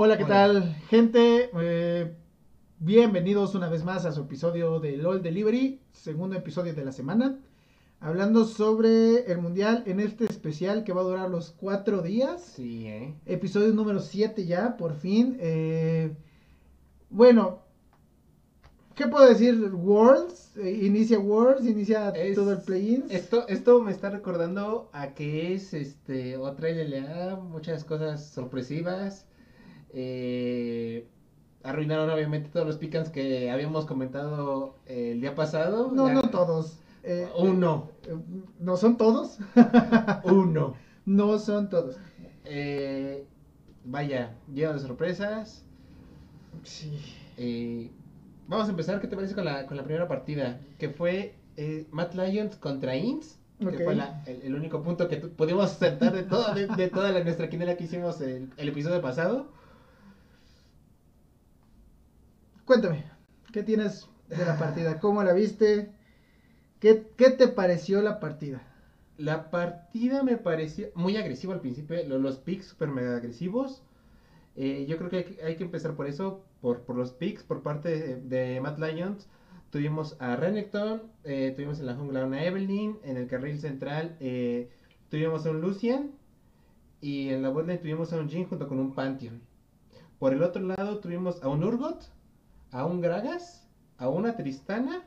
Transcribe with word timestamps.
Hola, 0.00 0.16
¿qué 0.16 0.24
tal, 0.24 0.76
gente? 0.90 1.50
Eh, 1.60 2.14
bienvenidos 2.78 3.56
una 3.56 3.68
vez 3.68 3.82
más 3.82 4.04
a 4.04 4.12
su 4.12 4.20
episodio 4.20 4.78
de 4.78 4.96
LOL 4.96 5.22
Delivery, 5.22 5.80
segundo 5.90 6.36
episodio 6.36 6.72
de 6.72 6.84
la 6.84 6.92
semana. 6.92 7.40
Hablando 7.98 8.44
sobre 8.44 9.28
el 9.30 9.38
mundial 9.38 9.82
en 9.86 9.98
este 9.98 10.26
especial 10.26 10.84
que 10.84 10.92
va 10.92 11.00
a 11.00 11.04
durar 11.04 11.28
los 11.28 11.50
cuatro 11.50 12.00
días. 12.00 12.42
Sí, 12.54 12.86
¿eh? 12.86 13.16
Episodio 13.26 13.72
número 13.74 13.98
7 13.98 14.46
ya, 14.46 14.76
por 14.76 14.94
fin. 14.94 15.36
Eh, 15.40 16.14
bueno, 17.10 17.62
¿qué 18.94 19.08
puedo 19.08 19.28
decir? 19.28 19.60
Worlds, 19.74 20.58
eh, 20.58 20.78
inicia 20.80 21.18
Worlds, 21.18 21.66
inicia 21.66 22.10
Es- 22.10 22.36
todo 22.36 22.52
el 22.52 22.60
play-in. 22.60 23.06
Esto, 23.10 23.48
esto 23.48 23.82
me 23.82 23.90
está 23.90 24.10
recordando 24.10 24.90
a 24.92 25.08
que 25.14 25.54
es 25.54 25.74
este 25.74 26.36
otra 26.36 26.68
LLA, 26.68 27.34
muchas 27.34 27.82
cosas 27.82 28.28
sorpresivas. 28.30 29.24
Eh, 29.92 31.06
arruinaron 31.62 32.08
obviamente 32.10 32.50
todos 32.50 32.66
los 32.66 32.76
pickans 32.76 33.10
que 33.10 33.50
habíamos 33.50 33.84
comentado 33.86 34.76
eh, 34.86 35.12
el 35.12 35.20
día 35.20 35.34
pasado. 35.34 35.90
No, 35.92 36.06
La- 36.06 36.14
no 36.14 36.22
todos. 36.30 36.78
Eh, 37.02 37.28
Uno. 37.38 37.90
eh, 38.04 38.14
no 38.60 38.76
son 38.76 38.96
todos. 38.96 39.38
Uno. 40.24 40.74
no 41.06 41.38
son 41.38 41.68
todos. 41.70 41.96
Eh, 42.44 43.24
vaya, 43.84 44.34
lleno 44.52 44.74
de 44.74 44.78
sorpresas. 44.80 45.64
Sí. 46.64 47.92
Vamos 48.46 48.66
a 48.66 48.70
empezar, 48.70 49.00
¿qué 49.00 49.06
te 49.08 49.14
parece 49.16 49.34
con 49.34 49.44
la, 49.44 49.66
con 49.66 49.76
la 49.76 49.84
primera 49.84 50.08
partida? 50.08 50.60
Que 50.78 50.88
fue 50.88 51.34
Matt 51.90 52.14
Lions 52.14 52.56
contra 52.56 52.96
Inns. 52.96 53.38
Que 53.58 53.84
fue 53.84 53.94
la- 53.96 54.22
el, 54.26 54.42
el 54.42 54.54
único 54.54 54.82
punto 54.82 55.08
que 55.08 55.16
pudimos 55.16 55.70
sentar 55.72 56.12
de, 56.14 56.22
toda 56.22 56.54
de, 56.54 56.66
de 56.68 56.88
toda 56.88 57.10
la, 57.10 57.24
nuestra 57.24 57.48
quinela 57.48 57.76
que 57.76 57.84
hicimos 57.84 58.20
el, 58.20 58.50
el 58.56 58.68
episodio 58.68 59.02
pasado. 59.02 59.48
Cuéntame, 62.68 63.04
¿qué 63.52 63.62
tienes 63.62 64.06
de 64.28 64.44
la 64.44 64.58
partida? 64.58 65.00
¿Cómo 65.00 65.22
la 65.24 65.32
viste? 65.32 65.90
¿Qué, 66.80 67.06
qué 67.16 67.30
te 67.30 67.48
pareció 67.48 68.02
la 68.02 68.20
partida? 68.20 68.62
La 69.16 69.50
partida 69.50 70.22
me 70.22 70.36
pareció 70.36 70.88
muy 70.94 71.16
agresiva 71.16 71.54
al 71.54 71.60
principio, 71.62 71.96
lo- 72.06 72.18
los 72.18 72.38
picks 72.38 72.66
super 72.66 72.88
mega 72.90 73.16
agresivos. 73.16 73.82
Eh, 74.54 74.84
yo 74.86 74.98
creo 74.98 75.10
que 75.10 75.38
hay, 75.42 75.56
que- 75.56 75.64
empezar 75.64 75.94
por 75.96 76.08
eso, 76.08 76.44
por, 76.60 76.82
por 76.82 76.96
los 76.96 77.12
picks 77.12 77.42
por 77.42 77.62
parte 77.62 78.16
de, 78.18 78.60
Matt 78.60 78.78
Lions. 78.78 79.28
Tuvimos 79.70 80.16
a 80.20 80.36
Renekton, 80.36 81.02
eh, 81.24 81.54
tuvimos 81.56 81.80
en 81.80 81.86
la 81.86 81.94
jungla 81.96 82.26
una 82.26 82.44
Evelyn, 82.44 82.98
en 83.02 83.16
el 83.16 83.28
carril 83.28 83.58
central 83.60 84.16
eh, 84.20 84.70
tuvimos 85.10 85.46
a 85.46 85.50
un 85.52 85.62
Lucian 85.62 86.12
y 87.00 87.30
en 87.30 87.42
la 87.42 87.50
botlane 87.50 87.78
tuvimos 87.78 88.12
a 88.12 88.18
un 88.18 88.28
Jin 88.28 88.46
junto 88.48 88.68
con 88.68 88.78
un 88.80 88.94
Pantheon. 88.94 89.40
Por 90.18 90.34
el 90.34 90.42
otro 90.42 90.62
lado 90.62 90.98
tuvimos 91.00 91.42
a 91.42 91.48
un 91.48 91.64
Urgot, 91.64 92.02
a 92.70 92.84
un 92.84 93.00
Gragas, 93.00 93.66
a 93.96 94.08
una 94.08 94.36
Tristana, 94.36 95.02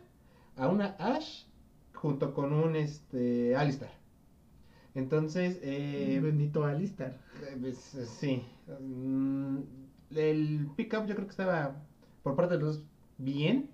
a 0.58 0.68
una 0.68 0.96
Ash 1.00 1.46
junto 1.94 2.34
con 2.34 2.54
un 2.54 2.76
este 2.76 3.56
Alistar. 3.56 3.92
Entonces, 4.96 5.60
eh, 5.62 6.20
Bendito 6.22 6.66
Alistar. 6.66 7.18
eh, 7.44 7.58
pues, 7.60 7.96
eh, 7.96 8.06
sí. 8.06 8.44
Mm, 8.80 9.60
el 10.16 10.68
pickup 10.76 11.06
yo 11.06 11.16
creo 11.16 11.28
que 11.28 11.32
estaba 11.32 11.82
por 12.24 12.36
parte 12.36 12.58
de 12.58 12.64
los 12.64 12.84
bien. 13.18 13.70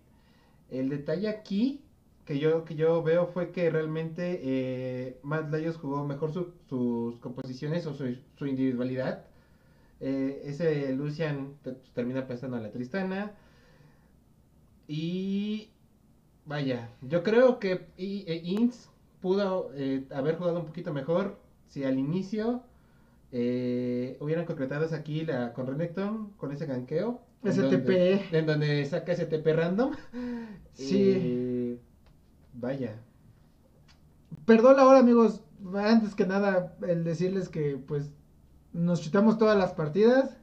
El 0.69 0.89
detalle 0.89 1.27
aquí 1.29 1.81
que 2.25 2.39
yo, 2.39 2.65
que 2.65 2.75
yo 2.75 3.01
veo 3.03 3.27
fue 3.27 3.51
que 3.51 3.69
realmente 3.69 4.41
eh, 4.43 5.17
Matt 5.23 5.53
jugó 5.77 6.05
mejor 6.05 6.33
su- 6.33 6.53
sus 6.69 7.17
composiciones 7.19 7.85
o 7.87 7.93
su, 7.93 8.15
su 8.35 8.45
individualidad. 8.45 9.25
Eh, 10.01 10.41
ese 10.45 10.93
Lucian 10.93 11.53
te- 11.63 11.77
termina 11.95 12.27
prestando 12.27 12.57
a 12.57 12.59
la 12.59 12.71
Tristana. 12.71 13.31
Y 14.87 15.69
vaya, 16.45 16.89
yo 17.01 17.23
creo 17.23 17.59
que 17.59 17.87
eh, 17.97 18.41
Inns 18.43 18.89
pudo 19.21 19.71
eh, 19.75 20.05
haber 20.13 20.37
jugado 20.37 20.59
un 20.59 20.65
poquito 20.65 20.93
mejor 20.93 21.37
si 21.67 21.83
al 21.83 21.97
inicio 21.99 22.63
eh, 23.31 24.15
hubieran 24.21 24.45
concretado 24.45 24.87
aquí 24.95 25.25
la, 25.25 25.51
con 25.53 25.67
Renekton, 25.67 26.31
con 26.37 26.51
ese 26.51 26.65
ganqueo. 26.65 27.21
en 27.43 27.51
STP. 27.51 27.61
donde- 27.71 28.21
En 28.31 28.45
donde 28.45 28.85
saca 28.85 29.11
ese 29.11 29.25
TP 29.25 29.53
random. 29.53 29.91
Sí. 30.73 31.13
Eh, 31.15 31.79
vaya. 32.53 32.95
Perdón 34.45 34.79
ahora, 34.79 34.99
amigos. 34.99 35.41
Antes 35.75 36.15
que 36.15 36.25
nada, 36.25 36.77
el 36.87 37.03
decirles 37.03 37.49
que 37.49 37.77
pues 37.77 38.11
nos 38.73 39.01
chutamos 39.01 39.37
todas 39.37 39.57
las 39.57 39.73
partidas. 39.73 40.37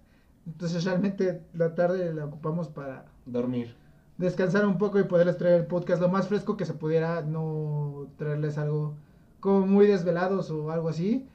Entonces 0.47 0.85
realmente 0.85 1.41
la 1.55 1.75
tarde 1.75 2.13
la 2.13 2.27
ocupamos 2.27 2.69
para 2.69 3.07
Dormir. 3.25 3.75
Descansar 4.19 4.67
un 4.67 4.79
poco 4.79 4.99
y 5.01 5.05
poderles 5.05 5.37
traer 5.39 5.61
el 5.61 5.67
podcast 5.67 6.01
lo 6.01 6.09
más 6.09 6.29
fresco 6.29 6.57
que 6.57 6.65
se 6.65 6.75
pudiera, 6.75 7.23
no 7.23 8.09
traerles 8.17 8.59
algo 8.59 8.95
como 9.41 9.67
muy 9.67 9.87
desvelados 9.87 10.51
o 10.51 10.71
algo 10.71 10.89
así. 10.89 11.27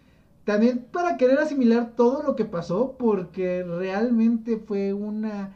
También 0.46 0.88
para 0.92 1.18
querer 1.18 1.38
asimilar 1.40 1.94
todo 1.96 2.24
lo 2.24 2.36
que 2.36 2.46
pasó, 2.46 2.96
porque 2.98 3.64
realmente 3.64 4.58
fue 4.58 4.94
una, 4.94 5.54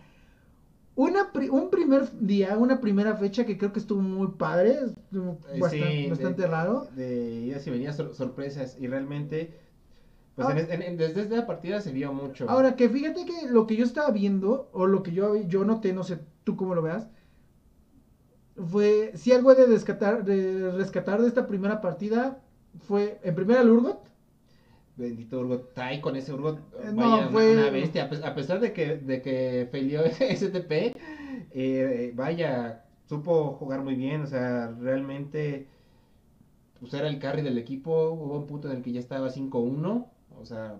una 0.95 1.31
pri- 1.31 1.49
un 1.49 1.69
primer 1.71 2.11
día, 2.19 2.57
una 2.57 2.79
primera 2.79 3.15
fecha 3.15 3.45
que 3.45 3.57
creo 3.57 3.73
que 3.73 3.79
estuvo 3.79 4.01
muy 4.01 4.27
padre, 4.37 4.77
estuvo 4.85 5.39
Eh, 5.51 5.59
bastan- 5.59 5.69
sí, 5.71 6.03
de- 6.03 6.09
bastante 6.09 6.45
raro. 6.47 6.87
De 6.95 7.31
idas 7.45 7.65
y 7.65 7.71
venidas 7.71 7.95
sor- 7.95 8.13
sorpresas. 8.13 8.77
Y 8.79 8.85
realmente, 8.87 9.57
pues 10.35 10.47
Ah. 10.49 10.59
en 10.59 10.81
en- 10.83 10.97
desde 10.97 11.21
esta 11.21 11.47
partida 11.47 11.81
se 11.81 11.91
vio 11.91 12.13
mucho. 12.13 12.47
Ahora 12.47 12.75
que 12.75 12.87
fíjate 12.89 13.25
que 13.25 13.47
lo 13.49 13.65
que 13.65 13.75
yo 13.77 13.85
estaba 13.85 14.11
viendo, 14.11 14.69
o 14.73 14.85
lo 14.85 15.01
que 15.01 15.13
yo, 15.13 15.35
yo 15.37 15.65
noté, 15.65 15.93
no 15.93 16.03
sé 16.03 16.19
tú 16.43 16.55
cómo 16.55 16.75
lo 16.75 16.81
veas, 16.81 17.07
fue, 18.55 19.11
si 19.15 19.31
algo 19.31 19.53
de 19.55 19.65
rescatar, 19.65 20.23
de 20.23 20.71
rescatar 20.71 21.21
de 21.21 21.27
esta 21.27 21.47
primera 21.47 21.81
partida 21.81 22.39
fue, 22.87 23.19
en 23.23 23.35
primera 23.35 23.61
el 23.61 23.69
Urgot, 23.69 24.11
Bendito 24.95 25.39
Urgot. 25.39 25.73
Tai 25.73 26.01
con 26.01 26.15
ese 26.15 26.31
Urgot. 26.33 26.59
Eh, 26.83 26.91
no, 26.93 27.09
Vaya, 27.09 27.29
fue- 27.29 27.53
una 27.53 27.71
bestia. 27.71 28.03
A 28.03 28.09
pe- 28.11 28.23
A 28.23 28.35
pesar 28.35 28.59
de 28.59 28.73
que, 28.73 28.97
de 28.97 29.23
que 29.23 29.67
failió 29.71 30.03
ese 30.05 30.49
TP, 30.49 30.93
eh, 31.51 32.11
vaya, 32.15 32.85
supo 33.09 33.53
jugar 33.53 33.81
muy 33.81 33.95
bien. 33.95 34.21
O 34.21 34.27
sea, 34.27 34.67
realmente, 34.79 35.67
pues 36.79 36.93
era 36.93 37.07
el 37.07 37.17
carry 37.17 37.41
del 37.41 37.57
equipo. 37.57 38.11
Hubo 38.11 38.37
un 38.37 38.45
punto 38.45 38.69
en 38.69 38.77
el 38.77 38.83
que 38.83 38.91
ya 38.91 38.99
estaba 38.99 39.31
5-1. 39.31 40.11
O 40.39 40.45
sea, 40.45 40.79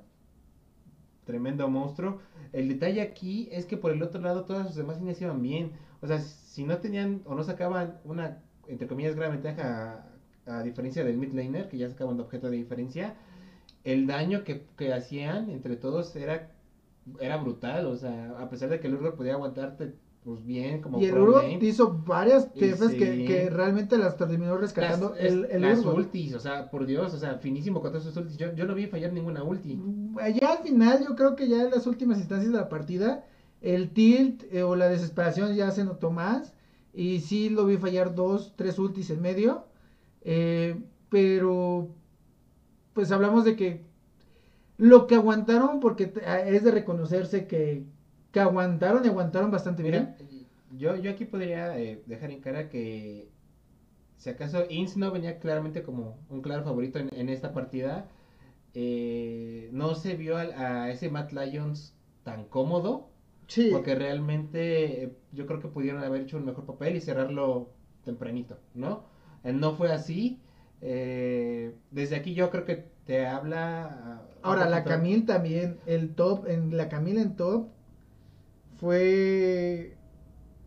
tremendo 1.26 1.68
monstruo. 1.70 2.20
El 2.52 2.70
detalle 2.70 3.02
aquí 3.02 3.50
es 3.52 3.66
que 3.66 3.78
por 3.78 3.92
el 3.92 4.04
otro 4.04 4.22
lado 4.22 4.46
todas 4.46 4.68
sus 4.68 4.76
demás 4.76 4.98
líneas 4.98 5.22
iban 5.22 5.42
bien. 5.42 5.72
O 6.02 6.08
sea, 6.08 6.20
si 6.20 6.64
no 6.64 6.78
tenían 6.80 7.22
o 7.26 7.36
no 7.36 7.44
sacaban 7.44 8.00
una, 8.04 8.44
entre 8.68 8.88
comillas, 8.88 9.16
gran 9.16 9.32
ventaja 9.32 10.06
a, 10.46 10.64
diferencia 10.64 11.04
del 11.04 11.18
mid 11.18 11.34
laner, 11.34 11.70
que 11.70 11.78
ya 11.78 11.90
sacaban 11.90 12.18
de 12.18 12.24
objeto 12.24 12.50
de 12.50 12.58
diferencia, 12.58 13.16
el 13.84 14.08
daño 14.08 14.44
que, 14.44 14.66
que 14.78 14.94
hacían 14.94 15.50
entre 15.50 15.78
todos 15.78 16.16
era, 16.16 16.52
era 17.20 17.38
brutal. 17.38 17.88
O 17.88 17.96
sea, 17.96 18.36
a 18.40 18.50
pesar 18.50 18.70
de 18.70 18.80
que 18.80 18.88
el 18.88 18.96
Urgot 18.96 19.16
podía 19.16 19.34
aguantarte 19.34 19.94
pues 20.24 20.44
bien 20.46 20.82
como 20.82 21.00
y 21.00 21.06
el 21.06 21.18
Urgot 21.18 21.62
hizo 21.62 22.02
varias 22.06 22.54
TFs 22.54 22.96
que, 22.96 23.24
que 23.26 23.50
realmente 23.50 23.98
las 23.98 24.16
terminó 24.18 24.58
rescatando 24.58 25.16
las, 25.20 25.20
el, 25.20 25.46
el 25.52 25.62
las 25.62 25.80
Urgot. 25.80 25.96
ultis, 25.96 26.34
o 26.34 26.40
sea, 26.40 26.70
por 26.70 26.86
Dios, 26.86 27.14
o 27.14 27.18
sea, 27.18 27.38
finísimo 27.40 27.82
con 27.82 27.92
todas 27.92 28.04
sus 28.04 28.16
ultis. 28.16 28.38
Yo, 28.38 28.54
yo 28.56 28.66
no 28.66 28.74
vi 28.76 28.88
fallar 28.88 29.12
ninguna 29.12 29.44
ulti. 29.44 29.86
Ya 30.40 30.52
al 30.54 30.60
final, 30.64 31.04
yo 31.04 31.16
creo 31.16 31.36
que 31.36 31.48
ya 31.48 31.64
en 31.64 31.72
las 31.72 31.88
últimas 31.88 32.20
instancias 32.20 32.52
de 32.52 32.58
la 32.58 32.70
partida, 32.70 33.26
el 33.62 33.92
tilt 33.94 34.44
eh, 34.52 34.64
o 34.64 34.76
la 34.76 34.88
desesperación 34.90 35.56
ya 35.56 35.72
se 35.72 35.84
notó 35.84 36.12
más. 36.12 36.54
Y 36.94 37.22
sí 37.22 37.50
lo 37.50 37.66
vi 37.66 37.78
fallar 37.78 38.14
dos, 38.16 38.54
tres 38.56 38.78
ultis 38.80 39.10
en 39.10 39.22
medio. 39.22 39.66
eh, 40.22 40.82
pero, 41.10 41.96
pues 42.94 43.12
hablamos 43.12 43.46
de 43.46 43.56
que 43.56 43.86
lo 44.78 45.08
que 45.08 45.16
aguantaron, 45.16 45.80
porque 45.80 46.14
ah, 46.26 46.40
es 46.42 46.64
de 46.64 46.72
reconocerse 46.72 47.48
que, 47.48 47.86
que 48.34 48.40
aguantaron 48.42 49.06
y 49.06 49.08
aguantaron 49.08 49.52
bastante 49.52 49.84
bien. 49.84 50.16
Mira, 50.20 50.40
yo, 50.78 50.96
yo 50.98 51.12
aquí 51.12 51.24
podría 51.24 51.78
eh, 51.80 52.02
dejar 52.08 52.32
en 52.32 52.42
cara 52.42 52.68
que 52.68 53.30
si 54.18 54.30
acaso 54.32 54.66
Inns 54.70 54.98
no 54.98 55.12
venía 55.12 55.40
claramente 55.40 55.84
como 55.84 56.18
un 56.30 56.42
claro 56.42 56.64
favorito 56.64 56.98
en, 57.00 57.10
en 57.14 57.30
esta 57.30 57.54
partida, 57.54 58.08
eh, 58.74 59.70
no 59.72 59.94
se 59.96 60.16
vio 60.16 60.38
al- 60.38 60.54
a, 60.54 60.90
ese 60.90 61.10
Matt 61.10 61.32
Lions 61.32 61.96
tan 62.24 62.46
cómodo, 62.46 63.10
Sí. 63.48 63.70
porque 63.72 63.94
realmente 63.94 65.04
eh, 65.04 65.14
yo 65.32 65.46
creo 65.46 65.60
que 65.60 65.68
pudieron 65.68 66.04
haber 66.04 66.22
hecho 66.24 66.38
un 66.38 66.46
mejor 66.46 66.66
papel 66.66 66.96
y 66.96 67.02
cerrarlo 67.02 67.70
tempranito, 68.04 68.58
¿no? 68.74 69.04
No 69.44 69.74
fue 69.76 69.92
así. 69.92 70.40
desde 70.82 72.16
aquí 72.16 72.34
yo 72.34 72.50
creo 72.50 72.66
que 72.66 72.86
te 73.06 73.26
habla... 73.28 73.90
ah, 74.04 74.22
Ahora, 74.42 74.68
la 74.70 74.84
Camille 74.84 75.22
también, 75.26 75.78
el 75.86 76.16
top, 76.16 76.48
en 76.48 76.76
la 76.76 76.90
Camille 76.90 77.22
en 77.22 77.36
top, 77.36 77.68
fue 78.88 79.96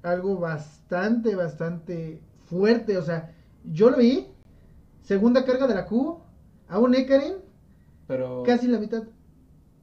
algo 0.03 0.39
bastante, 0.39 1.35
bastante 1.35 2.23
fuerte. 2.47 2.97
O 2.97 3.03
sea, 3.03 3.35
yo 3.65 3.91
lo 3.91 3.99
vi, 3.99 4.27
segunda 5.03 5.45
carga 5.45 5.67
de 5.67 5.75
la 5.75 5.85
Q, 5.87 6.19
a 6.69 6.79
un 6.79 6.95
Ekarin, 6.95 7.35
Pero... 8.07 8.43
casi 8.45 8.69
la 8.69 8.79
mitad. 8.79 9.03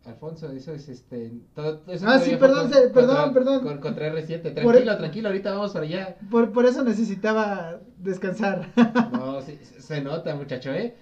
Alfonso, 0.06 0.50
eso 0.52 0.74
es 0.74 0.90
este. 0.90 1.32
Todo, 1.54 1.84
eso 1.88 2.06
Ah, 2.10 2.18
sí, 2.20 2.36
perdón, 2.38 2.70
con- 2.70 2.74
se- 2.74 2.90
perdón, 2.90 3.16
contra- 3.18 3.34
perdón. 3.34 3.64
con- 3.64 3.78
contra 3.80 4.08
R7. 4.12 4.42
Por- 4.42 4.54
Tranquilo, 4.74 4.98
tranquilo, 4.98 5.28
ahorita 5.30 5.52
vamos 5.54 5.72
para 5.72 5.86
allá. 5.86 6.18
Por, 6.32 6.52
por 6.52 6.66
eso 6.66 6.84
necesitaba 6.84 7.80
descansar. 8.00 8.68
No, 9.14 9.42
sí, 9.44 9.58
se 9.62 10.02
nota, 10.02 10.36
muchacho, 10.36 10.74
¿eh? 10.74 10.96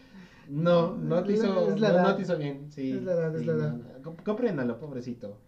No, 0.50 0.96
no 0.98 1.24
te 1.24 1.30
la- 1.30 1.36
hizo, 1.38 1.48
la 1.78 1.88
no, 1.90 1.96
edad. 1.96 2.04
no 2.10 2.16
te 2.18 2.22
hizo 2.24 2.38
bien. 2.38 2.70
Sí, 2.70 2.92
Es 2.92 3.04
la 3.04 3.14
edad, 3.14 3.36
es 3.36 3.46
la 3.46 3.54
edad. 3.54 3.74
no. 4.04 4.16
Compréndalo, 4.26 4.78
pobrecito. 4.80 5.40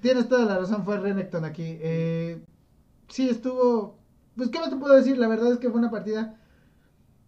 Tienes 0.00 0.28
toda 0.28 0.44
la 0.44 0.58
razón, 0.58 0.84
fue 0.84 0.98
Renekton 0.98 1.44
aquí. 1.44 1.78
Eh, 1.80 2.40
sí, 3.08 3.28
estuvo. 3.28 3.98
Pues, 4.36 4.50
¿qué 4.50 4.58
más 4.60 4.70
te 4.70 4.76
puedo 4.76 4.94
decir? 4.96 5.18
La 5.18 5.28
verdad 5.28 5.52
es 5.52 5.58
que 5.58 5.70
fue 5.70 5.78
una 5.80 5.90
partida 5.90 6.38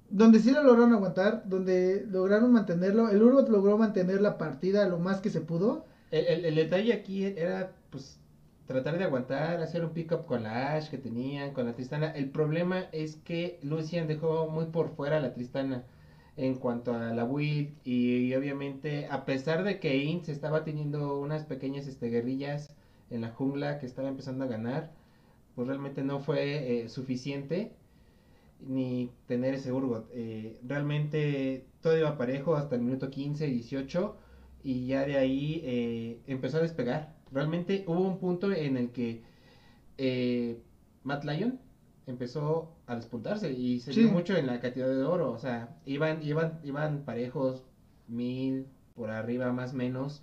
donde 0.09 0.39
sí 0.41 0.51
lo 0.53 0.63
lograron 0.63 0.93
aguantar, 0.93 1.43
donde 1.47 2.05
lograron 2.09 2.53
mantenerlo. 2.53 3.09
El 3.09 3.23
Urgot 3.23 3.49
logró 3.49 3.77
mantener 3.79 4.21
la 4.21 4.39
partida 4.39 4.87
lo 4.89 4.99
más 4.99 5.21
que 5.21 5.31
se 5.31 5.41
pudo. 5.41 5.87
El, 6.11 6.27
el- 6.27 6.45
el 6.45 6.55
detalle 6.55 6.93
aquí 6.93 7.25
era, 7.25 7.73
pues, 7.91 8.21
tratar 8.67 8.99
de 8.99 9.05
aguantar, 9.05 9.61
hacer 9.61 9.85
un 9.85 9.91
pick-up 9.93 10.27
con 10.27 10.43
la 10.45 10.75
Ash 10.75 10.89
que 10.91 10.99
tenían, 10.99 11.53
con 11.53 11.67
la 11.67 11.75
Tristana. 11.75 12.11
El 12.11 12.31
problema 12.31 12.81
es 12.93 13.17
que 13.17 13.59
Lucian 13.63 14.07
dejó 14.09 14.49
muy 14.49 14.67
por 14.67 14.91
fuera 14.97 15.19
a 15.19 15.21
la 15.21 15.35
Tristana 15.35 15.85
en 16.37 16.57
cuanto 16.57 16.93
a 16.95 17.15
la 17.15 17.25
build 17.25 17.75
y, 17.85 18.35
obviamente, 18.35 19.07
a 19.11 19.25
pesar 19.25 19.65
de 19.65 19.81
que 19.81 19.97
Ints 19.97 20.29
estaba 20.29 20.65
teniendo 20.65 21.19
unas 21.19 21.45
pequeñas 21.45 21.87
este, 21.87 22.09
guerrillas 22.11 22.75
en 23.11 23.23
la 23.23 23.31
jungla 23.31 23.79
que 23.79 23.87
estaba 23.87 24.09
empezando 24.09 24.45
a 24.45 24.49
ganar, 24.49 24.93
pues 25.55 25.69
realmente 25.69 26.03
no 26.03 26.21
fue 26.21 26.85
eh, 26.85 26.89
suficiente 26.89 27.73
ni 28.61 29.11
tener 29.27 29.55
ese 29.55 29.73
Urgot. 29.73 30.09
Eh, 30.15 30.59
realmente 30.67 31.67
todo 31.81 31.97
iba 31.97 32.19
parejo 32.19 32.57
hasta 32.57 32.77
el 32.77 32.83
minuto 32.83 33.11
15, 33.11 33.47
18 33.47 34.17
y 34.63 34.87
ya 34.87 35.05
de 35.07 35.17
ahí 35.17 35.63
eh, 35.65 36.21
empezó 36.27 36.59
a 36.59 36.63
despegar. 36.63 37.15
Realmente 37.33 37.85
hubo 37.87 38.01
un 38.01 38.19
punto 38.19 38.53
en 38.53 38.77
el 38.77 38.91
que 38.91 39.23
eh, 39.99 40.61
Matt 41.05 41.25
Lyon 41.25 41.61
empezó 42.07 42.71
a 42.87 42.95
despuntarse 42.97 43.53
y 43.53 43.81
se 43.81 43.93
Sí. 43.93 44.01
vio 44.01 44.13
mucho 44.13 44.37
en 44.37 44.47
la 44.47 44.61
cantidad 44.61 44.89
de 44.89 45.03
oro. 45.03 45.31
O 45.33 45.39
sea, 45.39 45.77
iban, 45.85 46.23
iban, 46.23 46.59
iban 46.63 47.03
parejos, 47.05 47.65
mil 48.09 48.67
por 48.95 49.11
arriba 49.11 49.53
más 49.53 49.73
o 49.73 49.77
menos. 49.77 50.23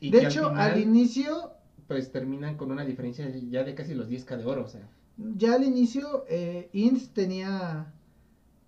Y 0.00 0.10
de 0.10 0.24
hecho, 0.24 0.48
final, 0.50 0.72
al 0.72 0.80
inicio, 0.80 1.52
pues 1.86 2.10
terminan 2.10 2.56
con 2.56 2.70
una 2.72 2.84
diferencia 2.84 3.28
ya 3.28 3.64
de 3.64 3.74
casi 3.74 3.94
los 3.94 4.08
10k 4.08 4.36
de 4.36 4.44
oro. 4.44 4.64
O 4.64 4.68
sea, 4.68 4.88
ya 5.36 5.54
al 5.54 5.64
inicio, 5.64 6.24
eh, 6.28 6.68
Inns 6.72 7.10
tenía. 7.12 7.92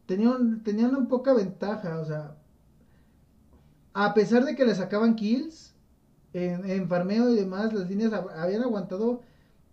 Tenía, 0.06 0.30
un- 0.30 0.62
tenía 0.62 0.86
una 0.88 1.08
poca 1.08 1.32
ventaja, 1.32 1.98
o 2.00 2.04
sea. 2.04 2.36
A 3.94 4.14
pesar 4.14 4.44
de 4.44 4.54
que 4.54 4.64
le 4.64 4.74
sacaban 4.74 5.14
kills 5.16 5.74
en, 6.32 6.64
en 6.64 6.88
farmeo 6.88 7.30
y 7.30 7.36
demás, 7.36 7.72
las 7.72 7.88
líneas 7.88 8.12
hab- 8.12 8.32
habían 8.34 8.62
aguantado. 8.62 9.20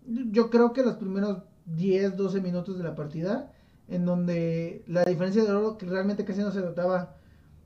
Yo 0.06 0.50
creo 0.50 0.72
que 0.72 0.82
los 0.82 0.96
primeros 0.96 1.38
10, 1.66 2.16
12 2.16 2.40
minutos 2.40 2.78
de 2.78 2.84
la 2.84 2.94
partida, 2.94 3.52
en 3.88 4.04
donde 4.04 4.82
la 4.86 5.04
diferencia 5.04 5.44
de 5.44 5.50
oro 5.52 5.76
que 5.78 5.86
realmente 5.86 6.24
casi 6.24 6.40
no 6.40 6.50
se 6.52 6.60
notaba. 6.60 7.16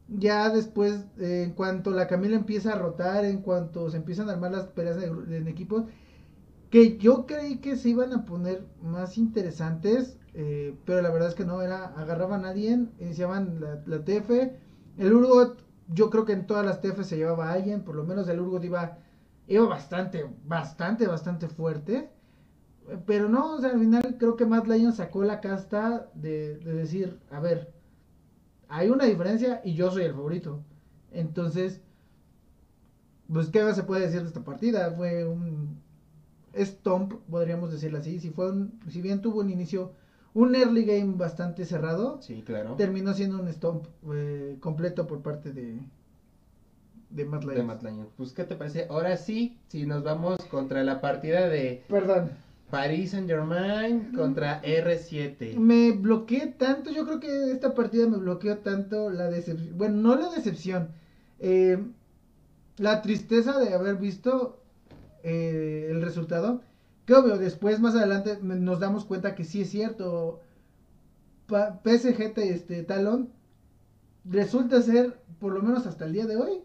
Ya 0.08 0.50
después, 0.50 1.06
eh, 1.19 1.44
en 1.44 1.52
cuanto 1.52 1.91
la 1.93 2.06
Camila 2.08 2.37
empieza 2.37 2.73
a 2.75 2.79
rotar, 2.79 3.25
en 3.25 3.41
cuanto 3.43 3.91
se 3.91 3.96
empiezan 3.99 4.29
a 4.29 4.32
armar 4.35 4.52
las 4.52 4.67
peleas 4.69 4.99
gru- 4.99 5.31
en 5.32 5.49
equipos, 5.49 5.85
que 6.70 6.99
yo 6.99 7.26
creí 7.26 7.58
que 7.58 7.76
se 7.76 7.91
iban 7.91 8.12
a 8.12 8.25
poner 8.25 8.67
más 8.82 9.17
interesantes, 9.19 10.19
eh, 10.35 10.76
pero 10.85 11.02
la 11.02 11.11
verdad 11.11 11.29
es 11.29 11.35
que 11.35 11.44
no, 11.44 11.62
era 11.62 11.87
agarraban 11.97 12.44
a 12.44 12.50
alguien, 12.50 12.93
iniciaban 12.99 13.61
la, 13.61 13.82
la 13.87 14.05
TF, 14.05 14.52
el 14.99 15.12
Urgot, 15.12 15.58
yo 15.88 16.11
creo 16.11 16.25
que 16.25 16.32
en 16.32 16.47
todas 16.47 16.67
las 16.67 16.81
TF 16.81 17.05
se 17.05 17.17
llevaba 17.17 17.50
a 17.50 17.52
alguien, 17.52 17.82
por 17.85 17.94
lo 17.94 18.05
menos 18.05 18.29
el 18.29 18.40
Urgot 18.40 18.64
iba, 18.64 18.99
iba 19.47 19.67
bastante, 19.67 20.26
bastante, 20.44 21.06
bastante 21.06 21.49
fuerte, 21.49 22.11
pero 23.07 23.29
no, 23.29 23.55
o 23.55 23.61
sea, 23.61 23.71
al 23.71 23.79
final 23.79 24.17
creo 24.19 24.37
que 24.37 24.47
Matt 24.47 24.67
Lion 24.67 24.93
sacó 24.93 25.25
la 25.25 25.41
casta 25.41 26.11
de, 26.15 26.59
de 26.59 26.73
decir, 26.75 27.19
a 27.31 27.41
ver, 27.41 27.73
hay 28.69 28.89
una 28.91 29.05
diferencia 29.05 29.61
y 29.65 29.75
yo 29.75 29.91
soy 29.91 30.05
el 30.05 30.13
favorito, 30.13 30.61
entonces, 31.13 31.81
pues 33.33 33.49
qué 33.49 33.73
se 33.73 33.85
puede 33.85 34.07
decir 34.07 34.21
de 34.23 34.29
esta 34.29 34.45
partida, 34.45 34.91
fue 34.93 35.25
un 35.25 35.79
stomp, 36.57 37.15
podríamos 37.31 37.73
decirlo 37.73 37.99
así. 37.99 38.21
Si 38.21 38.31
fue 38.31 38.51
un, 38.51 38.81
si 38.89 39.01
bien 39.01 39.21
tuvo 39.21 39.41
un 39.41 39.51
inicio, 39.51 39.93
un 40.35 40.55
early 40.55 40.85
game 40.85 41.15
bastante 41.17 41.65
cerrado, 41.65 42.21
sí, 42.21 42.43
claro. 42.43 42.75
terminó 42.75 43.15
siendo 43.15 43.41
un 43.41 43.49
stomp 43.53 43.87
eh, 44.13 44.57
completo 44.61 45.07
por 45.07 45.23
parte 45.23 45.53
de 45.53 45.81
de 47.11 47.25
Matt 47.25 47.45
de. 47.45 47.63
Matt 47.63 47.83
Lyon. 47.83 48.09
Pues, 48.17 48.33
¿qué 48.33 48.45
te 48.45 48.57
parece? 48.57 48.87
Ahora 48.91 49.17
sí, 49.17 49.57
si 49.69 49.87
nos 49.87 50.03
vamos 50.03 50.37
contra 50.51 50.83
la 50.83 51.01
partida 51.01 51.49
de 51.49 51.85
Perdón, 51.89 52.33
Paris 52.75 53.11
Saint 53.12 53.29
Germain 53.29 54.11
contra 54.17 54.61
R7. 54.61 55.55
me 55.61 55.93
bloqueé 55.93 56.49
tanto, 56.49 56.91
yo 56.91 57.05
creo 57.05 57.21
que 57.21 57.53
esta 57.53 57.73
partida 57.73 58.09
me 58.09 58.17
bloqueó 58.17 58.59
tanto 58.59 59.11
la 59.11 59.29
decepción, 59.29 59.79
bueno, 59.79 59.94
no 60.03 60.17
la 60.17 60.29
decepción, 60.29 60.88
eh, 61.38 61.79
la 62.79 63.00
tristeza 63.00 63.61
de 63.61 63.73
haber 63.75 63.94
visto 63.94 64.61
eh, 65.23 65.87
el 65.93 66.03
resultado, 66.03 66.62
que 67.06 67.15
obvio, 67.15 67.38
después 67.38 67.79
más 67.79 67.94
adelante 67.94 68.38
nos 68.43 68.81
damos 68.81 69.05
cuenta 69.05 69.37
que 69.37 69.44
sí 69.44 69.61
es 69.61 69.71
cierto, 69.71 70.41
Pa- 71.47 71.81
PSG 71.85 72.35
te- 72.35 72.53
este, 72.53 72.82
Talón 72.82 73.31
resulta 74.29 74.82
ser, 74.82 75.21
por 75.38 75.53
lo 75.53 75.62
menos 75.62 75.87
hasta 75.87 76.06
el 76.06 76.12
día 76.12 76.26
de 76.26 76.35
hoy, 76.35 76.61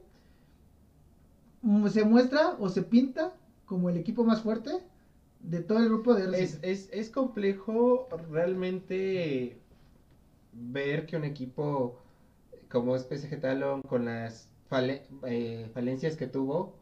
mm, 1.62 1.88
se 1.90 2.04
muestra 2.04 2.56
o 2.60 2.68
se 2.68 2.82
pinta 2.82 3.34
como 3.68 3.90
el 3.92 3.98
equipo 3.98 4.24
más 4.24 4.42
fuerte 4.42 4.72
de 5.40 5.62
todo 5.62 5.80
el 5.80 5.86
grupo 5.86 6.14
de 6.14 6.24
RCC. 6.24 6.40
Es, 6.40 6.60
es, 6.62 6.90
es 6.92 7.10
complejo 7.10 8.08
realmente 8.30 9.58
ver 10.54 11.06
que 11.06 11.18
un 11.18 11.24
equipo 11.24 11.98
como 12.70 12.96
es 12.96 13.04
PSG 13.04 13.40
Talon 13.40 13.82
con 13.82 14.06
las 14.06 14.52
eh, 15.26 15.70
falencias 15.74 16.16
que 16.16 16.28
tuvo 16.28 16.76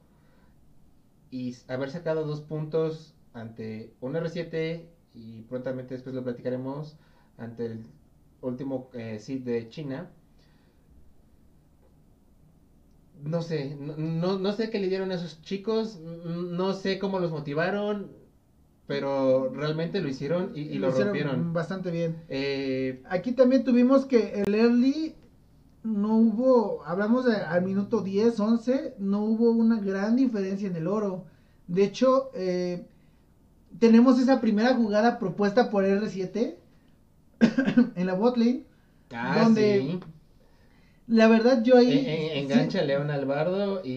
y 1.31 1.55
haber 1.67 1.91
sacado 1.91 2.25
dos 2.25 2.41
puntos 2.41 3.13
ante 3.33 3.93
un 4.01 4.15
R7 4.15 4.85
y 5.13 5.41
prontamente 5.43 5.93
después 5.93 6.15
lo 6.15 6.23
platicaremos 6.23 6.97
ante 7.37 7.65
el 7.65 7.85
último 8.41 8.89
eh, 8.93 9.19
de 9.43 9.69
China. 9.69 10.09
No 13.23 13.41
sé, 13.41 13.75
no, 13.75 13.97
no, 13.97 14.37
no 14.39 14.51
sé 14.51 14.69
qué 14.69 14.79
le 14.79 14.89
dieron 14.89 15.11
a 15.11 15.15
esos 15.15 15.41
chicos, 15.41 15.99
no 15.99 16.73
sé 16.73 16.99
cómo 16.99 17.19
los 17.19 17.31
motivaron, 17.31 18.11
pero 18.87 19.49
realmente 19.53 20.01
lo 20.01 20.07
hicieron 20.09 20.51
y, 20.55 20.61
y 20.61 20.79
lo, 20.79 20.87
hicieron 20.89 21.07
rompieron. 21.13 21.53
bastante 21.53 21.91
bien. 21.91 22.23
Eh, 22.29 23.03
Aquí 23.09 23.33
también 23.33 23.63
tuvimos 23.63 24.05
que 24.05 24.33
el 24.41 24.55
early 24.55 25.15
no 25.83 26.17
hubo, 26.17 26.83
hablamos 26.85 27.25
de, 27.25 27.35
al 27.35 27.61
minuto 27.63 28.01
10, 28.01 28.39
11, 28.39 28.93
no 28.99 29.23
hubo 29.23 29.51
una 29.51 29.79
gran 29.79 30.15
diferencia 30.15 30.67
en 30.67 30.75
el 30.75 30.87
oro. 30.87 31.25
De 31.67 31.83
hecho, 31.83 32.31
eh, 32.33 32.85
tenemos 33.79 34.19
esa 34.19 34.39
primera 34.41 34.73
jugada 34.75 35.19
propuesta 35.19 35.69
por 35.69 35.83
R7 35.85 36.55
en 37.95 38.07
la 38.07 38.13
botlane. 38.15 38.63
ah, 39.11 39.41
Donde 39.43 39.79
sí. 39.81 39.99
La 41.07 41.27
verdad 41.29 41.63
yo 41.63 41.77
ahí... 41.77 41.99
En- 41.99 42.05
en- 42.05 42.37
engancha 42.51 42.79
a 42.79 42.83
León 42.83 43.09
al 43.11 43.25
bardo 43.25 43.81
y, 43.83 43.89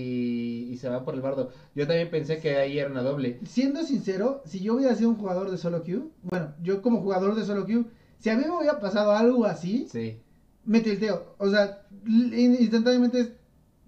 y 0.70 0.76
se 0.76 0.88
va 0.88 1.04
por 1.04 1.14
el 1.14 1.20
bardo. 1.20 1.50
Yo 1.74 1.86
también 1.86 2.10
pensé 2.10 2.38
que 2.38 2.56
ahí 2.56 2.78
era 2.78 2.88
una 2.90 3.02
doble. 3.02 3.40
Siendo 3.44 3.82
sincero, 3.82 4.40
si 4.44 4.60
yo 4.60 4.74
hubiera 4.76 4.94
sido 4.94 5.10
un 5.10 5.16
jugador 5.16 5.50
de 5.50 5.58
solo 5.58 5.82
queue, 5.82 6.04
bueno, 6.22 6.54
yo 6.62 6.80
como 6.80 7.00
jugador 7.00 7.34
de 7.34 7.44
solo 7.44 7.66
queue, 7.66 7.84
si 8.18 8.30
a 8.30 8.36
mí 8.36 8.44
me 8.44 8.56
hubiera 8.56 8.78
pasado 8.78 9.10
algo 9.12 9.44
así, 9.46 9.86
Sí. 9.90 10.20
me 10.64 10.80
tilteo. 10.80 11.34
O 11.38 11.50
sea, 11.50 11.82
instantáneamente 12.06 13.36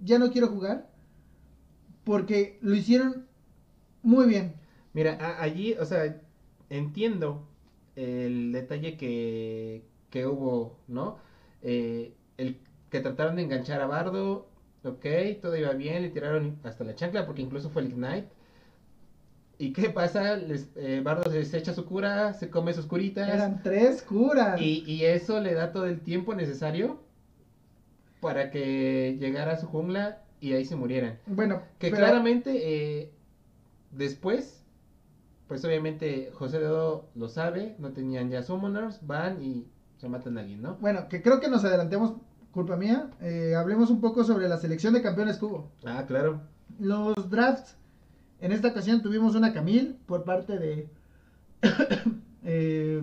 ya 0.01 0.19
no 0.19 0.31
quiero 0.33 0.49
jugar 0.49 0.89
porque 2.05 2.59
lo 2.63 2.75
hicieron 2.75 3.27
muy 4.03 4.27
bien. 4.27 4.55
Mira, 4.93 5.41
allí, 5.41 5.75
o 5.75 5.85
sea, 5.85 6.21
entiendo 6.69 7.47
el 7.95 8.53
detalle 8.53 8.97
que, 8.97 9.85
que 10.11 10.27
hubo, 10.27 10.79
¿no? 10.89 11.19
Eh, 11.63 12.13
el 12.39 12.59
que 12.91 13.01
trataron 13.01 13.37
de 13.37 13.43
enganchar 13.43 13.81
a 13.81 13.87
Bardo, 13.87 14.49
ok, 14.85 15.07
todo 15.41 15.57
iba 15.57 15.73
bien, 15.73 16.03
le 16.03 16.11
tiraron 16.11 16.59
hasta 16.65 16.85
la 16.85 16.95
chancla 16.95 17.27
porque 17.27 17.43
incluso 17.43 17.71
fue 17.71 17.83
el 17.83 17.89
Ignite. 17.89 18.29
¿Y 19.59 19.73
qué 19.73 19.91
pasa? 19.91 20.37
Les, 20.37 20.71
eh, 20.77 21.01
Bardo 21.05 21.31
se 21.31 21.57
echa 21.59 21.73
su 21.73 21.85
cura, 21.85 22.33
se 22.35 22.51
come 22.51 22.73
sus 22.73 22.87
curitas. 22.87 23.29
Eran 23.29 23.63
tres 23.63 24.03
curas. 24.03 24.61
Y, 24.61 24.83
y 24.87 25.05
eso 25.05 25.41
le 25.41 25.55
da 25.55 25.71
todo 25.73 25.87
el 25.87 26.01
tiempo 26.01 26.35
necesario 26.35 27.01
para 28.21 28.51
que 28.51 29.17
llegara 29.21 29.53
a 29.53 29.57
su 29.59 29.67
jungla 29.69 30.23
y 30.41 30.55
ahí 30.55 30.65
se 30.65 30.75
murieran. 30.77 31.19
Bueno, 31.27 31.63
Que 31.79 31.91
pero- 31.91 31.99
claramente 31.99 32.51
eh, 33.03 33.13
después, 33.93 34.65
pues 35.47 35.65
obviamente 35.65 36.31
José 36.33 36.59
Dedo 36.59 37.09
lo 37.15 37.29
sabe, 37.29 37.77
no 37.79 37.93
tenían 37.93 38.31
ya 38.31 38.43
summoners, 38.43 39.07
van 39.07 39.43
y 39.43 39.67
se 39.99 40.09
matan 40.09 40.39
a 40.39 40.41
alguien, 40.41 40.63
¿no? 40.63 40.77
Bueno, 40.81 41.09
que 41.09 41.23
creo 41.23 41.39
que 41.41 41.49
nos 41.49 41.65
adelantemos 41.65 42.15
culpa 42.53 42.77
mía. 42.77 43.11
Eh, 43.21 43.55
hablemos 43.57 43.91
un 43.91 44.01
poco 44.01 44.23
sobre 44.25 44.49
la 44.49 44.59
selección 44.59 44.95
de 44.95 45.03
campeones 45.03 45.39
que 45.39 45.45
hubo. 45.47 45.71
Ah, 45.85 46.05
claro. 46.07 46.43
Los 46.79 47.29
drafts, 47.31 47.77
en 48.41 48.53
esta 48.53 48.69
ocasión 48.69 49.03
tuvimos 49.03 49.35
una 49.35 49.53
Camille 49.53 49.97
por 50.07 50.25
parte 50.25 50.59
de, 50.59 50.89
eh, 52.45 53.03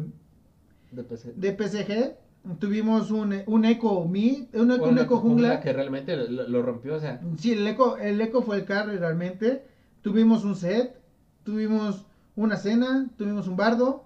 De 0.91 1.03
PC. 1.03 1.33
de 1.35 1.51
PSG. 1.51 2.15
Tuvimos 2.59 3.11
un, 3.11 3.35
un 3.47 3.65
Echo 3.65 4.05
Mid, 4.05 4.45
un, 4.55 4.71
un 4.71 4.97
Echo 4.97 5.17
Jungla. 5.17 5.59
que 5.59 5.73
realmente 5.73 6.15
lo, 6.15 6.47
lo 6.47 6.61
rompió, 6.61 6.95
o 6.95 6.99
sea, 6.99 7.19
Sí, 7.37 7.51
el 7.51 7.67
Echo, 7.67 7.97
el 7.97 8.19
Echo 8.21 8.41
fue 8.41 8.55
el 8.57 8.65
carry 8.65 8.97
realmente. 8.97 9.65
Tuvimos 10.01 10.45
un 10.45 10.55
set, 10.55 10.99
tuvimos 11.43 12.05
una 12.37 12.55
cena, 12.55 13.09
tuvimos 13.17 13.47
un 13.47 13.57
bardo. 13.57 14.05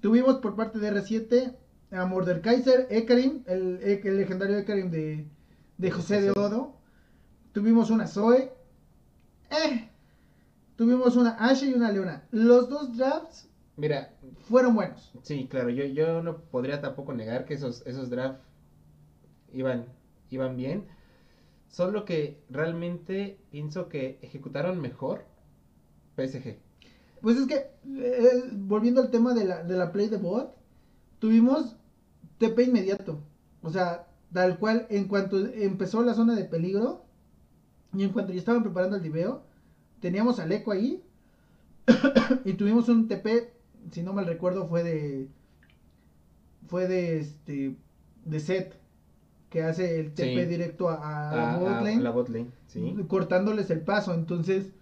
Tuvimos 0.00 0.36
por 0.36 0.56
parte 0.56 0.78
de 0.78 0.92
R7 0.92 1.54
a 1.90 2.06
Mordekaiser, 2.06 2.86
Ekarim, 2.90 3.42
el, 3.46 3.80
el 3.82 4.16
legendario 4.16 4.58
Ekarim 4.58 4.90
de, 4.90 5.26
de 5.78 5.90
José 5.90 6.20
de 6.20 6.30
Odo. 6.30 6.76
Tuvimos 7.52 7.90
una 7.90 8.06
Zoe. 8.06 8.52
Eh, 9.50 9.88
tuvimos 10.76 11.16
una 11.16 11.36
Ashe 11.38 11.66
y 11.66 11.74
una 11.74 11.90
Leona. 11.90 12.26
Los 12.30 12.68
dos 12.68 12.96
drafts 12.96 13.50
mira, 13.76 14.12
fueron 14.48 14.74
buenos. 14.74 15.10
sí, 15.22 15.48
claro, 15.48 15.70
yo, 15.70 15.84
yo 15.84 16.22
no 16.22 16.38
podría 16.38 16.80
tampoco 16.80 17.12
negar 17.14 17.44
que 17.46 17.54
esos, 17.54 17.84
esos 17.86 18.10
drafts 18.10 18.44
iban, 19.52 19.86
iban 20.28 20.56
bien. 20.56 20.86
Solo 21.68 22.04
que 22.04 22.42
realmente 22.50 23.38
pienso 23.50 23.88
que 23.88 24.18
ejecutaron 24.22 24.80
mejor 24.80 25.24
PSG. 26.16 26.56
Pues 27.20 27.36
es 27.36 27.46
que, 27.46 27.70
eh, 27.86 28.42
volviendo 28.52 29.00
al 29.00 29.10
tema 29.10 29.34
de 29.34 29.44
la, 29.44 29.62
de 29.62 29.76
la 29.76 29.92
play 29.92 30.08
de 30.08 30.16
bot, 30.16 30.56
tuvimos 31.18 31.76
TP 32.40 32.64
inmediato. 32.64 33.20
O 33.62 33.70
sea, 33.70 34.08
tal 34.32 34.58
cual, 34.58 34.86
en 34.90 35.06
cuanto 35.06 35.38
empezó 35.46 36.02
la 36.02 36.14
zona 36.14 36.34
de 36.34 36.44
peligro, 36.44 37.04
y 37.92 38.02
en 38.04 38.10
cuanto 38.12 38.32
ya 38.32 38.38
estaban 38.38 38.62
preparando 38.62 38.96
el 38.96 39.02
diveo, 39.02 39.42
teníamos 40.00 40.38
al 40.40 40.50
eco 40.52 40.72
ahí, 40.72 41.02
y 42.44 42.54
tuvimos 42.54 42.88
un 42.88 43.06
TP, 43.08 43.52
si 43.92 44.02
no 44.02 44.12
mal 44.12 44.26
recuerdo, 44.26 44.66
fue 44.66 44.82
de. 44.82 45.28
Fue 46.66 46.88
de 46.88 47.18
este. 47.20 47.76
De 48.24 48.38
set, 48.40 48.74
que 49.50 49.62
hace 49.62 49.98
el 50.00 50.12
TP 50.14 50.42
Sí. 50.42 50.46
directo 50.46 50.88
a, 50.88 51.30
a 51.30 51.36
la 51.36 51.54
A- 51.54 51.58
bot 51.58 51.68
a- 51.68 51.80
lane 51.82 52.00
la 52.02 52.10
bot 52.10 52.28
lane, 52.28 52.50
sí. 52.66 52.94
cortándoles 53.08 53.70
el 53.70 53.80
paso. 53.80 54.12
Entonces, 54.14 54.72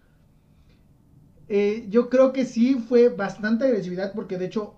eh, 1.48 1.86
yo 1.88 2.10
creo 2.10 2.32
que 2.32 2.44
sí 2.44 2.74
fue 2.74 3.08
bastante 3.08 3.64
agresividad 3.64 4.12
porque 4.12 4.36
de 4.38 4.46
hecho, 4.46 4.74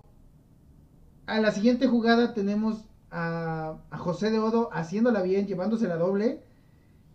a 1.31 1.39
la 1.41 1.51
siguiente 1.51 1.87
jugada 1.87 2.33
tenemos 2.33 2.85
a, 3.09 3.77
a 3.89 3.97
José 3.97 4.31
de 4.31 4.39
Odo 4.39 4.69
haciéndola 4.73 5.21
bien, 5.21 5.47
llevándose 5.47 5.87
la 5.87 5.97
doble. 5.97 6.41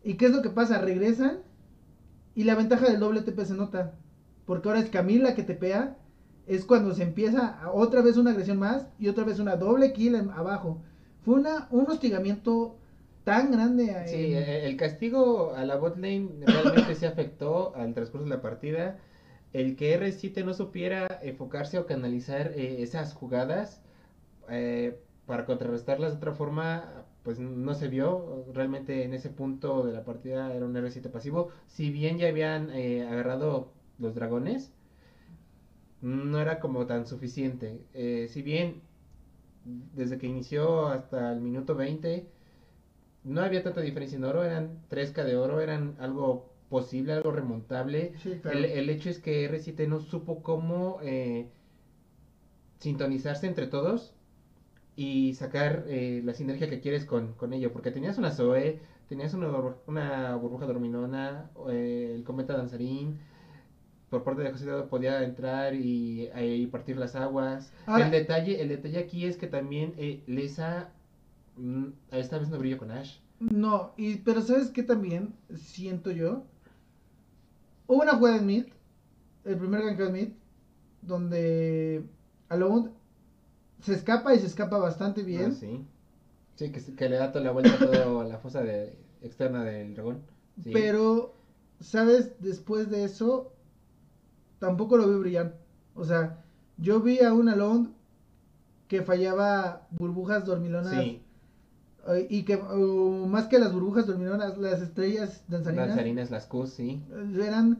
¿Y 0.04 0.14
qué 0.14 0.26
es 0.26 0.32
lo 0.32 0.42
que 0.42 0.50
pasa? 0.50 0.78
Regresan 0.80 1.38
y 2.34 2.44
la 2.44 2.54
ventaja 2.54 2.86
del 2.88 3.00
doble 3.00 3.22
TP 3.22 3.44
se 3.44 3.54
nota. 3.54 3.92
Porque 4.44 4.68
ahora 4.68 4.80
es 4.80 4.90
Camila 4.90 5.34
que 5.34 5.42
tepea. 5.42 5.96
Es 6.46 6.64
cuando 6.64 6.94
se 6.94 7.02
empieza 7.02 7.58
a- 7.60 7.72
otra 7.72 8.02
vez 8.02 8.16
una 8.16 8.30
agresión 8.30 8.58
más 8.58 8.86
y 8.98 9.08
otra 9.08 9.24
vez 9.24 9.38
una 9.40 9.56
doble 9.56 9.92
kill 9.92 10.14
en- 10.14 10.30
abajo. 10.30 10.80
Fue 11.24 11.34
una, 11.34 11.66
un 11.70 11.90
hostigamiento 11.90 12.76
tan 13.24 13.50
grande. 13.50 13.90
a- 13.96 14.06
Sí, 14.06 14.32
en- 14.34 14.42
eh, 14.42 14.66
el 14.66 14.76
castigo 14.76 15.54
a 15.56 15.64
la 15.64 15.76
bot 15.76 15.96
lane 15.96 16.28
realmente 16.46 16.94
se 16.94 17.06
afectó 17.06 17.74
al 17.74 17.94
transcurso 17.94 18.24
de 18.24 18.30
la 18.30 18.40
partida. 18.42 18.98
El 19.52 19.74
que 19.76 19.94
R7 19.98 20.44
no 20.44 20.54
supiera 20.54 21.18
enfocarse 21.22 21.78
o 21.78 21.86
canalizar 21.86 22.52
eh, 22.54 22.82
esas 22.82 23.12
jugadas 23.14 23.80
eh, 24.50 24.98
para 25.26 25.44
contrarrestarlas 25.44 26.12
de 26.12 26.16
otra 26.18 26.32
forma, 26.32 27.04
pues 27.22 27.38
no 27.38 27.74
se 27.74 27.88
vio. 27.88 28.44
Realmente 28.52 29.04
en 29.04 29.12
ese 29.12 29.30
punto 29.30 29.84
de 29.84 29.92
la 29.92 30.04
partida 30.04 30.54
era 30.54 30.64
un 30.66 30.74
R7 30.74 31.10
pasivo. 31.10 31.50
Si 31.66 31.90
bien 31.90 32.18
ya 32.18 32.28
habían 32.28 32.70
eh, 32.70 33.06
agarrado 33.06 33.72
los 33.98 34.14
dragones, 34.14 34.72
no 36.00 36.40
era 36.40 36.60
como 36.60 36.86
tan 36.86 37.06
suficiente. 37.06 37.80
Eh, 37.94 38.28
si 38.30 38.42
bien 38.42 38.82
desde 39.94 40.18
que 40.18 40.28
inició 40.28 40.86
hasta 40.86 41.32
el 41.32 41.40
minuto 41.40 41.74
20 41.74 42.28
no 43.24 43.40
había 43.40 43.64
tanta 43.64 43.80
diferencia 43.80 44.16
en 44.16 44.24
oro, 44.24 44.44
eran 44.44 44.78
3K 44.88 45.24
de 45.24 45.36
oro, 45.36 45.60
eran 45.60 45.96
algo 45.98 46.52
posible, 46.68 47.12
algo 47.12 47.32
remontable. 47.32 48.12
Sí, 48.22 48.38
claro. 48.40 48.58
El, 48.58 48.64
el 48.66 48.90
hecho 48.90 49.10
es 49.10 49.18
que 49.18 49.50
R7 49.50 49.88
no 49.88 49.98
supo 50.00 50.42
cómo 50.44 51.00
eh, 51.02 51.50
sintonizarse 52.78 53.48
entre 53.48 53.66
todos 53.66 54.14
y 54.96 55.34
sacar 55.34 55.84
eh, 55.88 56.22
la 56.24 56.32
sinergia 56.32 56.70
que 56.70 56.80
quieres 56.80 57.04
con, 57.04 57.34
con 57.34 57.52
ello, 57.52 57.72
porque 57.72 57.90
tenías 57.90 58.16
una 58.18 58.30
Zoe, 58.30 58.80
tenías 59.08 59.34
una, 59.34 59.48
burbu- 59.48 59.76
una 59.86 60.34
burbuja 60.36 60.64
dorminona, 60.66 61.50
eh, 61.68 62.12
el 62.14 62.24
cometa 62.24 62.56
danzarín, 62.56 63.18
por 64.08 64.22
parte 64.24 64.42
de 64.42 64.50
José 64.52 64.66
Dado 64.66 64.88
podía 64.88 65.22
entrar 65.22 65.74
y, 65.74 66.28
eh, 66.34 66.56
y 66.56 66.66
partir 66.66 66.96
las 66.96 67.14
aguas. 67.14 67.72
Ahora- 67.86 68.06
el 68.06 68.10
detalle, 68.10 68.62
el 68.62 68.68
detalle 68.68 68.98
aquí 68.98 69.26
es 69.26 69.36
que 69.36 69.48
también 69.48 69.92
eh, 69.98 70.22
Lesa 70.26 70.90
mm, 71.56 71.86
esta 72.12 72.38
vez 72.38 72.48
no 72.48 72.58
brilló 72.58 72.78
con 72.78 72.90
Ash. 72.90 73.18
No, 73.40 73.92
y, 73.98 74.16
pero 74.16 74.40
¿sabes 74.40 74.70
qué 74.70 74.82
también 74.82 75.34
siento 75.54 76.10
yo? 76.10 76.44
Hubo 77.86 78.00
una 78.02 78.14
jugada 78.16 78.38
en 78.38 78.46
mid, 78.46 78.64
el 79.44 79.56
primer 79.58 79.82
gank 79.84 80.00
en 80.00 80.12
mid, 80.12 80.28
donde 81.02 82.02
Alone 82.48 82.90
se 83.86 83.94
escapa 83.94 84.34
y 84.34 84.40
se 84.40 84.46
escapa 84.46 84.78
bastante 84.78 85.22
bien. 85.22 85.52
Ah, 85.52 85.56
sí. 85.58 85.86
Sí, 86.56 86.72
que, 86.72 87.08
le 87.08 87.16
da 87.16 87.32
toda 87.32 87.44
la 87.44 87.52
vuelta 87.52 87.74
a 87.74 87.78
toda 87.78 88.24
la 88.24 88.38
fosa 88.38 88.62
de, 88.62 88.98
externa 89.22 89.62
del 89.62 89.94
dragón. 89.94 90.22
Sí. 90.62 90.70
Pero, 90.72 91.34
¿sabes? 91.80 92.32
Después 92.40 92.90
de 92.90 93.04
eso, 93.04 93.52
tampoco 94.58 94.96
lo 94.96 95.08
vi 95.08 95.16
brillar. 95.20 95.56
O 95.94 96.04
sea, 96.04 96.42
yo 96.78 97.00
vi 97.00 97.20
a 97.20 97.32
un 97.32 97.48
Alone 97.48 97.88
que 98.88 99.02
fallaba 99.02 99.86
burbujas 99.90 100.44
dormilonas. 100.44 100.92
Sí, 100.94 101.20
eh, 102.08 102.26
Y 102.30 102.44
que 102.44 102.56
uh, 102.56 103.26
más 103.26 103.46
que 103.48 103.58
las 103.58 103.72
burbujas 103.72 104.06
dormilonas, 104.06 104.56
las 104.58 104.80
estrellas 104.80 105.42
danzarinas. 105.48 105.88
danzarinas, 105.88 106.30
las 106.30 106.46
Qs, 106.46 106.70
sí. 106.70 107.02
eran 107.40 107.78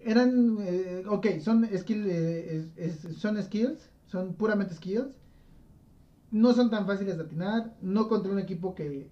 eran 0.00 0.58
eh, 0.60 1.02
ok 1.08 1.26
son 1.40 1.68
skill 1.76 2.06
eh, 2.08 2.56
es- 2.78 2.78
es- 3.08 3.16
son 3.16 3.42
skills 3.42 3.90
son 4.08 4.34
puramente 4.34 4.74
skills 4.74 5.16
no 6.30 6.52
son 6.52 6.68
tan 6.68 6.86
fáciles 6.86 7.16
de 7.16 7.24
atinar 7.24 7.76
no 7.80 8.08
contra 8.08 8.32
un 8.32 8.38
equipo 8.38 8.74
que 8.74 9.08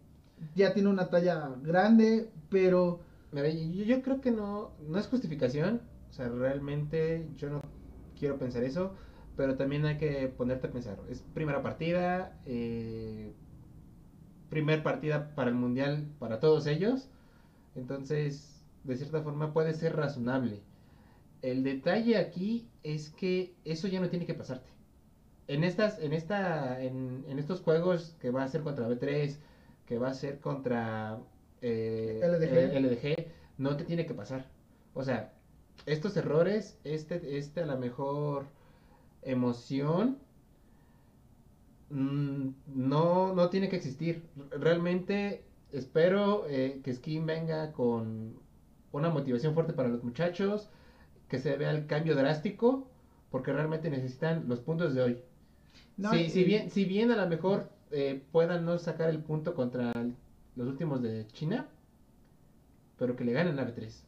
ya 0.54 0.74
tiene 0.74 0.90
una 0.90 1.08
talla 1.08 1.54
grande 1.62 2.30
pero 2.50 3.00
Mira, 3.32 3.48
yo, 3.50 3.84
yo 3.84 4.02
creo 4.02 4.20
que 4.20 4.30
no, 4.30 4.72
no 4.88 4.98
es 4.98 5.08
justificación. 5.08 5.82
O 6.10 6.12
sea, 6.12 6.28
realmente 6.28 7.28
yo 7.36 7.50
no 7.50 7.60
quiero 8.18 8.38
pensar 8.38 8.64
eso. 8.64 8.94
Pero 9.36 9.56
también 9.56 9.84
hay 9.84 9.98
que 9.98 10.28
ponerte 10.28 10.68
a 10.68 10.72
pensar. 10.72 10.98
Es 11.10 11.22
primera 11.34 11.62
partida. 11.62 12.38
Eh, 12.46 13.34
primer 14.48 14.82
partida 14.82 15.34
para 15.34 15.50
el 15.50 15.56
mundial 15.56 16.08
para 16.18 16.40
todos 16.40 16.66
ellos. 16.66 17.10
Entonces, 17.74 18.64
de 18.84 18.96
cierta 18.96 19.22
forma 19.22 19.52
puede 19.52 19.74
ser 19.74 19.96
razonable. 19.96 20.62
El 21.42 21.62
detalle 21.62 22.16
aquí 22.16 22.70
es 22.82 23.10
que 23.10 23.54
eso 23.64 23.88
ya 23.88 24.00
no 24.00 24.08
tiene 24.08 24.24
que 24.24 24.34
pasarte. 24.34 24.70
En 25.48 25.64
estas, 25.64 25.98
en 26.00 26.12
esta, 26.12 26.82
en, 26.82 27.24
en 27.28 27.38
estos 27.38 27.60
juegos 27.62 28.16
que 28.20 28.30
va 28.30 28.42
a 28.44 28.48
ser 28.48 28.62
contra 28.62 28.88
B3, 28.88 29.40
que 29.86 29.98
va 29.98 30.08
a 30.10 30.14
ser 30.14 30.40
contra 30.40 31.20
eh, 31.60 32.20
LDG. 32.26 32.74
eh, 32.74 32.80
LDG, 32.80 33.32
no 33.58 33.76
te 33.76 33.84
tiene 33.84 34.06
que 34.06 34.14
pasar. 34.14 34.50
O 34.94 35.04
sea, 35.04 35.34
estos 35.86 36.16
errores, 36.16 36.78
este, 36.84 37.38
este 37.38 37.62
a 37.62 37.66
la 37.66 37.76
mejor 37.76 38.48
emoción, 39.22 40.18
mm, 41.90 42.48
no, 42.66 43.34
no 43.34 43.50
tiene 43.50 43.68
que 43.68 43.76
existir. 43.76 44.28
Realmente 44.50 45.44
espero 45.72 46.46
eh, 46.48 46.80
que 46.82 46.92
Skin 46.94 47.26
venga 47.26 47.72
con 47.72 48.40
una 48.92 49.10
motivación 49.10 49.54
fuerte 49.54 49.72
para 49.72 49.88
los 49.88 50.02
muchachos, 50.04 50.70
que 51.28 51.38
se 51.38 51.56
vea 51.56 51.70
el 51.72 51.86
cambio 51.86 52.14
drástico, 52.16 52.88
porque 53.30 53.52
realmente 53.52 53.90
necesitan 53.90 54.48
los 54.48 54.60
puntos 54.60 54.94
de 54.94 55.02
hoy. 55.02 55.22
No, 55.96 56.10
Sí, 56.12 56.16
y- 56.18 56.30
si, 56.30 56.44
bien, 56.44 56.70
si 56.70 56.84
bien 56.84 57.10
a 57.10 57.16
lo 57.16 57.28
mejor 57.28 57.70
eh, 57.90 58.22
puedan 58.32 58.64
no 58.64 58.78
sacar 58.78 59.08
el 59.10 59.20
punto 59.20 59.54
contra 59.54 59.92
el- 59.92 60.14
los 60.56 60.66
últimos 60.68 61.02
de 61.02 61.26
China, 61.28 61.66
pero 62.98 63.14
que 63.16 63.24
le 63.24 63.32
ganen 63.32 63.58
a 63.58 63.64
B3. 63.64 64.02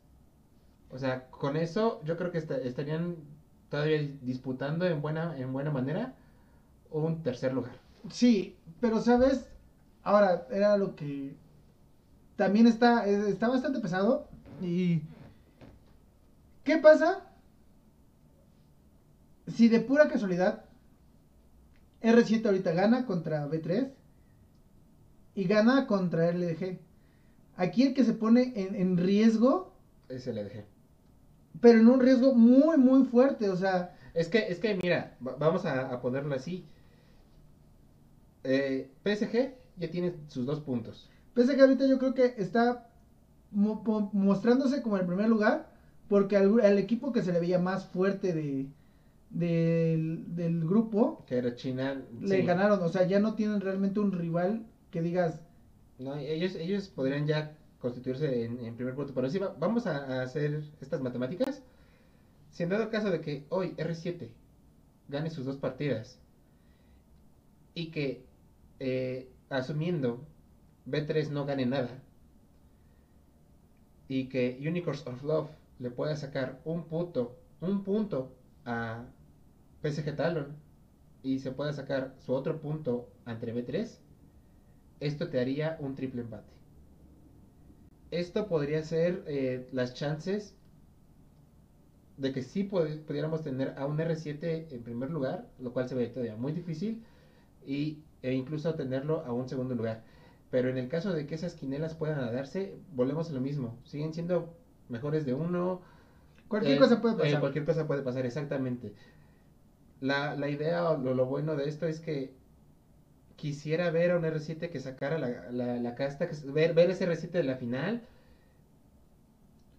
O 0.90 0.98
sea, 0.98 1.26
con 1.30 1.56
eso 1.56 2.00
yo 2.04 2.16
creo 2.16 2.30
que 2.32 2.38
esta- 2.38 2.56
estarían 2.58 3.16
todavía 3.70 3.98
disputando 4.22 4.86
en 4.86 5.02
buena, 5.02 5.36
en 5.38 5.52
buena 5.52 5.70
manera 5.70 6.14
un 6.90 7.22
tercer 7.22 7.52
lugar. 7.52 7.72
sí 8.10 8.56
pero 8.80 9.00
sabes 9.02 9.46
ahora 10.02 10.46
era 10.50 10.78
lo 10.78 10.94
que 10.96 11.34
también 12.36 12.66
está 12.66 13.04
está 13.06 13.48
bastante 13.48 13.80
pesado 13.80 14.26
y 14.62 15.02
qué 16.64 16.78
pasa 16.78 17.24
si 19.46 19.68
de 19.68 19.80
pura 19.80 20.08
casualidad 20.08 20.64
R7 22.02 22.44
ahorita 22.46 22.72
gana 22.72 23.06
contra 23.06 23.46
B3 23.48 23.90
y 25.34 25.44
gana 25.44 25.86
contra 25.86 26.30
LDG. 26.32 26.78
Aquí 27.56 27.82
el 27.82 27.94
que 27.94 28.04
se 28.04 28.12
pone 28.12 28.52
en, 28.56 28.74
en 28.76 28.96
riesgo, 28.96 29.72
Es 30.08 30.26
el 30.26 30.38
LG. 30.38 30.64
pero 31.60 31.80
en 31.80 31.88
un 31.88 32.00
riesgo 32.00 32.34
muy, 32.34 32.76
muy 32.78 33.04
fuerte. 33.04 33.48
O 33.50 33.56
sea, 33.56 33.94
Es 34.14 34.28
que, 34.28 34.48
es 34.48 34.58
que 34.58 34.74
mira, 34.76 35.16
va- 35.26 35.36
vamos 35.36 35.64
a, 35.64 35.92
a 35.92 36.00
ponerlo 36.00 36.34
así. 36.34 36.64
Eh, 38.44 38.90
PSG 39.04 39.54
ya 39.76 39.90
tiene 39.90 40.14
sus 40.28 40.46
dos 40.46 40.60
puntos. 40.60 41.08
que 41.54 41.60
ahorita 41.60 41.86
yo 41.86 41.98
creo 41.98 42.14
que 42.14 42.34
está 42.38 42.88
mo- 43.50 44.10
mostrándose 44.12 44.82
como 44.82 44.96
el 44.96 45.06
primer 45.06 45.28
lugar, 45.28 45.70
porque 46.08 46.36
al, 46.36 46.60
al 46.60 46.78
equipo 46.78 47.12
que 47.12 47.22
se 47.22 47.32
le 47.32 47.40
veía 47.40 47.58
más 47.58 47.86
fuerte 47.86 48.32
de, 48.32 48.66
del, 49.30 50.34
del 50.34 50.60
grupo, 50.66 51.24
Que 51.26 51.38
era 51.38 51.54
China. 51.54 52.02
le 52.20 52.40
sí. 52.40 52.46
ganaron. 52.46 52.82
O 52.82 52.88
sea, 52.88 53.06
ya 53.06 53.20
no 53.20 53.34
tienen 53.34 53.60
realmente 53.60 54.00
un 54.00 54.12
rival 54.12 54.66
que 54.90 55.02
digas, 55.02 55.42
No, 55.98 56.16
ellos, 56.16 56.54
ellos 56.54 56.88
podrían 56.88 57.26
ya 57.26 57.56
constituirse 57.80 58.44
en, 58.44 58.58
en 58.64 58.74
primer 58.76 58.94
punto. 58.94 59.12
Pero 59.14 59.28
sí, 59.30 59.38
va- 59.38 59.54
vamos 59.58 59.86
a, 59.86 60.20
a 60.20 60.22
hacer 60.22 60.62
estas 60.80 61.00
matemáticas. 61.00 61.62
Si 62.50 62.62
en 62.62 62.70
dado 62.70 62.90
caso 62.90 63.10
de 63.10 63.20
que 63.20 63.44
hoy 63.50 63.74
R7 63.76 64.28
gane 65.08 65.30
sus 65.30 65.44
dos 65.44 65.56
partidas 65.56 66.18
y 67.74 67.90
que 67.90 68.24
eh, 68.80 69.28
asumiendo 69.50 70.24
B3 70.86 71.30
no 71.30 71.46
gane 71.46 71.66
nada 71.66 71.90
y 74.08 74.28
que 74.28 74.58
Unicorns 74.60 75.06
of 75.06 75.22
Love 75.22 75.50
le 75.78 75.90
pueda 75.90 76.16
sacar 76.16 76.60
un 76.64 76.84
punto, 76.84 77.36
un 77.60 77.84
punto 77.84 78.32
a 78.64 79.04
PSG 79.82 80.16
Talon 80.16 80.56
y 81.22 81.38
se 81.38 81.52
pueda 81.52 81.72
sacar 81.72 82.14
su 82.18 82.32
otro 82.32 82.60
punto 82.60 83.08
ante 83.24 83.52
B3, 83.54 83.98
esto 85.00 85.28
te 85.28 85.40
haría 85.40 85.76
un 85.80 85.94
triple 85.94 86.22
empate. 86.22 86.52
Esto 88.10 88.48
podría 88.48 88.82
ser 88.82 89.24
eh, 89.26 89.68
las 89.72 89.94
chances 89.94 90.56
de 92.16 92.32
que 92.32 92.42
sí 92.42 92.64
pudiéramos 92.64 93.42
tener 93.42 93.74
a 93.78 93.86
un 93.86 93.98
R7 93.98 94.72
en 94.72 94.82
primer 94.82 95.10
lugar, 95.10 95.46
lo 95.60 95.72
cual 95.72 95.88
se 95.88 95.94
ve 95.94 96.08
todavía 96.08 96.34
muy 96.34 96.52
difícil, 96.52 97.04
y, 97.64 98.02
e 98.22 98.32
incluso 98.32 98.74
tenerlo 98.74 99.24
a 99.24 99.32
un 99.32 99.48
segundo 99.48 99.74
lugar. 99.74 100.02
Pero 100.50 100.68
en 100.68 100.78
el 100.78 100.88
caso 100.88 101.12
de 101.12 101.26
que 101.26 101.34
esas 101.34 101.54
quinelas 101.54 101.94
puedan 101.94 102.18
darse, 102.32 102.76
volvemos 102.92 103.30
a 103.30 103.34
lo 103.34 103.40
mismo. 103.40 103.78
Siguen 103.84 104.14
siendo 104.14 104.56
mejores 104.88 105.26
de 105.26 105.34
uno. 105.34 105.82
cualquier 106.48 106.76
eh, 106.76 106.80
cosa 106.80 107.00
puede 107.00 107.14
eh, 107.14 107.18
pasar. 107.18 107.40
cualquier 107.40 107.64
cosa 107.64 107.86
puede 107.86 108.02
pasar, 108.02 108.26
exactamente. 108.26 108.94
La, 110.00 110.36
la 110.36 110.48
idea 110.48 110.90
o 110.90 110.98
lo, 110.98 111.14
lo 111.14 111.26
bueno 111.26 111.56
de 111.56 111.68
esto 111.68 111.86
es 111.86 112.00
que 112.00 112.32
quisiera 113.36 113.90
ver 113.90 114.12
a 114.12 114.16
un 114.16 114.24
R7 114.24 114.70
que 114.70 114.80
sacara 114.80 115.18
la, 115.18 115.50
la, 115.50 115.76
la 115.76 115.94
casta, 115.94 116.28
que, 116.28 116.36
ver, 116.50 116.74
ver 116.74 116.90
ese 116.90 117.08
R7 117.08 117.30
de 117.30 117.44
la 117.44 117.56
final, 117.56 118.02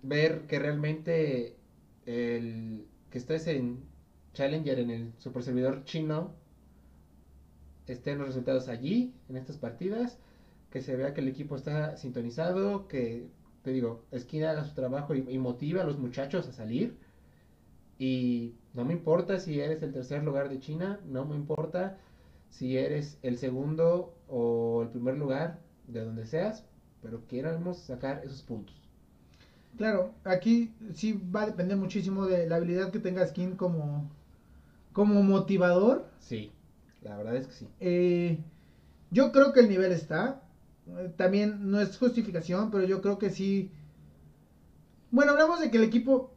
ver 0.02 0.42
que 0.48 0.60
realmente 0.60 1.56
el 2.06 2.88
que 3.12 3.18
estés 3.18 3.48
en 3.48 3.84
Challenger, 4.34 4.80
en 4.80 4.90
el 4.92 5.14
super 5.18 5.44
servidor 5.44 5.84
chino, 5.86 6.34
estén 7.88 8.20
los 8.20 8.28
resultados 8.28 8.70
allí, 8.70 9.14
en 9.30 9.38
estas 9.38 9.58
partidas, 9.58 10.20
que 10.70 10.82
se 10.82 10.96
vea 10.96 11.14
que 11.14 11.22
el 11.22 11.28
equipo 11.28 11.56
está 11.56 11.98
sintonizado, 11.98 12.88
que, 12.88 13.28
te 13.64 13.72
digo, 13.72 14.06
Esquina 14.12 14.52
haga 14.52 14.66
su 14.66 14.74
trabajo 14.74 15.16
y, 15.16 15.38
motive 15.38 15.82
a 15.82 15.84
los 15.84 15.98
muchachos 15.98 16.48
a 16.48 16.52
salir. 16.52 16.98
Y 18.00 18.56
no 18.74 18.86
me 18.86 18.94
importa 18.94 19.40
si 19.40 19.60
eres 19.60 19.84
el 19.84 19.92
tercer 19.92 20.24
lugar 20.24 20.48
de 20.48 20.60
China, 20.60 21.02
no 21.06 21.26
me 21.26 21.36
importa 21.36 21.98
si 22.50 22.78
eres 22.78 23.20
el 23.22 23.38
segundo 23.38 24.16
o 24.30 24.82
el 24.84 24.90
primer 24.90 25.18
lugar 25.18 25.60
de 25.88 26.06
donde 26.06 26.26
seas, 26.26 26.64
pero 27.02 27.28
queremos 27.28 27.78
sacar 27.78 28.22
esos 28.24 28.42
puntos. 28.42 28.76
Claro, 29.78 30.14
aquí 30.24 30.74
sí 30.94 31.14
va 31.14 31.44
a 31.44 31.46
depender 31.48 31.78
muchísimo 31.78 32.26
de 32.26 32.48
la 32.48 32.56
habilidad 32.56 32.92
que 32.92 33.00
tenga 33.00 33.26
Skin 33.28 33.56
como, 33.56 34.10
como 34.94 35.22
motivador. 35.22 36.06
Sí, 36.20 36.52
la 37.02 37.18
verdad 37.18 37.36
es 37.36 37.48
que 37.48 37.54
sí. 37.54 37.68
Eh, 37.82 38.40
yo 39.12 39.32
creo 39.32 39.52
que 39.52 39.60
el 39.60 39.70
nivel 39.70 39.92
está. 39.92 40.42
También 41.18 41.70
no 41.70 41.80
es 41.80 41.98
justificación, 41.98 42.72
pero 42.72 42.86
yo 42.86 43.02
creo 43.02 43.20
que 43.20 43.30
sí. 43.30 43.72
Bueno, 45.12 45.34
hablamos 45.34 45.60
de 45.60 45.70
que 45.70 45.78
el 45.78 45.84
equipo 45.84 46.32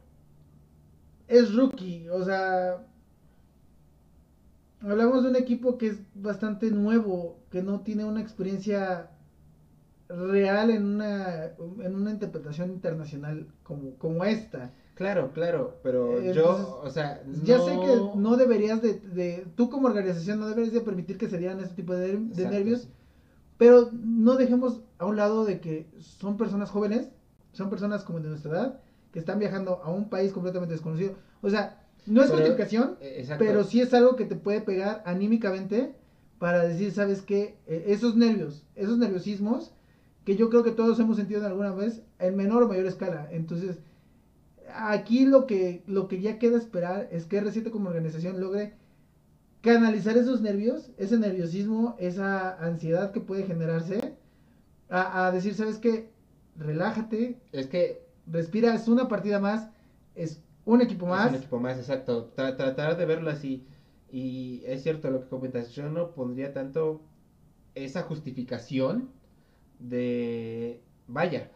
es 1.37 1.53
rookie, 1.55 2.07
o 2.09 2.23
sea, 2.23 2.77
hablamos 4.81 5.23
de 5.23 5.29
un 5.29 5.35
equipo 5.35 5.77
que 5.77 5.87
es 5.87 5.97
bastante 6.15 6.69
nuevo, 6.71 7.37
que 7.49 7.61
no 7.61 7.81
tiene 7.81 8.05
una 8.05 8.21
experiencia 8.21 9.09
real 10.09 10.69
en 10.69 10.85
una, 10.85 11.45
en 11.81 11.95
una 11.95 12.11
interpretación 12.11 12.71
internacional 12.71 13.47
como, 13.63 13.95
como 13.97 14.23
esta. 14.25 14.71
Claro, 14.95 15.31
claro, 15.33 15.79
pero 15.81 16.21
yo, 16.35 16.81
o 16.83 16.89
sea, 16.89 17.23
Ya 17.43 17.57
sé 17.59 17.71
que 17.79 18.19
no 18.19 18.35
deberías 18.37 18.81
de, 18.81 18.99
de- 18.99 19.47
tú 19.55 19.69
como 19.69 19.87
organización 19.87 20.39
no 20.39 20.47
deberías 20.47 20.73
de 20.73 20.81
permitir 20.81 21.17
que 21.17 21.29
se 21.29 21.37
dieran 21.39 21.59
ese 21.61 21.73
tipo 21.73 21.93
de, 21.93 22.17
de 22.17 22.47
nervios, 22.49 22.89
pero 23.57 23.89
no 23.93 24.35
dejemos 24.35 24.81
a 24.99 25.05
un 25.05 25.15
lado 25.17 25.45
de 25.45 25.59
que 25.61 25.87
son 25.99 26.37
personas 26.37 26.69
jóvenes, 26.69 27.09
son 27.53 27.69
personas 27.69 28.03
como 28.03 28.19
de 28.19 28.29
nuestra 28.29 28.51
edad, 28.51 28.79
que 29.13 29.19
están 29.19 29.39
viajando 29.39 29.79
a 29.83 29.89
un 29.91 30.09
país 30.09 30.33
completamente 30.33 30.73
desconocido. 30.73 31.13
O 31.41 31.49
sea, 31.49 31.81
no 32.05 32.21
es 32.21 32.27
Pero- 32.29 32.39
justificación, 32.41 32.97
exacto. 33.01 33.45
pero 33.45 33.63
sí 33.63 33.79
es 33.79 33.93
algo 33.93 34.17
que 34.17 34.25
te 34.25 34.35
puede 34.35 34.59
pegar 34.59 35.01
anímicamente 35.05 35.95
para 36.39 36.63
decir, 36.63 36.91
¿sabes 36.91 37.21
qué? 37.21 37.55
Eh, 37.67 37.85
esos 37.87 38.17
nervios, 38.17 38.65
esos 38.75 38.97
nerviosismos, 38.97 39.71
que 40.25 40.35
yo 40.35 40.49
creo 40.49 40.63
que 40.63 40.71
todos 40.71 40.99
hemos 40.99 41.15
sentido 41.15 41.39
en 41.41 41.45
alguna 41.45 41.71
vez, 41.71 42.01
en 42.19 42.35
menor 42.35 42.63
o 42.63 42.67
mayor 42.67 42.85
escala. 42.87 43.29
Entonces, 43.31 43.77
aquí 44.73 45.25
lo 45.25 45.45
que, 45.45 45.83
lo 45.87 46.07
que 46.07 46.19
ya 46.19 46.39
queda 46.39 46.57
esperar 46.57 47.07
es 47.11 47.25
que 47.25 47.41
R7 47.41 47.69
como 47.71 47.89
organización 47.89 48.41
logre 48.41 48.73
canalizar 49.61 50.17
esos 50.17 50.41
nervios, 50.41 50.91
ese 50.97 51.17
nerviosismo, 51.17 51.95
esa 51.99 52.57
ansiedad 52.57 53.11
que 53.11 53.21
puede 53.21 53.43
generarse, 53.43 54.15
a, 54.89 55.27
a 55.27 55.31
decir, 55.31 55.53
¿sabes 55.55 55.77
qué? 55.77 56.09
Relájate, 56.57 57.39
Es 57.51 57.67
que 57.67 58.02
respira, 58.27 58.73
es 58.75 58.87
una 58.87 59.07
partida 59.07 59.39
más, 59.39 59.69
es 60.15 60.41
un 60.65 60.81
equipo 60.81 61.05
más. 61.05 61.25
Es 61.27 61.31
un 61.31 61.37
equipo 61.39 61.59
más, 61.59 61.77
exacto. 61.77 62.33
Tra- 62.35 62.55
tratar 62.55 62.97
de 62.97 63.05
verlo 63.05 63.29
así. 63.29 63.65
Y 64.11 64.61
es 64.65 64.83
cierto 64.83 65.09
lo 65.09 65.21
que 65.21 65.29
comentas. 65.29 65.71
Yo 65.71 65.89
no 65.89 66.11
pondría 66.11 66.53
tanto 66.53 67.01
esa 67.75 68.03
justificación 68.03 69.09
de. 69.79 70.81
Vaya. 71.07 71.49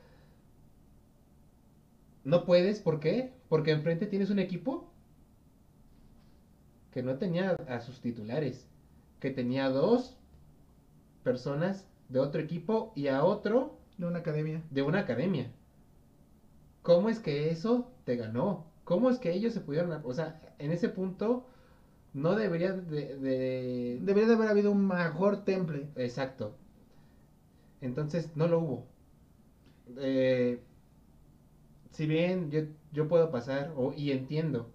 No 2.23 2.45
puedes, 2.45 2.79
¿por 2.81 2.99
qué? 2.99 3.33
Porque 3.47 3.71
enfrente 3.71 4.05
tienes 4.07 4.29
un 4.29 4.39
equipo 4.39 4.91
que 6.91 7.03
no 7.03 7.17
tenía 7.17 7.51
a 7.69 7.79
sus 7.79 8.01
titulares. 8.01 8.67
Que 9.19 9.31
tenía 9.31 9.69
dos 9.69 10.17
personas 11.23 11.87
de 12.09 12.19
otro 12.19 12.41
equipo 12.41 12.91
y 12.95 13.07
a 13.07 13.23
otro 13.23 13.77
de 13.97 14.05
una 14.07 14.19
academia. 14.19 14.61
de 14.69 14.81
una 14.81 14.99
academia. 14.99 15.51
¿Cómo 16.89 17.09
es 17.09 17.19
que 17.19 17.51
eso 17.51 17.71
te 18.05 18.15
ganó? 18.15 18.65
¿Cómo 18.83 19.09
es 19.11 19.19
que 19.19 19.31
ellos 19.33 19.53
se 19.53 19.61
pudieron... 19.61 19.91
O 20.05 20.13
sea, 20.13 20.39
en 20.59 20.71
ese 20.71 20.89
punto 20.89 21.45
no 22.13 22.35
debería 22.35 22.73
de... 22.73 23.17
de- 23.17 23.99
Debería 24.03 24.27
de 24.29 24.35
haber 24.35 24.49
habido 24.49 24.71
un 24.71 24.87
mejor 24.87 25.45
temple. 25.45 25.89
Exacto. 25.97 26.55
Entonces 27.81 28.35
no 28.35 28.47
lo 28.47 28.59
hubo. 28.59 28.87
Eh, 29.97 30.59
si 31.91 32.05
bien 32.07 32.49
yo, 32.51 32.61
yo 32.91 33.07
puedo 33.07 33.31
pasar, 33.31 33.73
o, 33.75 33.93
y 33.93 34.11
entiendo 34.11 34.71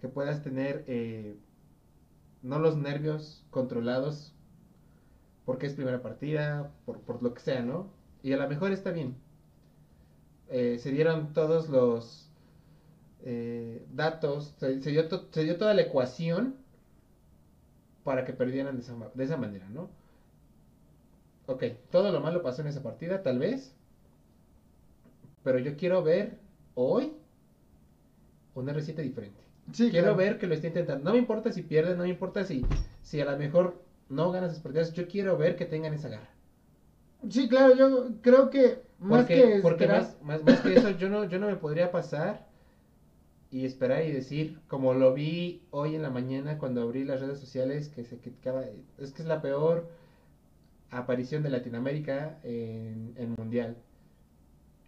que 0.00 0.08
puedas 0.08 0.42
tener 0.42 0.84
eh, 0.88 1.36
no 2.42 2.58
los 2.58 2.76
nervios 2.76 3.42
controlados 3.48 4.34
porque 5.44 5.66
es 5.66 5.74
primera 5.74 6.02
partida, 6.02 6.72
por, 6.84 7.00
por 7.00 7.22
lo 7.22 7.34
que 7.34 7.40
sea, 7.40 7.62
¿no? 7.62 7.90
Y 8.22 8.32
a 8.32 8.36
lo 8.36 8.48
mejor 8.48 8.72
está 8.72 8.90
bien. 8.90 9.16
Eh, 10.52 10.78
se 10.78 10.92
dieron 10.92 11.32
todos 11.32 11.68
los 11.68 12.30
eh, 13.24 13.86
datos, 13.94 14.54
se, 14.58 14.80
se 14.82 14.90
dio 14.92 15.08
to- 15.08 15.28
se 15.32 15.44
dio 15.44 15.58
toda 15.58 15.74
la 15.74 15.82
ecuación 15.82 16.56
para 18.04 18.24
que 18.24 18.32
perdieran 18.32 18.76
de 18.76 18.82
esa, 18.82 18.94
de 19.14 19.24
esa 19.24 19.36
manera, 19.36 19.68
¿no? 19.70 19.88
Ok, 21.46 21.62
todo 21.90 22.10
lo 22.10 22.20
malo 22.20 22.42
pasó 22.42 22.62
en 22.62 22.68
esa 22.68 22.82
partida, 22.82 23.22
tal 23.22 23.38
vez. 23.38 23.76
Pero 25.44 25.58
yo 25.58 25.76
quiero 25.76 26.02
ver 26.02 26.38
hoy 26.74 27.12
un 28.54 28.68
R7 28.68 29.02
diferente. 29.02 29.40
Sí, 29.72 29.90
quiero 29.90 30.14
claro. 30.14 30.16
ver 30.16 30.38
que 30.38 30.46
lo 30.46 30.54
esté 30.54 30.68
intentando. 30.68 31.04
No 31.04 31.12
me 31.12 31.18
importa 31.18 31.52
si 31.52 31.62
pierden, 31.62 31.96
no 31.96 32.04
me 32.04 32.10
importa 32.10 32.44
si, 32.44 32.62
si 33.02 33.20
a 33.20 33.24
lo 33.24 33.36
mejor 33.38 33.82
no 34.08 34.30
ganas 34.30 34.52
esas 34.52 34.62
partidas. 34.62 34.92
Yo 34.92 35.08
quiero 35.08 35.36
ver 35.36 35.56
que 35.56 35.66
tengan 35.66 35.94
esa 35.94 36.08
garra. 36.08 36.30
Sí, 37.30 37.48
claro, 37.48 37.74
yo 37.76 38.20
creo 38.20 38.50
que 38.50 38.82
más 39.02 39.26
Porque, 39.26 39.34
que 39.34 39.60
porque 39.60 39.84
esperar- 39.84 39.88
más, 39.88 40.16
más, 40.22 40.42
más 40.44 40.60
que 40.60 40.74
eso, 40.74 40.90
yo 40.90 41.08
no, 41.08 41.24
yo 41.24 41.38
no 41.38 41.46
me 41.48 41.56
podría 41.56 41.90
pasar 41.90 42.46
y 43.50 43.64
esperar 43.66 44.02
y 44.04 44.10
decir, 44.12 44.60
como 44.66 44.94
lo 44.94 45.12
vi 45.12 45.62
hoy 45.70 45.94
en 45.94 46.02
la 46.02 46.10
mañana 46.10 46.58
cuando 46.58 46.82
abrí 46.82 47.04
las 47.04 47.20
redes 47.20 47.38
sociales, 47.38 47.88
que 47.88 48.04
se 48.04 48.18
criticaba, 48.18 48.64
es 48.98 49.12
que 49.12 49.22
es 49.22 49.28
la 49.28 49.42
peor 49.42 49.88
aparición 50.90 51.42
de 51.42 51.50
Latinoamérica 51.50 52.38
en, 52.44 53.14
en 53.16 53.34
Mundial. 53.38 53.76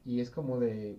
Y 0.04 0.20
es 0.20 0.30
como 0.30 0.58
de, 0.60 0.98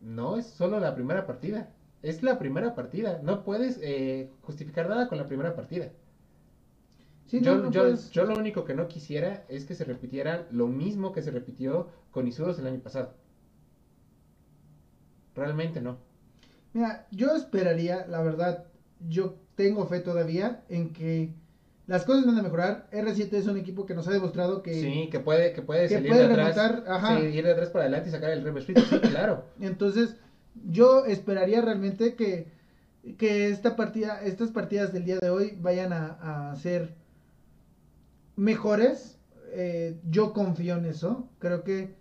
no, 0.00 0.36
es 0.38 0.46
solo 0.46 0.80
la 0.80 0.94
primera 0.94 1.26
partida. 1.26 1.70
Es 2.02 2.22
la 2.22 2.38
primera 2.38 2.74
partida. 2.74 3.20
No 3.22 3.44
puedes 3.44 3.78
eh, 3.82 4.30
justificar 4.42 4.88
nada 4.88 5.08
con 5.08 5.18
la 5.18 5.26
primera 5.26 5.54
partida. 5.56 5.90
Sí, 7.28 7.40
yo, 7.40 7.56
no, 7.56 7.64
no 7.64 7.70
yo, 7.70 7.82
puedes- 7.82 8.10
yo 8.10 8.24
lo 8.24 8.34
único 8.36 8.64
que 8.64 8.74
no 8.74 8.88
quisiera 8.88 9.44
es 9.48 9.64
que 9.64 9.74
se 9.74 9.84
repitiera 9.84 10.46
lo 10.50 10.66
mismo 10.66 11.12
que 11.12 11.22
se 11.22 11.30
repitió 11.30 11.88
con 12.10 12.26
Isuros 12.26 12.58
el 12.58 12.66
año 12.66 12.80
pasado. 12.80 13.12
Realmente 15.34 15.80
no. 15.80 15.98
Mira, 16.72 17.06
yo 17.10 17.34
esperaría, 17.36 18.06
la 18.08 18.22
verdad, 18.22 18.64
yo 19.08 19.36
tengo 19.54 19.86
fe 19.86 20.00
todavía 20.00 20.62
en 20.68 20.92
que 20.92 21.30
las 21.86 22.04
cosas 22.04 22.26
van 22.26 22.38
a 22.38 22.42
mejorar. 22.42 22.88
R7 22.92 23.32
es 23.34 23.46
un 23.46 23.56
equipo 23.56 23.86
que 23.86 23.94
nos 23.94 24.08
ha 24.08 24.12
demostrado 24.12 24.62
que... 24.62 24.74
Sí, 24.74 25.08
que 25.10 25.20
puede, 25.20 25.52
que 25.52 25.62
puede 25.62 25.88
que 25.88 25.94
salir 25.94 26.10
puede 26.10 26.28
de 26.28 26.32
atrás. 26.42 26.82
ajá. 26.86 27.18
Sí, 27.18 27.26
ir 27.26 27.44
de 27.44 27.52
atrás 27.52 27.70
para 27.70 27.84
adelante 27.84 28.08
y 28.08 28.12
sacar 28.12 28.30
el 28.30 28.42
reverse 28.42 28.72
flip. 28.74 28.84
Sí, 28.88 28.98
claro. 29.10 29.44
Entonces, 29.60 30.16
yo 30.68 31.06
esperaría 31.06 31.60
realmente 31.62 32.14
que, 32.14 32.48
que 33.16 33.48
esta 33.48 33.76
partida, 33.76 34.20
estas 34.22 34.50
partidas 34.50 34.92
del 34.92 35.04
día 35.04 35.18
de 35.18 35.30
hoy 35.30 35.56
vayan 35.60 35.92
a, 35.92 36.50
a 36.50 36.56
ser 36.56 36.94
mejores. 38.38 39.18
Eh, 39.52 39.98
yo 40.10 40.32
confío 40.32 40.76
en 40.76 40.84
eso. 40.86 41.28
Creo 41.38 41.64
que 41.64 41.96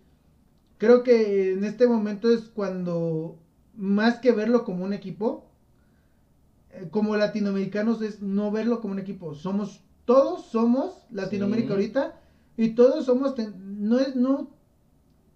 creo 0.78 1.02
que 1.04 1.54
en 1.54 1.63
este 1.63 1.88
momento 1.88 2.30
es 2.30 2.41
cuando 2.50 3.39
más 3.76 4.19
que 4.19 4.32
verlo 4.32 4.63
como 4.63 4.84
un 4.86 4.93
equipo, 4.93 5.45
eh, 6.71 6.88
como 6.91 7.15
latinoamericanos 7.15 8.02
es 8.02 8.21
no 8.21 8.52
verlo 8.52 8.80
como 8.82 8.93
un 8.93 9.00
equipo. 9.00 9.34
Somos 9.34 9.82
todos 10.06 10.45
somos 10.45 11.06
Latinoamérica 11.12 11.69
Sí. 11.69 11.73
ahorita 11.73 12.21
y 12.58 12.69
todos 12.76 13.06
somos 13.06 13.36
ten- 13.36 13.54
no 13.88 14.00
es 14.00 14.15
no 14.15 14.50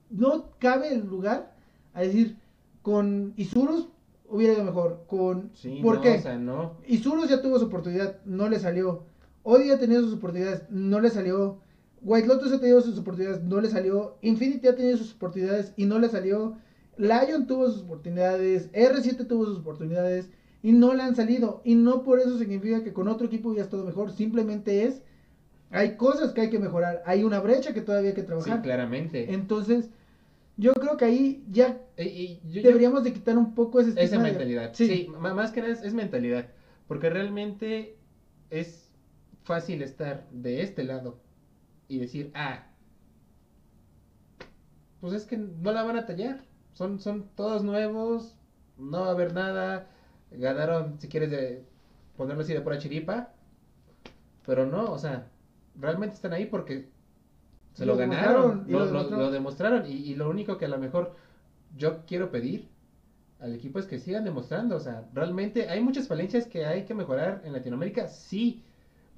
no 0.10 0.52
cabe 0.60 0.94
el 0.94 1.06
lugar 1.08 1.56
a 1.94 2.02
decir 2.02 2.38
con 2.82 3.34
Isurus 3.38 3.88
hubiera 4.28 4.54
ido 4.54 4.64
mejor 4.64 5.06
con 5.08 5.52
Sí, 5.54 5.80
¿por 5.82 5.96
no, 5.96 6.02
qué? 6.02 6.16
o 6.18 6.22
sea, 6.22 6.38
no. 6.38 6.74
Isurus 6.88 7.30
ya 7.30 7.42
tuvo 7.42 7.58
su 7.60 7.66
oportunidad, 7.66 8.18
no 8.26 8.48
le 8.50 8.60
salió. 8.60 9.04
Odi 9.44 9.72
ha 9.72 9.80
tenido 9.80 10.02
sus 10.02 10.14
oportunidades, 10.14 10.64
no 10.70 11.00
le 11.00 11.10
salió. 11.10 11.60
White 12.04 12.28
Lotus 12.28 12.52
ha 12.54 12.60
tenido 12.60 12.82
sus 12.82 12.98
oportunidades, 12.98 13.44
no 13.44 13.62
le 13.62 13.70
salió. 13.70 14.18
Infinity 14.22 14.68
ha 14.68 14.76
tenido 14.76 14.98
sus 14.98 15.14
oportunidades 15.14 15.74
y 15.78 15.86
no 15.86 16.00
le 16.00 16.10
salió. 16.10 16.58
Lion 16.98 17.48
tuvo 17.48 17.70
sus 17.72 17.84
oportunidades, 17.84 18.72
R7 18.74 19.28
tuvo 19.28 19.46
sus 19.46 19.60
oportunidades 19.60 20.30
y 20.64 20.72
no 20.72 20.94
le 20.94 21.04
han 21.04 21.16
salido. 21.16 21.62
Y 21.64 21.76
no 21.76 22.04
por 22.04 22.20
eso 22.20 22.38
significa 22.38 22.84
que 22.84 22.94
con 22.94 23.08
otro 23.08 23.28
equipo 23.28 23.50
hubiera 23.50 23.64
estado 23.66 23.84
mejor, 23.86 24.12
simplemente 24.12 24.84
es, 24.84 25.02
hay 25.70 25.96
cosas 25.96 26.34
que 26.34 26.42
hay 26.42 26.50
que 26.50 26.60
mejorar, 26.60 27.02
hay 27.06 27.24
una 27.24 27.40
brecha 27.40 27.74
que 27.74 27.82
todavía 27.82 28.10
hay 28.10 28.16
que 28.16 28.22
Sí, 28.22 28.28
trabajar. 28.28 28.62
claramente. 28.62 29.34
Entonces, 29.34 29.90
yo 30.58 30.74
creo 30.74 30.98
que 30.98 31.06
ahí 31.06 31.44
ya 31.50 31.80
Y- 31.98 32.04
y 32.04 32.40
yo- 32.50 32.62
yo- 32.62 32.68
deberíamos 32.68 33.04
de 33.04 33.14
quitar 33.14 33.38
un 33.38 33.56
poco 33.56 33.80
ese 33.80 33.92
Esa 34.02 34.18
de- 34.18 34.24
mentalidad. 34.24 34.72
Sí. 34.74 34.88
Sí, 34.88 35.08
más 35.20 35.52
que 35.52 35.62
nada 35.62 35.74
es, 35.74 35.82
es 35.84 35.94
mentalidad. 35.94 36.48
Porque 36.88 37.10
realmente 37.10 37.96
es 38.50 38.81
fácil 39.52 39.82
estar 39.82 40.30
de 40.32 40.62
este 40.62 40.82
lado 40.86 41.20
y 41.90 42.00
decir, 42.00 42.32
ah, 42.36 42.68
pues 45.02 45.12
es 45.12 45.26
que 45.26 45.36
no 45.36 45.74
la 45.74 45.84
van 45.84 45.98
a 45.98 46.06
tallar. 46.06 46.40
Son, 46.72 47.02
son 47.02 47.28
todos 47.36 47.66
nuevos, 47.66 48.38
no 48.78 49.02
va 49.02 49.08
a 49.08 49.12
haber 49.12 49.34
nada. 49.34 49.90
Ganaron, 50.32 51.02
si 51.02 51.10
quieres 51.10 51.32
de 51.32 51.66
ponerlo 52.16 52.44
así 52.44 52.54
de 52.54 52.62
pura 52.62 52.78
chiripa. 52.78 53.34
Pero 54.46 54.66
no, 54.66 54.86
o 54.86 54.98
sea, 54.98 55.30
realmente 55.76 56.16
están 56.16 56.32
ahí 56.32 56.46
porque 56.46 56.88
se 57.74 57.86
lo, 57.86 57.96
Lo 57.96 58.00
ganaron, 58.00 58.64
lo, 58.70 58.86
lo 58.86 59.04
lo 59.04 59.32
demostraron. 59.32 59.86
Y, 59.86 59.96
y 59.96 60.16
lo 60.16 60.30
único 60.30 60.58
que 60.58 60.66
a 60.66 60.70
lo 60.70 60.78
mejor 60.78 61.14
yo 61.76 62.06
quiero 62.06 62.32
pedir 62.32 62.70
al 63.42 63.54
equipo 63.54 63.80
es 63.80 63.86
que 63.86 64.00
sigan 64.00 64.24
demostrando. 64.24 64.78
O 64.78 64.80
sea, 64.80 65.10
realmente 65.14 65.68
hay 65.68 65.82
muchas 65.82 66.08
falencias 66.08 66.48
que 66.48 66.66
hay 66.66 66.86
que 66.86 66.94
mejorar 66.94 67.42
en 67.44 67.52
Latinoamérica, 67.52 68.08
sí. 68.08 68.64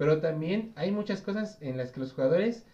Pero 0.03 0.19
también 0.19 0.73
hay 0.75 0.91
muchas 0.91 1.21
cosas 1.21 1.57
en 1.61 1.77
las 1.77 1.93
que 1.93 2.01
los 2.01 2.11
jugadores 2.11 2.65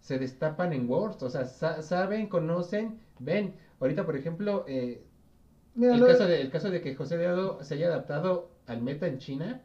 se 0.00 0.18
destapan 0.18 0.72
en 0.72 0.90
Worlds. 0.90 1.22
O 1.22 1.30
sea, 1.30 1.44
sa- 1.44 1.80
saben, 1.80 2.26
conocen, 2.26 2.98
ven. 3.20 3.54
Ahorita, 3.78 4.04
por 4.04 4.16
ejemplo, 4.16 4.64
eh, 4.66 5.00
Mira, 5.76 5.94
el, 5.94 6.00
lo- 6.00 6.06
caso 6.08 6.26
de, 6.26 6.40
el 6.40 6.50
caso 6.50 6.72
de 6.72 6.80
que 6.80 6.96
José 6.96 7.18
Deado 7.18 7.62
se 7.62 7.74
haya 7.74 7.86
adaptado 7.86 8.48
al 8.66 8.82
meta 8.82 9.06
en 9.06 9.18
China, 9.18 9.60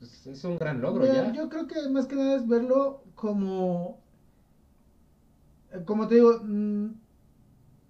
pues, 0.00 0.26
es 0.26 0.42
un 0.42 0.58
gran 0.58 0.80
logro 0.80 1.04
Mira, 1.04 1.26
ya. 1.28 1.32
Yo 1.32 1.48
creo 1.48 1.68
que 1.68 1.88
más 1.88 2.06
que 2.06 2.16
nada 2.16 2.34
es 2.34 2.48
verlo 2.48 3.04
como, 3.14 4.00
eh, 5.72 5.82
como 5.84 6.08
te 6.08 6.16
digo, 6.16 6.40
mm, 6.42 6.86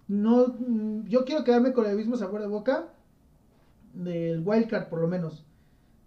no, 0.07 0.47
mm, 0.47 1.05
yo 1.07 1.25
quiero 1.25 1.43
quedarme 1.43 1.73
con 1.73 1.85
el 1.85 1.95
mismo 1.95 2.15
sabor 2.15 2.41
de 2.41 2.47
boca 2.47 2.89
del 3.93 4.41
wildcard 4.45 4.89
por 4.89 4.99
lo 4.99 5.07
menos. 5.07 5.45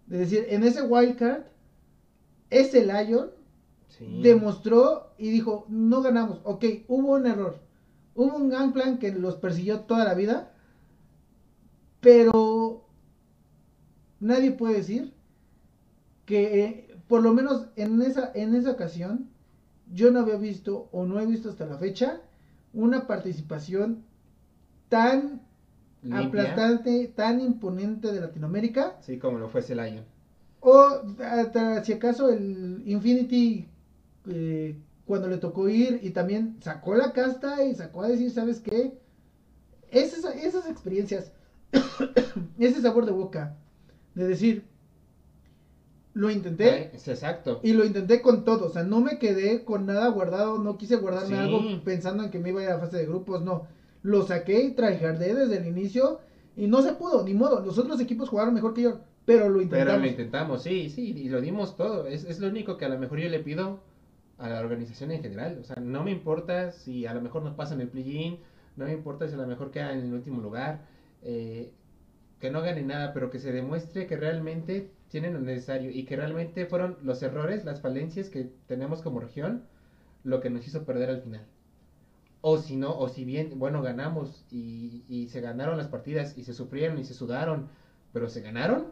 De 0.07 0.19
decir, 0.19 0.45
en 0.49 0.63
ese 0.63 0.81
wildcard, 0.81 1.43
ese 2.59 2.85
Lion 2.85 3.31
Sí. 3.89 4.21
demostró 4.23 5.13
y 5.19 5.29
dijo, 5.29 5.65
no 5.69 6.01
ganamos, 6.01 6.41
ok, 6.45 6.65
hubo 6.87 7.11
un 7.13 7.27
error, 7.27 7.59
hubo 8.15 8.35
un 8.37 8.49
gangplank 8.49 8.99
que 8.99 9.11
los 9.11 9.35
persiguió 9.35 9.81
toda 9.81 10.03
la 10.03 10.15
vida, 10.15 10.51
pero 12.01 12.85
nadie 14.19 14.51
puede 14.51 14.75
decir 14.75 15.13
que 16.25 16.63
eh, 16.63 16.97
por 17.07 17.21
lo 17.21 17.33
menos 17.33 17.67
en 17.75 18.01
esa, 18.01 18.31
en 18.33 18.55
esa 18.55 18.71
ocasión 18.71 19.29
yo 19.91 20.11
no 20.11 20.21
había 20.21 20.37
visto 20.37 20.89
o 20.91 21.05
no 21.05 21.19
he 21.19 21.25
visto 21.25 21.49
hasta 21.49 21.65
la 21.65 21.77
fecha 21.77 22.21
una 22.73 23.05
participación 23.05 24.03
tan 24.89 25.41
Limpia. 26.01 26.25
aplastante, 26.25 27.07
tan 27.15 27.39
imponente 27.41 28.11
de 28.11 28.21
Latinoamérica 28.21 28.97
Sí, 29.01 29.19
como 29.19 29.37
lo 29.37 29.49
fue 29.49 29.59
ese 29.61 29.75
Lion. 29.75 30.03
O 30.65 31.01
hasta 31.21 31.83
si 31.83 31.91
acaso 31.93 32.29
el 32.29 32.81
Infinity 32.85 33.67
eh, 34.27 34.77
cuando 35.05 35.27
le 35.27 35.37
tocó 35.37 35.67
ir 35.67 35.99
y 36.01 36.11
también 36.11 36.55
sacó 36.61 36.95
la 36.95 37.11
casta 37.11 37.63
y 37.65 37.75
sacó 37.75 38.03
a 38.03 38.07
decir, 38.07 38.31
¿sabes 38.31 38.61
qué? 38.61 38.97
Esas, 39.91 40.23
esas 40.37 40.67
experiencias, 40.69 41.33
ese 42.57 42.81
sabor 42.81 43.05
de 43.05 43.11
boca, 43.11 43.57
de 44.15 44.25
decir, 44.25 44.63
lo 46.13 46.29
intenté 46.31 46.69
Ay, 46.71 46.89
exacto. 46.93 47.59
y 47.63 47.73
lo 47.73 47.83
intenté 47.83 48.21
con 48.21 48.45
todo, 48.45 48.67
o 48.67 48.69
sea, 48.69 48.83
no 48.83 49.01
me 49.01 49.19
quedé 49.19 49.65
con 49.65 49.85
nada 49.85 50.07
guardado, 50.07 50.59
no 50.59 50.77
quise 50.77 50.95
guardarme 50.95 51.35
Sí. 51.35 51.41
algo 51.41 51.83
pensando 51.83 52.23
en 52.23 52.31
que 52.31 52.39
me 52.39 52.49
iba 52.49 52.61
a 52.61 52.63
ir 52.63 52.69
a 52.69 52.79
fase 52.79 52.97
de 52.97 53.05
grupos, 53.05 53.41
no, 53.41 53.67
lo 54.01 54.25
saqué 54.25 54.63
y 54.63 54.71
tryhardé 54.71 55.33
desde 55.33 55.57
el 55.57 55.67
inicio 55.67 56.19
y 56.55 56.67
no 56.67 56.81
se 56.81 56.93
pudo, 56.93 57.23
ni 57.25 57.33
modo, 57.33 57.59
los 57.59 57.77
otros 57.77 57.99
equipos 57.99 58.29
jugaron 58.29 58.53
mejor 58.53 58.73
que 58.73 58.83
yo, 58.83 58.99
pero 59.25 59.49
lo 59.49 59.61
intentamos. 59.61 59.93
Pero 59.93 60.03
lo 60.03 60.07
intentamos, 60.07 60.63
sí, 60.63 60.89
sí, 60.89 61.13
y 61.17 61.29
lo 61.29 61.41
dimos 61.41 61.77
todo. 61.77 62.07
Es, 62.07 62.25
es 62.25 62.39
lo 62.39 62.47
único 62.47 62.77
que 62.77 62.85
a 62.85 62.89
lo 62.89 62.99
mejor 62.99 63.19
yo 63.19 63.29
le 63.29 63.39
pido 63.39 63.81
a 64.37 64.49
la 64.49 64.59
organización 64.59 65.11
en 65.11 65.21
general. 65.21 65.57
O 65.61 65.63
sea, 65.63 65.77
no 65.77 66.03
me 66.03 66.11
importa 66.11 66.71
si 66.71 67.05
a 67.05 67.13
lo 67.13 67.21
mejor 67.21 67.43
nos 67.43 67.55
pasan 67.55 67.81
el 67.81 67.87
play-in, 67.89 68.39
no 68.75 68.85
me 68.85 68.93
importa 68.93 69.27
si 69.27 69.33
a 69.35 69.37
lo 69.37 69.47
mejor 69.47 69.71
quedan 69.71 69.99
en 69.99 70.05
el 70.05 70.13
último 70.13 70.41
lugar, 70.41 70.85
eh, 71.21 71.71
que 72.39 72.51
no 72.51 72.61
ganen 72.61 72.87
nada, 72.87 73.13
pero 73.13 73.29
que 73.29 73.39
se 73.39 73.53
demuestre 73.53 74.07
que 74.07 74.17
realmente 74.17 74.91
tienen 75.07 75.33
lo 75.33 75.39
necesario 75.39 75.91
y 75.91 76.03
que 76.05 76.17
realmente 76.17 76.65
fueron 76.65 76.97
los 77.03 77.21
errores, 77.23 77.63
las 77.63 77.81
falencias 77.81 78.29
que 78.29 78.51
tenemos 78.67 79.01
como 79.01 79.19
región, 79.21 79.63
lo 80.23 80.41
que 80.41 80.49
nos 80.49 80.67
hizo 80.67 80.83
perder 80.83 81.09
al 81.09 81.21
final. 81.21 81.45
O 82.41 82.57
si 82.57 82.75
no, 82.75 82.97
o 82.97 83.07
si 83.07 83.23
bien, 83.23 83.57
bueno, 83.57 83.81
ganamos 83.81 84.45
y, 84.51 85.05
y 85.07 85.29
se 85.29 85.39
ganaron 85.39 85.77
las 85.77 85.87
partidas 85.87 86.37
y 86.37 86.43
se 86.43 86.53
sufrieron 86.53 86.97
y 86.97 87.05
se 87.05 87.13
sudaron, 87.13 87.69
pero 88.11 88.27
se 88.27 88.41
ganaron 88.41 88.87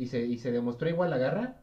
y 0.00 0.06
se, 0.06 0.24
y 0.24 0.38
se 0.38 0.50
demostró 0.50 0.88
igual 0.88 1.10
la 1.10 1.18
garra, 1.18 1.56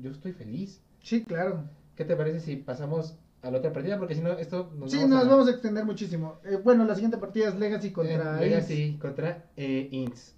yo 0.00 0.10
estoy 0.10 0.32
feliz. 0.32 0.80
Sí, 1.02 1.24
claro. 1.24 1.64
¿Qué 1.96 2.04
te 2.04 2.14
parece 2.16 2.40
si 2.40 2.56
pasamos 2.56 3.16
a 3.42 3.50
la 3.50 3.58
otra 3.58 3.72
partida? 3.72 3.98
Porque 3.98 4.14
si 4.14 4.20
no, 4.20 4.32
esto 4.32 4.70
nos 4.78 4.90
Sí, 4.90 4.98
vamos 4.98 5.10
nos 5.14 5.24
a- 5.24 5.28
vamos 5.28 5.48
a 5.48 5.50
extender 5.52 5.84
muchísimo. 5.84 6.36
Eh, 6.44 6.58
bueno, 6.62 6.84
la 6.84 6.94
siguiente 6.94 7.18
partida 7.18 7.48
es 7.48 7.54
Legacy 7.58 7.90
contra 7.90 8.38
Eh. 8.38 8.40
Legacy 8.48 8.98
contra 9.00 9.46
eh, 9.56 9.88
Ints. 9.90 10.34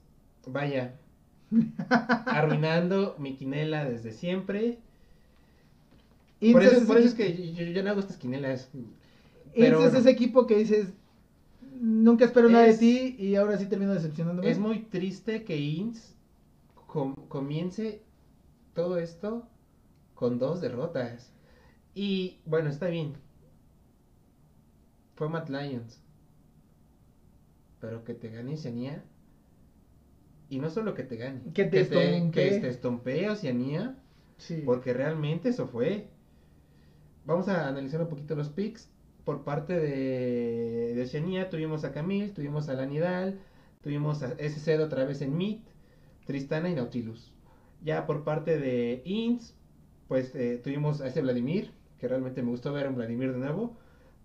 Vaya. 0.47 0.95
arruinando 2.27 3.17
mi 3.19 3.35
quinela 3.37 3.85
desde 3.85 4.13
siempre. 4.13 4.79
Ince 6.41 6.53
Por 6.53 6.63
eso, 6.63 6.77
es 6.77 6.85
por 6.85 6.99
ese 6.99 7.07
eso 7.09 7.17
es 7.17 7.21
equi- 7.21 7.37
que 7.37 7.53
yo, 7.67 7.73
yo 7.73 7.83
no 7.83 7.91
hago 7.91 8.01
estas 8.01 8.17
quinelas. 8.17 8.71
Pero 9.55 9.85
es 9.85 9.95
ese 9.95 10.11
equipo 10.11 10.47
que 10.47 10.57
dices, 10.57 10.93
nunca 11.81 12.25
espero 12.25 12.49
nada 12.49 12.65
de 12.67 12.75
ti 12.75 13.17
y 13.19 13.35
ahora 13.35 13.59
sí 13.59 13.67
termino 13.67 13.93
decepcionándome. 13.93 14.49
es 14.51 14.59
muy 14.59 14.79
triste 14.85 15.43
que 15.45 15.57
Ints 15.59 16.15
com- 16.91 17.15
comience 17.29 18.03
todo 18.75 18.99
esto 18.99 19.49
con 20.15 20.39
dos 20.39 20.61
derrotas. 20.61 21.33
Y 21.95 22.41
bueno, 22.47 22.69
está 22.69 22.89
bien. 22.89 23.15
Fue 25.15 25.29
Matt 25.29 25.49
Lions. 25.49 26.03
Pero 27.81 28.05
que 28.05 28.15
te 28.15 28.29
gane 28.31 28.55
Oceanía. 28.55 29.05
Y 30.49 30.59
no 30.59 30.69
solo 30.69 30.95
que 30.95 31.05
te 31.05 31.17
gane. 31.17 31.41
Que 31.55 31.65
te 31.65 31.81
estompee. 31.81 32.31
que 32.33 32.59
te 32.59 32.69
estompee 32.69 33.31
Oceanía. 33.31 33.97
Sí. 34.39 34.63
Porque 34.65 34.93
realmente 34.93 35.51
eso 35.51 35.67
fue. 35.69 36.09
vamos 37.25 37.49
a 37.49 37.69
analizar 37.69 38.01
un 38.01 38.09
poquito 38.09 38.35
los 38.35 38.49
picks. 38.49 38.91
Por 39.25 39.45
parte 39.45 39.79
de, 39.79 40.95
de 40.97 41.07
Xenia 41.07 41.51
tuvimos 41.51 41.85
a 41.85 41.93
Camille, 41.93 42.31
tuvimos 42.31 42.69
a 42.69 42.75
Lanidal, 42.75 43.39
tuvimos 43.83 44.23
a 44.23 44.33
SC 44.39 44.81
otra 44.81 45.05
vez 45.05 45.21
en 45.21 45.37
Meet, 45.37 45.61
Tristana 46.31 46.71
y 46.71 46.77
Nautilus. 46.77 47.33
Ya 47.83 48.07
por 48.07 48.23
parte 48.23 48.57
de 48.57 49.03
Ins, 49.05 49.57
pues 50.07 50.33
eh, 50.37 50.61
tuvimos 50.63 51.01
a 51.01 51.09
ese 51.09 51.23
Vladimir, 51.23 51.73
que 51.99 52.07
realmente 52.07 52.41
me 52.41 52.51
gustó 52.51 52.73
ver 52.73 52.87
a 52.87 52.91
un 52.91 52.95
Vladimir 52.95 53.33
de 53.33 53.39
nuevo. 53.39 53.77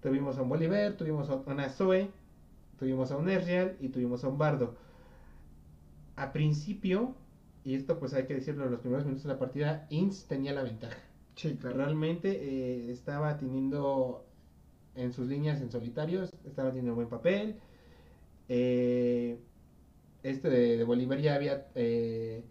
Tuvimos 0.04 0.38
a 0.38 0.44
un 0.44 0.50
Bolívar, 0.50 0.98
tuvimos 0.98 1.32
a 1.32 1.38
una 1.48 1.68
Zoe, 1.68 2.12
tuvimos 2.78 3.12
a 3.12 3.18
un 3.18 3.28
Errial 3.28 3.76
y 3.80 3.90
tuvimos 3.90 4.24
a 4.24 4.28
un 4.28 4.38
Bardo. 4.38 4.76
A 6.16 6.32
principio, 6.32 7.16
y 7.64 7.74
esto 7.74 7.98
pues 7.98 8.14
hay 8.14 8.28
que 8.28 8.36
decirlo 8.36 8.66
en 8.66 8.72
los 8.72 8.82
primeros 8.82 9.06
minutos 9.06 9.24
de 9.24 9.34
la 9.34 9.40
partida, 9.40 9.88
Ins 9.90 10.28
tenía 10.28 10.54
la 10.54 10.62
ventaja. 10.62 11.00
Sí, 11.36 11.58
claro. 11.60 11.78
Realmente 11.78 12.30
eh, 12.30 12.92
estaba 12.92 13.36
teniendo 13.40 14.28
en 14.94 15.12
sus 15.12 15.28
líneas 15.28 15.60
en 15.60 15.72
solitarios, 15.72 16.30
estaba 16.46 16.70
teniendo 16.70 16.94
buen 16.94 17.10
papel. 17.10 17.56
Eh, 18.48 19.40
este 20.30 20.50
de, 20.50 20.78
de 20.78 20.84
Bolívar 20.84 21.20
ya 21.20 21.36
había 21.36 21.68
eh, 21.76 22.44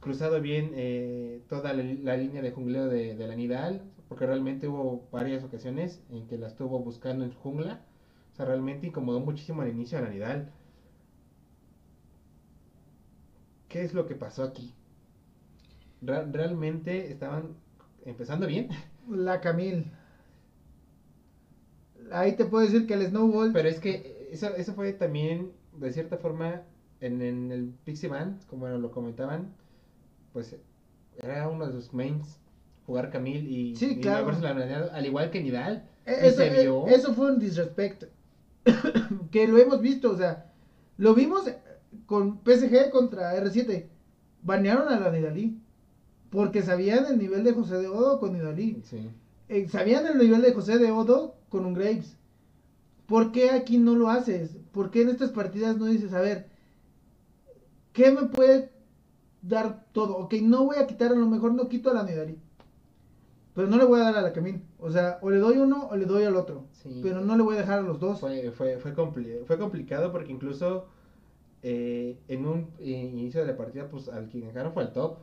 cruzado 0.00 0.40
bien 0.40 0.72
eh, 0.74 1.42
toda 1.48 1.72
la, 1.72 1.82
la 1.82 2.16
línea 2.16 2.42
de 2.42 2.50
jungleo 2.52 2.88
de, 2.88 3.14
de 3.16 3.26
la 3.28 3.34
Nidal, 3.36 3.82
porque 4.08 4.26
realmente 4.26 4.68
hubo 4.68 5.08
varias 5.12 5.44
ocasiones 5.44 6.02
en 6.10 6.26
que 6.26 6.38
la 6.38 6.48
estuvo 6.48 6.78
buscando 6.80 7.24
en 7.24 7.32
jungla. 7.32 7.80
O 8.32 8.36
sea, 8.36 8.46
realmente 8.46 8.86
incomodó 8.86 9.20
muchísimo 9.20 9.62
al 9.62 9.68
inicio 9.68 9.98
a 9.98 10.02
la 10.02 10.10
Nidal. 10.10 10.52
¿Qué 13.68 13.82
es 13.84 13.94
lo 13.94 14.04
que 14.06 14.16
pasó 14.16 14.42
aquí? 14.42 14.74
Realmente 16.02 17.10
estaban 17.10 17.56
empezando 18.04 18.46
bien, 18.46 18.68
La 19.08 19.40
Camil. 19.40 19.90
Ahí 22.12 22.36
te 22.36 22.44
puedo 22.44 22.64
decir 22.64 22.86
que 22.86 22.94
el 22.94 23.06
Snowball. 23.06 23.52
pero 23.52 23.68
es 23.68 23.80
que 23.80 24.28
eso, 24.32 24.54
eso 24.56 24.74
fue 24.74 24.92
también, 24.92 25.52
de 25.80 25.92
cierta 25.92 26.18
forma, 26.18 26.62
en, 27.00 27.22
en 27.22 27.52
el 27.52 27.72
Pixie 27.84 28.08
Band, 28.08 28.44
como 28.46 28.68
lo 28.68 28.90
comentaban, 28.90 29.52
pues 30.32 30.56
era 31.22 31.48
uno 31.48 31.66
de 31.66 31.72
sus 31.72 31.92
mains 31.92 32.38
jugar 32.86 33.10
Camille 33.10 33.48
y, 33.50 33.76
Sí, 33.76 33.96
y 33.98 34.00
claro. 34.00 34.24
haberse 34.24 34.40
la 34.42 34.86
al 34.94 35.06
igual 35.06 35.30
que 35.30 35.42
Nidal. 35.42 35.86
Y 36.06 36.10
Eso, 36.10 36.38
se 36.38 36.62
vio. 36.62 36.86
eso 36.86 37.12
fue 37.12 37.32
un 37.32 37.38
disrespect. 37.38 38.04
que 39.30 39.46
lo 39.46 39.58
hemos 39.58 39.80
visto, 39.82 40.10
o 40.10 40.16
sea, 40.16 40.50
lo 40.96 41.14
vimos 41.14 41.42
con 42.06 42.40
PSG 42.44 42.90
contra 42.90 43.34
R7. 43.36 43.84
Banearon 44.42 44.88
a 44.88 44.98
la 44.98 45.10
Nidalí. 45.10 45.60
Porque 46.30 46.62
sabían 46.62 47.06
el 47.06 47.18
nivel 47.18 47.42
de 47.44 47.52
José 47.52 47.76
de 47.76 47.88
Odo 47.88 48.20
con 48.20 48.32
Nidalí. 48.34 48.82
Sí. 48.84 49.10
Eh, 49.48 49.66
sabían 49.68 50.06
el 50.06 50.18
nivel 50.18 50.42
de 50.42 50.52
José 50.52 50.78
de 50.78 50.90
Odo 50.90 51.36
con 51.48 51.64
un 51.64 51.74
Graves. 51.74 52.16
¿Por 53.06 53.32
qué 53.32 53.50
aquí 53.50 53.78
no 53.78 53.94
lo 53.94 54.10
haces? 54.10 54.57
¿Por 54.72 54.90
qué 54.90 55.02
en 55.02 55.08
estas 55.10 55.30
partidas 55.30 55.76
no 55.76 55.86
dices, 55.86 56.12
a 56.12 56.20
ver, 56.20 56.46
¿qué 57.92 58.10
me 58.10 58.24
puede 58.28 58.70
dar 59.42 59.86
todo? 59.92 60.16
Ok, 60.18 60.34
no 60.42 60.64
voy 60.64 60.76
a 60.76 60.86
quitar, 60.86 61.12
a 61.12 61.16
lo 61.16 61.26
mejor 61.26 61.52
no 61.54 61.68
quito 61.68 61.90
a 61.90 61.94
la 61.94 62.02
Nidalí. 62.04 62.38
Pero 63.54 63.66
no 63.68 63.76
le 63.76 63.84
voy 63.84 64.00
a 64.00 64.04
dar 64.04 64.16
a 64.16 64.22
la 64.22 64.32
Camille. 64.32 64.62
O 64.78 64.90
sea, 64.90 65.18
o 65.20 65.30
le 65.30 65.38
doy 65.38 65.58
uno 65.58 65.88
o 65.90 65.96
le 65.96 66.04
doy 66.04 66.22
al 66.24 66.36
otro. 66.36 66.66
Sí. 66.72 67.00
Pero 67.02 67.20
no 67.22 67.36
le 67.36 67.42
voy 67.42 67.56
a 67.56 67.60
dejar 67.60 67.80
a 67.80 67.82
los 67.82 67.98
dos. 67.98 68.20
Fue, 68.20 68.52
fue, 68.52 68.78
fue, 68.78 68.94
compli- 68.94 69.44
fue 69.46 69.58
complicado 69.58 70.12
porque 70.12 70.30
incluso 70.30 70.86
eh, 71.64 72.16
en 72.28 72.46
un 72.46 72.68
eh, 72.78 72.90
inicio 72.90 73.40
de 73.40 73.48
la 73.48 73.56
partida, 73.56 73.88
pues 73.88 74.08
al 74.08 74.28
que 74.28 74.40
ganaron 74.40 74.72
fue 74.72 74.84
al 74.84 74.92
top. 74.92 75.18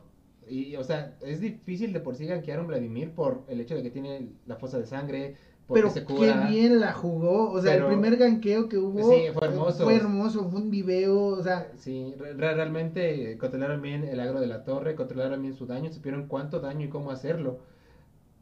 Y, 0.48 0.76
o 0.76 0.84
sea, 0.84 1.16
es 1.22 1.40
difícil 1.40 1.94
de 1.94 2.00
por 2.00 2.14
sí 2.14 2.26
gankear 2.26 2.58
a 2.58 2.60
un 2.62 2.68
Vladimir 2.68 3.10
por 3.12 3.42
el 3.48 3.58
hecho 3.60 3.74
de 3.74 3.82
que 3.82 3.90
tiene 3.90 4.28
la 4.46 4.56
fosa 4.56 4.78
de 4.78 4.86
sangre, 4.86 5.36
Pero 5.74 5.90
se 5.90 6.04
qué 6.04 6.32
bien 6.48 6.78
la 6.80 6.92
jugó. 6.92 7.50
O 7.50 7.60
sea, 7.60 7.72
Pero- 7.72 7.86
el 7.90 7.92
primer 7.98 8.16
ganqueo 8.18 8.68
que 8.68 8.78
hubo 8.78 9.10
Sí, 9.12 9.22
fue 9.34 9.48
hermoso. 9.48 9.84
Fue 9.84 9.96
hermoso, 9.96 10.48
fue 10.48 10.60
un 10.60 10.70
video. 10.70 11.18
O 11.26 11.42
sea, 11.42 11.72
Sí, 11.76 12.14
re- 12.18 12.34
re- 12.34 12.54
realmente 12.54 13.36
controlaron 13.38 13.82
bien 13.82 14.04
el 14.04 14.20
agro 14.20 14.40
de 14.40 14.46
la 14.46 14.62
torre, 14.64 14.94
controlaron 14.94 15.42
bien 15.42 15.54
su 15.54 15.66
daño, 15.66 15.92
supieron 15.92 16.28
cuánto 16.28 16.60
daño 16.60 16.86
y 16.86 16.88
cómo 16.88 17.10
hacerlo. 17.10 17.58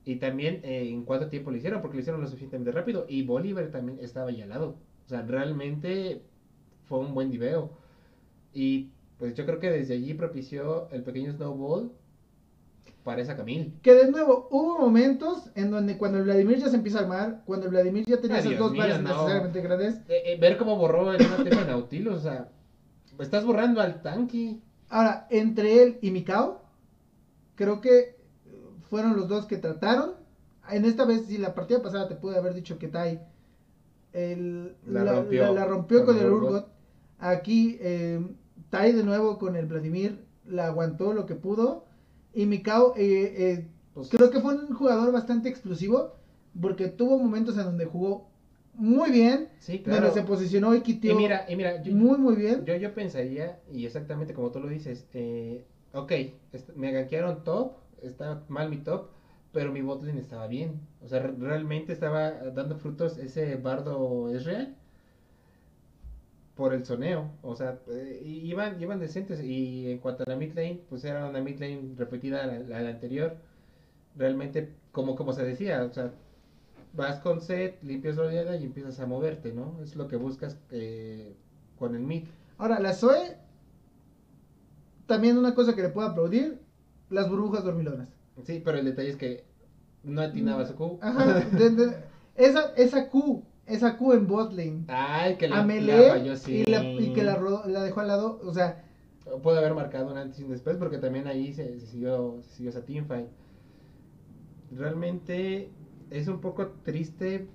Y 0.05 0.17
también 0.17 0.61
eh, 0.65 0.89
en 0.91 1.05
cuánto 1.05 1.29
tiempo 1.29 1.51
lo 1.51 1.57
hicieron, 1.57 1.81
porque 1.81 1.97
lo 1.97 2.01
hicieron 2.03 2.21
lo 2.21 2.27
suficientemente 2.27 2.73
rápido. 2.73 3.07
Y 3.09 3.23
Bolívar 3.25 3.69
también 3.71 3.99
estaba 4.03 4.29
ahí 4.29 4.43
al 4.43 4.51
lado. 4.51 4.77
O 5.07 5.09
sea, 5.09 5.23
realmente 5.23 6.21
fue 6.85 6.99
un 6.99 7.15
buen 7.15 7.31
video. 7.31 7.71
Y 8.53 8.91
pues 9.19 9.35
yo 9.35 9.47
creo 9.47 9.61
que 9.61 9.71
desde 9.71 9.95
allí 9.95 10.13
propició 10.13 10.89
el 10.91 11.03
pequeño 11.03 11.33
snowball 11.33 11.91
para 13.05 13.21
esa 13.23 13.37
Camille. 13.37 13.73
que 13.83 13.93
de 13.95 14.11
nuevo 14.11 14.49
hubo 14.51 14.79
momentos 14.79 15.51
en 15.55 15.71
donde 15.71 15.99
cuando 15.99 16.19
el 16.19 16.25
Vladimir 16.25 16.59
ya 16.59 16.69
se 16.71 16.77
empieza 16.77 16.99
a 16.99 17.03
armar, 17.03 17.43
cuando 17.45 17.67
el 17.67 17.73
Vladimir 17.73 18.05
ya 18.07 18.19
tenía 18.21 18.39
Ay, 18.39 18.47
esas 18.47 18.59
dos 18.59 18.73
mío, 18.73 18.81
bares 18.81 19.01
no. 19.03 19.09
necesariamente 19.11 19.61
grandes. 19.61 19.95
Eh, 20.09 20.23
eh, 20.33 20.39
ver 20.41 20.57
cómo 20.57 20.77
borró 20.77 21.13
el 21.13 21.19
tema 21.19 21.37
de 21.45 21.67
Nautilus, 21.67 22.15
o 22.15 22.21
sea, 22.21 22.49
estás 23.21 23.45
borrando 23.45 23.81
al 23.81 24.01
tanque. 24.03 24.59
Ahora, 24.89 25.27
entre 25.31 25.83
él 25.83 25.99
y 26.03 26.11
Mikao, 26.11 26.63
creo 27.57 27.81
que 27.81 28.17
fueron 28.89 29.17
los 29.17 29.29
dos 29.29 29.47
que 29.47 29.57
trataron. 29.59 30.13
En 30.71 30.85
esta 30.87 31.05
vez, 31.05 31.27
si 31.27 31.37
la 31.39 31.55
partida 31.55 31.83
pasada 31.83 32.09
te 32.09 32.15
pude 32.15 32.39
haber 32.39 32.55
dicho 32.55 32.79
que 32.79 32.89
Tai 32.89 33.21
el- 34.13 34.77
La 34.87 35.05
la, 35.05 35.13
rompió 35.15 35.43
la- 35.43 35.53
la 35.53 35.65
rompió 35.67 36.05
con 36.07 36.17
con, 36.17 36.25
el. 36.25 36.31
Urgot. 36.33 36.69
Aquí 37.19 37.77
eh, 37.81 38.25
Tai 38.71 38.93
de 38.93 39.03
nuevo 39.05 39.39
con 39.39 39.57
el 39.57 39.67
Vladimir 39.67 40.25
la 40.47 40.67
aguantó 40.67 41.13
lo 41.13 41.27
que 41.27 41.35
pudo. 41.35 41.85
Y 42.35 42.47
Mikao, 42.47 42.95
eh, 42.97 43.35
eh, 43.37 43.69
Pues, 43.95 44.09
creo 44.11 44.31
que 44.31 44.41
fue 44.41 44.55
un 44.55 44.75
jugador 44.75 45.13
bastante 45.13 45.49
explosivo. 45.49 46.15
Porque 46.61 46.87
tuvo 46.89 47.19
momentos 47.19 47.57
en 47.59 47.65
donde 47.65 47.85
jugó 47.85 48.29
muy 48.75 49.11
bien. 49.11 49.49
sí, 49.59 49.81
claro. 49.81 50.07
Donde 50.07 50.21
se 50.21 50.27
posicionó 50.27 50.75
y 50.75 50.83
quitió 50.83 51.13
Y 51.13 51.17
mira, 51.17 51.47
y 51.49 51.57
mira, 51.57 51.83
yo, 51.83 51.93
muy, 51.93 52.17
muy 52.19 52.37
bien. 52.37 52.65
Yo, 52.65 52.77
yo 52.77 52.95
pensaría, 52.95 53.59
y 53.73 53.85
exactamente 53.87 54.35
como 54.35 54.51
tú 54.51 54.61
lo 54.61 54.69
dices, 54.69 55.07
eh, 55.15 55.65
ok, 55.93 56.13
me 56.77 56.93
gankearon 56.93 57.43
top, 57.45 57.73
está 58.03 58.43
mal 58.49 58.69
mi 58.71 58.79
top, 58.79 59.07
pero 59.53 59.73
mi 59.73 59.81
botlane 59.81 60.21
estaba 60.21 60.47
bien. 60.47 60.81
O 61.03 61.09
sea, 61.09 61.21
re- 61.21 61.35
realmente 61.39 61.93
estaba 61.93 62.31
dando 62.31 62.77
frutos 62.77 63.19
ese 63.19 63.57
bardo 63.57 64.29
es 64.35 64.45
real 64.45 64.77
por 66.57 66.73
el 66.73 66.85
soneo. 66.85 67.31
O 67.43 67.57
sea, 67.57 67.79
eh, 67.89 68.21
iban, 68.25 68.81
iban 68.81 69.01
decentes. 69.01 69.43
Y 69.43 69.91
en 69.91 69.99
cuanto 69.99 70.25
a 70.25 70.31
la 70.31 70.37
mid 70.37 70.55
lane, 70.55 70.81
pues 70.89 71.05
era 71.05 71.27
una 71.27 71.41
mid 71.41 71.59
lane 71.59 71.95
repetida 71.97 72.45
a 72.45 72.47
la, 72.47 72.89
anterior. 72.89 73.37
Realmente, 74.17 74.73
como, 74.93 75.17
como 75.17 75.33
se 75.33 75.45
decía, 75.45 75.83
o 75.85 75.93
sea, 75.93 76.13
vas 76.93 77.19
con 77.19 77.41
set, 77.41 77.83
limpias 77.83 78.17
la 78.17 78.25
oleada 78.25 78.57
y 78.57 78.65
empiezas 78.65 79.01
a 79.01 79.07
moverte, 79.07 79.53
¿no? 79.53 79.81
Es 79.83 79.97
lo 79.97 80.07
que 80.07 80.17
buscas 80.17 80.59
eh, 80.71 81.35
con 81.79 81.95
el 81.97 82.03
mid. 82.03 82.25
Ahora, 82.59 82.79
la 82.79 82.93
Zoe, 82.93 83.37
también 85.07 85.37
una 85.37 85.55
cosa 85.55 85.75
que 85.75 85.83
le 85.83 85.89
puedo 85.89 86.07
aplaudir, 86.09 86.61
las 87.11 87.29
burbujas 87.29 87.65
dormilonas. 87.65 88.09
Sí, 88.45 88.63
pero 88.65 88.79
el 88.79 88.85
detalle 88.85 89.11
es 89.11 89.17
que 89.17 89.45
no 90.05 90.21
atinaba 90.21 90.65
su 90.67 90.75
Q. 90.77 90.99
Ajá, 91.03 91.41
de- 91.41 91.71
de- 91.71 91.97
esa, 92.37 92.73
esa 92.77 93.09
Q, 93.09 93.45
esa 93.67 93.97
Q 93.97 94.13
en 94.13 94.27
bot 94.27 94.53
lane. 94.53 94.85
Ay, 94.89 95.37
que 95.37 95.49
la, 95.49 95.57
A 95.57 95.59
la 95.61 95.65
Melee 95.67 96.09
falló, 96.11 96.37
sí. 96.37 96.63
y, 96.67 96.71
la- 96.71 96.85
y 96.85 97.13
que 97.13 97.23
la, 97.25 97.37
rodó- 97.37 97.67
la 97.67 97.83
dejó 97.83 98.01
al 98.01 98.09
lado, 98.09 98.41
o 98.45 98.53
sea, 98.53 98.81
Puede 99.43 99.57
haber 99.57 99.73
marcado 99.75 100.11
un 100.13 100.19
antes 100.19 100.39
y 100.39 100.45
un 100.45 100.51
después 100.51 100.77
porque 100.77 100.99
también 100.99 101.27
ahí 101.27 101.55
se, 101.55 101.81
se 101.81 101.87
siguió, 101.87 102.43
se 102.43 102.57
siguió 102.57 102.69
esa 102.71 102.85
teamfight. 102.85 103.27
Realmente 104.77 105.71
es 106.11 106.29
un 106.29 106.41
poco 106.41 106.69
triste 106.85 107.49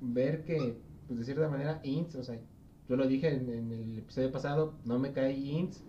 ver 0.00 0.44
que, 0.44 0.76
pues 1.06 1.18
de 1.18 1.24
cierta 1.24 1.48
manera, 1.48 1.80
Ints, 1.82 2.16
o 2.16 2.22
sea, 2.24 2.38
yo 2.88 2.96
lo 2.96 3.06
dije 3.06 3.28
en, 3.34 3.48
en 3.50 3.72
el 3.72 3.98
episodio 3.98 4.30
pasado, 4.32 4.74
no 4.84 4.98
me 4.98 5.12
cae 5.12 5.32
Ints, 5.32 5.82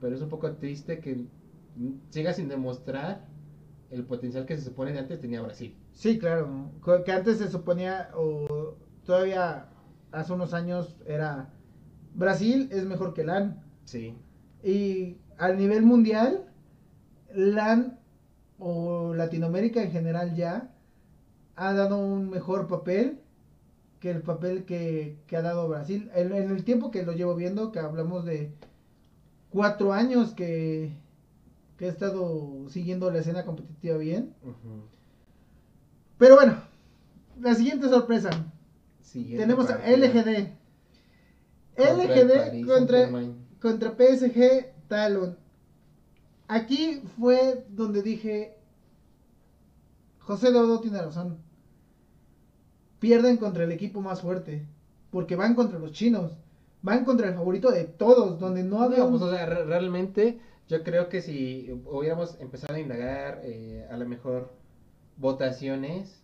pero 0.00 0.14
es 0.14 0.22
un 0.22 0.28
poco 0.28 0.52
triste 0.52 1.00
que 1.00 1.24
siga 2.10 2.32
sin 2.32 2.48
demostrar 2.48 3.26
el 3.90 4.04
potencial 4.04 4.44
que 4.46 4.56
se 4.56 4.64
supone 4.64 4.92
de 4.92 4.98
antes 5.00 5.20
tenía 5.20 5.40
Brasil. 5.42 5.74
sí, 5.92 6.18
claro, 6.18 6.70
que 7.04 7.10
antes 7.12 7.38
se 7.38 7.50
suponía, 7.50 8.10
o 8.14 8.76
todavía 9.08 9.64
hace 10.12 10.34
unos 10.34 10.52
años 10.52 10.94
era, 11.06 11.48
Brasil 12.14 12.68
es 12.70 12.84
mejor 12.84 13.14
que 13.14 13.24
LAN. 13.24 13.64
Sí, 13.86 14.14
Y 14.62 15.16
al 15.38 15.56
nivel 15.56 15.82
mundial, 15.82 16.44
LAN 17.32 17.98
o 18.58 19.14
Latinoamérica 19.14 19.82
en 19.82 19.92
general 19.92 20.36
ya 20.36 20.74
ha 21.56 21.72
dado 21.72 21.96
un 21.96 22.28
mejor 22.28 22.68
papel 22.68 23.22
que 23.98 24.10
el 24.10 24.20
papel 24.20 24.66
que, 24.66 25.16
que 25.26 25.38
ha 25.38 25.42
dado 25.42 25.70
Brasil. 25.70 26.10
En, 26.14 26.34
en 26.34 26.50
el 26.50 26.62
tiempo 26.62 26.90
que 26.90 27.02
lo 27.02 27.12
llevo 27.12 27.34
viendo, 27.34 27.72
que 27.72 27.78
hablamos 27.78 28.26
de 28.26 28.52
cuatro 29.48 29.94
años 29.94 30.34
que, 30.34 30.92
que 31.78 31.86
he 31.86 31.88
estado 31.88 32.68
siguiendo 32.68 33.10
la 33.10 33.20
escena 33.20 33.46
competitiva 33.46 33.96
bien. 33.96 34.34
Pero 36.18 36.34
bueno, 36.34 36.58
la 37.40 37.54
siguiente 37.54 37.88
sorpresa. 37.88 38.52
Siguiente 39.08 39.42
Tenemos 39.44 39.70
a 39.70 39.78
partida. 39.78 39.96
LGD. 39.96 40.48
Contra 41.76 42.14
el 42.14 42.28
LGD 42.60 42.66
contra, 42.66 43.10
contra 43.60 43.90
PSG 43.96 44.66
Talon. 44.88 45.36
Aquí 46.48 47.02
fue 47.18 47.64
donde 47.70 48.02
dije, 48.02 48.54
José 50.18 50.50
Dodo 50.52 50.80
tiene 50.80 51.00
razón. 51.00 51.38
Pierden 53.00 53.36
contra 53.36 53.64
el 53.64 53.72
equipo 53.72 54.00
más 54.00 54.20
fuerte. 54.22 54.66
Porque 55.10 55.36
van 55.36 55.54
contra 55.54 55.78
los 55.78 55.92
chinos. 55.92 56.32
Van 56.82 57.04
contra 57.04 57.28
el 57.28 57.34
favorito 57.34 57.70
de 57.70 57.84
todos. 57.84 58.38
Donde 58.38 58.62
no 58.62 58.82
había. 58.82 58.98
No, 58.98 59.10
pues, 59.10 59.22
o 59.22 59.30
sea, 59.30 59.46
re- 59.46 59.64
realmente 59.64 60.40
yo 60.68 60.82
creo 60.82 61.08
que 61.08 61.22
si 61.22 61.70
hubiéramos 61.86 62.38
empezado 62.40 62.74
a 62.74 62.80
indagar 62.80 63.40
eh, 63.44 63.86
a 63.90 63.96
lo 63.96 64.06
mejor 64.06 64.52
votaciones, 65.16 66.22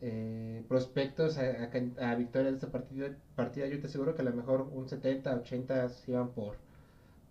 eh, 0.00 0.62
prospectos 0.68 1.38
a, 1.38 1.64
a 1.64 1.70
can- 1.70 1.94
a 2.00 2.14
victoria 2.14 2.48
de 2.50 2.54
esta 2.56 2.70
partida, 2.70 3.10
partida, 3.36 3.66
yo 3.66 3.80
te 3.80 3.86
aseguro 3.86 4.14
que 4.14 4.22
a 4.22 4.24
lo 4.24 4.32
mejor 4.32 4.68
un 4.72 4.88
70, 4.88 5.34
80 5.36 5.88
se 5.88 6.10
iban 6.12 6.28
por 6.30 6.56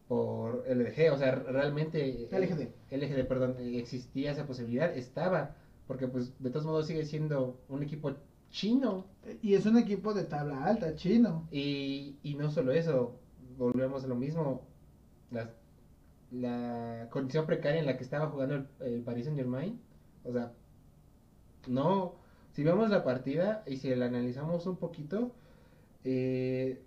por 0.07 0.63
LG, 0.67 1.11
o 1.11 1.17
sea, 1.17 1.31
realmente 1.35 1.99
eh, 2.23 2.27
LGD. 2.31 2.69
LGD, 2.91 3.23
perdón, 3.25 3.55
existía 3.59 4.31
esa 4.31 4.45
posibilidad, 4.45 4.95
estaba, 4.95 5.55
porque 5.87 6.07
pues 6.07 6.31
de 6.39 6.49
todos 6.49 6.65
modos 6.65 6.87
sigue 6.87 7.03
siendo 7.05 7.59
un 7.69 7.83
equipo 7.83 8.13
chino 8.49 9.05
Y 9.41 9.55
es 9.55 9.65
un 9.65 9.77
equipo 9.77 10.13
de 10.13 10.23
tabla 10.23 10.63
alta, 10.65 10.95
chino. 10.95 11.47
y, 11.51 12.15
y 12.23 12.35
no 12.35 12.49
solo 12.49 12.71
eso, 12.71 13.19
volvemos 13.57 14.03
a 14.03 14.07
lo 14.07 14.15
mismo, 14.15 14.61
la, 15.31 15.49
la 16.31 17.07
condición 17.11 17.45
precaria 17.45 17.79
en 17.79 17.85
la 17.87 17.97
que 17.97 18.03
estaba 18.03 18.27
jugando 18.27 18.55
el, 18.55 18.67
el 18.81 19.01
Paris 19.01 19.25
Saint 19.25 19.37
Germain, 19.39 19.79
o 20.23 20.31
sea, 20.33 20.51
no, 21.67 22.15
si 22.57 22.63
vemos 22.63 22.89
la 22.89 23.03
partida 23.03 23.63
y 23.67 23.77
si 23.77 23.93
la 23.95 24.07
analizamos 24.07 24.65
un 24.65 24.77
poquito, 24.77 25.35
eh, 26.03 26.81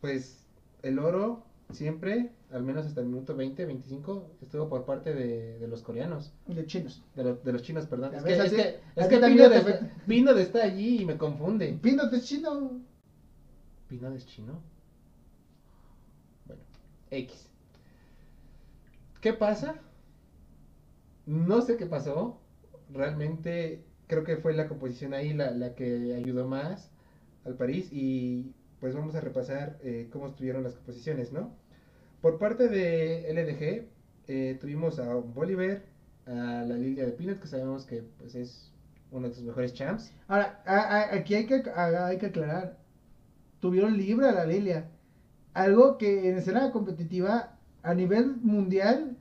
pues 0.00 0.46
el 0.82 0.98
oro 1.00 1.44
siempre, 1.70 2.32
al 2.50 2.62
menos 2.62 2.86
hasta 2.86 3.00
el 3.00 3.06
minuto 3.06 3.34
20, 3.34 3.64
25, 3.64 4.30
estuvo 4.42 4.68
por 4.68 4.84
parte 4.84 5.14
de, 5.14 5.58
de 5.58 5.68
los 5.68 5.82
coreanos. 5.82 6.34
De 6.46 6.66
chinos. 6.66 7.02
De, 7.16 7.24
los- 7.24 7.42
de 7.44 7.52
los 7.52 7.62
chinos, 7.62 7.86
perdón. 7.86 8.14
Es 8.14 8.24
ves, 8.24 8.38
que, 8.38 8.44
es 8.46 8.52
que, 8.52 8.80
es 8.96 9.06
Pinot 9.30 9.50
te 9.50 9.56
está, 9.56 9.70
afecta. 9.70 10.04
Pinot 10.06 10.38
está 10.38 10.62
allí 10.64 11.00
y 11.00 11.06
me 11.06 11.16
confunde. 11.16 11.78
Pinot 11.82 12.12
es 12.12 12.24
chino. 12.26 12.82
¿Pinot 13.88 14.14
es 14.14 14.26
chino? 14.26 14.62
Bueno, 16.46 16.62
X. 17.10 17.48
¿Qué 19.20 19.32
pasa? 19.32 19.74
No 21.26 21.60
sé 21.62 21.76
qué 21.76 21.86
pasó. 21.86 22.40
Realmente 22.88 23.84
creo 24.06 24.24
que 24.24 24.36
fue 24.36 24.54
la 24.54 24.68
composición 24.68 25.14
ahí 25.14 25.32
la, 25.32 25.50
la 25.50 25.74
que 25.74 26.14
ayudó 26.14 26.46
más 26.46 26.90
al 27.44 27.54
París. 27.56 27.88
Y 27.92 28.52
pues 28.80 28.94
vamos 28.94 29.14
a 29.14 29.20
repasar 29.20 29.78
eh, 29.82 30.08
cómo 30.12 30.26
estuvieron 30.28 30.62
las 30.62 30.74
composiciones, 30.74 31.32
¿no? 31.32 31.54
Por 32.20 32.38
parte 32.38 32.68
de 32.68 33.30
LDG 33.32 33.86
eh, 34.28 34.56
tuvimos 34.60 34.98
a 34.98 35.14
Bolívar, 35.14 35.82
a 36.26 36.64
la 36.66 36.76
Lilia 36.76 37.04
de 37.06 37.12
Pinot, 37.12 37.40
que 37.40 37.46
sabemos 37.46 37.86
que 37.86 38.02
pues 38.18 38.34
es 38.34 38.72
uno 39.12 39.28
de 39.28 39.34
sus 39.34 39.44
mejores 39.44 39.72
champs. 39.74 40.12
Ahora, 40.28 40.60
a- 40.66 40.80
a- 40.80 41.14
aquí 41.14 41.34
hay 41.34 41.46
que, 41.46 41.62
a- 41.74 42.06
hay 42.06 42.18
que 42.18 42.26
aclarar. 42.26 42.76
Tuvieron 43.60 43.96
libre 43.96 44.26
a 44.28 44.32
la 44.32 44.44
Lilia. 44.46 44.88
Algo 45.54 45.96
que 45.98 46.28
en 46.28 46.36
escena 46.38 46.70
competitiva, 46.72 47.56
a 47.82 47.94
nivel 47.94 48.36
mundial, 48.42 49.16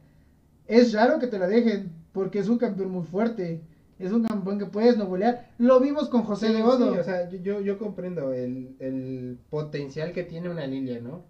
es 0.67 0.93
raro 0.93 1.19
que 1.19 1.27
te 1.27 1.39
la 1.39 1.47
dejen. 1.47 1.91
Porque 2.11 2.39
es 2.39 2.49
un 2.49 2.57
campeón 2.57 2.89
muy 2.91 3.03
fuerte. 3.05 3.61
Es 3.99 4.11
un 4.11 4.23
campeón 4.23 4.59
que 4.59 4.65
puedes 4.65 4.97
no 4.97 5.05
golear. 5.07 5.51
Lo 5.57 5.79
vimos 5.79 6.09
con 6.09 6.23
José 6.23 6.47
Sí, 6.47 6.53
de 6.53 6.63
Odo. 6.63 6.93
sí, 6.93 6.99
o 6.99 7.03
sea, 7.03 7.29
yo, 7.29 7.37
yo, 7.39 7.61
yo 7.61 7.77
comprendo 7.77 8.33
el, 8.33 8.75
el 8.79 9.39
potencial 9.49 10.11
que 10.11 10.23
tiene 10.23 10.49
una 10.49 10.67
Lilia, 10.67 10.99
¿no? 10.99 11.23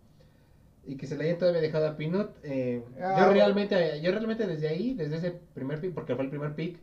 Y 0.86 0.98
que 0.98 1.08
se 1.08 1.18
le 1.18 1.26
haya 1.26 1.38
todavía 1.38 1.62
dejado 1.62 1.88
a 1.88 1.98
Pinot. 1.98 2.38
eh, 2.44 2.84
Ah, 3.02 3.16
yo 3.28 3.34
realmente, 3.34 4.02
yo 4.02 4.12
realmente 4.12 4.48
desde 4.48 4.68
ahí, 4.68 4.94
desde 4.94 5.18
ese 5.18 5.32
primer 5.54 5.82
pick, 5.82 5.94
porque 5.94 6.16
fue 6.16 6.26
el 6.26 6.30
primer 6.30 6.56
pick, 6.56 6.80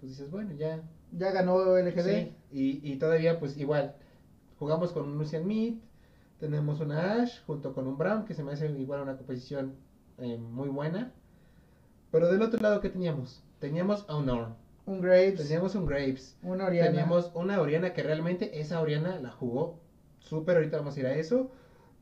pues 0.00 0.12
dices, 0.12 0.30
bueno, 0.30 0.52
ya. 0.56 0.82
ya 1.12 1.30
ganó 1.32 1.76
LGD. 1.78 2.04
Sí, 2.04 2.32
y, 2.52 2.92
y 2.92 2.96
todavía, 2.98 3.38
pues 3.40 3.56
igual, 3.58 3.94
jugamos 4.58 4.92
con 4.92 5.04
un 5.08 5.18
Lucian 5.18 5.46
Mead, 5.46 5.74
tenemos 6.40 6.80
una 6.80 7.22
Ash 7.22 7.42
junto 7.46 7.74
con 7.74 7.86
un 7.88 7.98
Brown, 7.98 8.24
que 8.24 8.34
se 8.34 8.42
me 8.44 8.52
hace 8.52 8.70
igual 8.72 9.02
una 9.02 9.16
composición 9.16 9.74
eh, 10.18 10.36
muy 10.38 10.68
buena. 10.68 11.12
Pero 12.10 12.30
del 12.30 12.42
otro 12.42 12.60
lado, 12.60 12.80
¿qué 12.80 12.88
teníamos? 12.90 13.42
Teníamos 13.60 14.04
a 14.08 14.16
un 14.16 14.28
Orn, 14.30 14.54
Un 14.88 15.02
Graves. 15.02 15.34
teníamos 15.34 15.74
un 15.74 15.84
Graves, 15.84 16.38
una 16.42 16.64
Oriana. 16.64 16.90
Teníamos 16.90 17.30
una 17.34 17.60
Oriana 17.60 17.92
que 17.92 18.02
realmente 18.02 18.58
esa 18.58 18.80
Oriana 18.80 19.20
la 19.20 19.30
jugó 19.30 19.80
súper, 20.18 20.56
ahorita 20.56 20.78
vamos 20.78 20.96
a 20.96 21.00
ir 21.00 21.06
a 21.06 21.14
eso. 21.14 21.50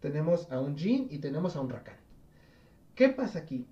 Tenemos 0.01 0.53
a 0.53 0.61
un 0.61 0.79
Jin 0.79 1.09
y 1.11 1.19
tenemos 1.19 1.57
a 1.57 1.63
un 1.63 1.69
Rakan. 1.69 1.97
¿Qué 2.95 3.09
pasa 3.09 3.41
aquí? 3.41 3.67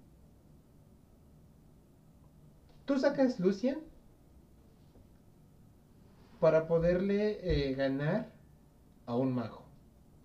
Tú 2.87 2.99
sacas 2.99 3.39
Lucian 3.39 3.79
para 6.41 6.67
poderle 6.67 7.39
eh, 7.69 7.75
ganar 7.75 8.33
a 9.07 9.15
un 9.15 9.33
mago, 9.33 9.63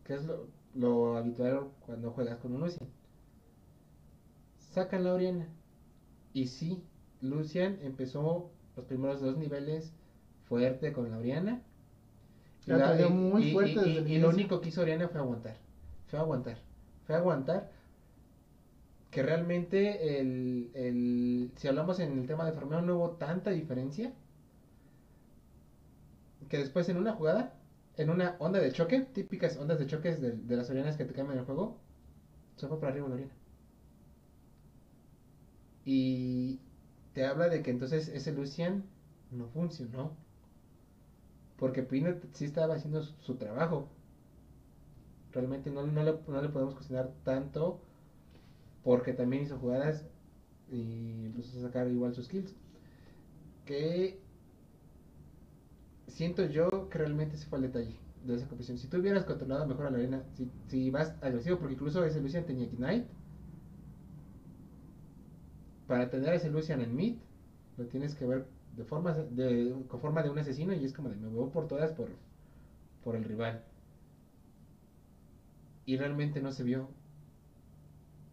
que 0.04 0.15
es 0.15 0.25
lo, 0.25 0.47
lo 0.73 1.15
habitual 1.15 1.67
cuando 1.86 2.10
juegas 2.10 2.39
con 2.39 2.56
un 2.56 2.62
Lucian. 2.62 2.89
Sacan 4.58 5.04
la 5.04 5.13
Oriana. 5.13 5.47
Y 6.34 6.47
sí, 6.47 6.84
Lucian 7.21 7.78
empezó 7.84 8.49
los 8.79 8.87
primeros 8.87 9.19
dos 9.21 9.37
niveles 9.37 9.91
fuerte 10.47 10.93
con 10.93 11.11
la 11.11 11.17
Oriana. 11.17 11.61
La 12.65 12.77
la- 12.95 13.09
muy 13.09 13.43
y- 13.49 13.53
fuerte 13.53 13.71
y- 13.71 13.75
desde 13.75 13.89
y- 13.89 13.97
el 13.97 13.97
y 13.97 13.99
inicio. 14.11 14.21
lo 14.21 14.29
único 14.29 14.61
que 14.61 14.69
hizo 14.69 14.81
Oriana 14.81 15.07
fue 15.09 15.19
aguantar. 15.19 15.57
Fue 16.07 16.19
aguantar. 16.19 16.57
Fue 17.05 17.15
aguantar. 17.15 17.71
Que 19.11 19.23
realmente 19.23 20.19
el, 20.19 20.69
el- 20.75 21.51
si 21.55 21.67
hablamos 21.67 21.99
en 21.99 22.17
el 22.19 22.27
tema 22.27 22.45
de 22.45 22.51
farmeo 22.53 22.81
no 22.81 22.95
hubo 22.95 23.09
tanta 23.11 23.49
diferencia. 23.51 24.13
Que 26.47 26.57
después 26.57 26.87
en 26.89 26.97
una 26.97 27.13
jugada, 27.13 27.53
en 27.97 28.09
una 28.09 28.35
onda 28.39 28.59
de 28.59 28.71
choque, 28.71 29.01
típicas 29.01 29.57
ondas 29.57 29.77
de 29.79 29.87
choques 29.87 30.21
de, 30.21 30.31
de 30.31 30.55
las 30.55 30.69
Orianas 30.69 30.95
que 30.95 31.05
te 31.05 31.13
cambian 31.13 31.39
el 31.39 31.45
juego, 31.45 31.77
se 32.55 32.67
fue 32.67 32.79
para 32.79 32.91
arriba 32.93 33.07
la 33.09 33.15
Oriana. 33.15 33.33
Y 35.85 36.59
te 37.13 37.26
habla 37.26 37.50
de 37.50 37.62
que 37.62 37.72
entonces 37.72 38.08
ese 38.10 38.32
Lucian 38.32 38.84
no 39.32 39.48
funcionó. 39.48 40.12
Porque 41.58 41.84
Pinot 41.84 42.24
sí 42.34 42.45
estaba 42.45 42.76
haciendo 42.76 43.04
su, 43.04 43.13
su 43.22 43.36
trabajo. 43.36 43.89
Realmente 45.34 45.69
no, 45.69 45.86
no, 45.86 46.04
le, 46.04 46.15
no 46.28 46.41
le 46.41 46.50
podemos 46.50 46.74
cuestionar 46.76 47.12
tanto. 47.24 47.82
Porque 48.84 49.13
también 49.13 49.43
hizo 49.43 49.58
jugadas 49.58 50.06
y 50.72 51.26
empezó 51.26 51.60
a 51.60 51.62
sacar 51.63 51.88
igual 51.89 52.13
sus 52.13 52.30
kills. 52.30 52.56
Que 53.65 54.19
siento 56.08 56.45
yo 56.45 56.89
que 56.89 56.98
realmente 56.98 57.36
ese 57.36 57.48
fue 57.48 57.60
el 57.60 57.63
detalle 57.63 57.95
de 58.26 58.36
esa 58.36 58.48
competición. 58.48 58.78
Si 58.78 58.88
tú 58.88 58.98
hubieras 58.98 59.26
controlado 59.26 59.65
mejor 59.67 59.88
a 59.88 59.91
la 59.91 59.98
arena, 59.98 60.24
si, 60.36 60.50
si 60.67 60.89
vas 60.89 61.15
agresivo, 61.22 61.58
porque 61.60 61.74
incluso 61.74 62.04
ese 62.04 62.22
Lucian 62.22 62.45
tenía 62.45 62.65
Ignite. 62.65 63.08
Para 65.89 66.08
tener 66.12 66.30
a 66.30 66.36
ese 66.36 66.52
Lucian 66.52 66.82
en 66.82 66.95
mid, 66.95 67.15
lo 67.75 67.86
tienes 67.86 68.13
que 68.13 68.23
ver 68.23 68.45
de 68.78 68.84
forma 68.84 69.12
de, 69.12 69.75
con 69.88 69.99
forma 69.99 70.21
de 70.21 70.30
un 70.30 70.38
asesino 70.38 70.71
y 70.71 70.86
es 70.86 70.93
como 70.93 71.10
de 71.10 71.15
me 71.15 71.28
voy 71.30 71.49
por 71.49 71.67
todas 71.67 71.93
por, 71.93 72.10
por 73.04 73.15
el 73.15 73.23
rival. 73.23 73.63
Y 75.88 75.97
realmente 75.97 76.41
no 76.41 76.52
se 76.52 76.63
vio. 76.63 76.89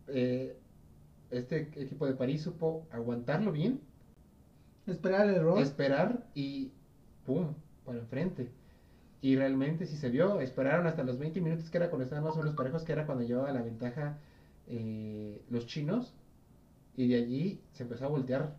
Eh, 0.08 0.54
este 1.30 1.70
equipo 1.80 2.06
de 2.06 2.12
París 2.12 2.42
supo 2.42 2.86
aguantarlo 2.90 3.52
bien, 3.52 3.80
Esperar 4.86 5.26
el 5.26 5.36
error. 5.36 5.58
esperar 5.62 6.26
y 6.34 6.72
¡pum! 7.24 7.54
para 7.86 8.00
enfrente. 8.00 8.50
Y 9.22 9.34
realmente 9.36 9.86
sí 9.86 9.96
se 9.96 10.10
vio, 10.10 10.42
esperaron 10.42 10.86
hasta 10.86 11.04
los 11.04 11.18
20 11.18 11.40
minutos 11.40 11.70
que 11.70 11.78
era 11.78 11.88
cuando 11.88 12.04
estaban 12.04 12.22
más 12.22 12.34
o 12.34 12.40
menos 12.40 12.54
parejos, 12.54 12.84
que 12.84 12.92
era 12.92 13.06
cuando 13.06 13.24
llevaba 13.24 13.50
la 13.50 13.62
ventaja 13.62 14.18
eh, 14.66 15.42
los 15.48 15.64
chinos. 15.64 16.12
Y 16.96 17.08
de 17.08 17.16
allí 17.16 17.60
se 17.72 17.84
empezó 17.84 18.06
a 18.06 18.08
voltear. 18.08 18.56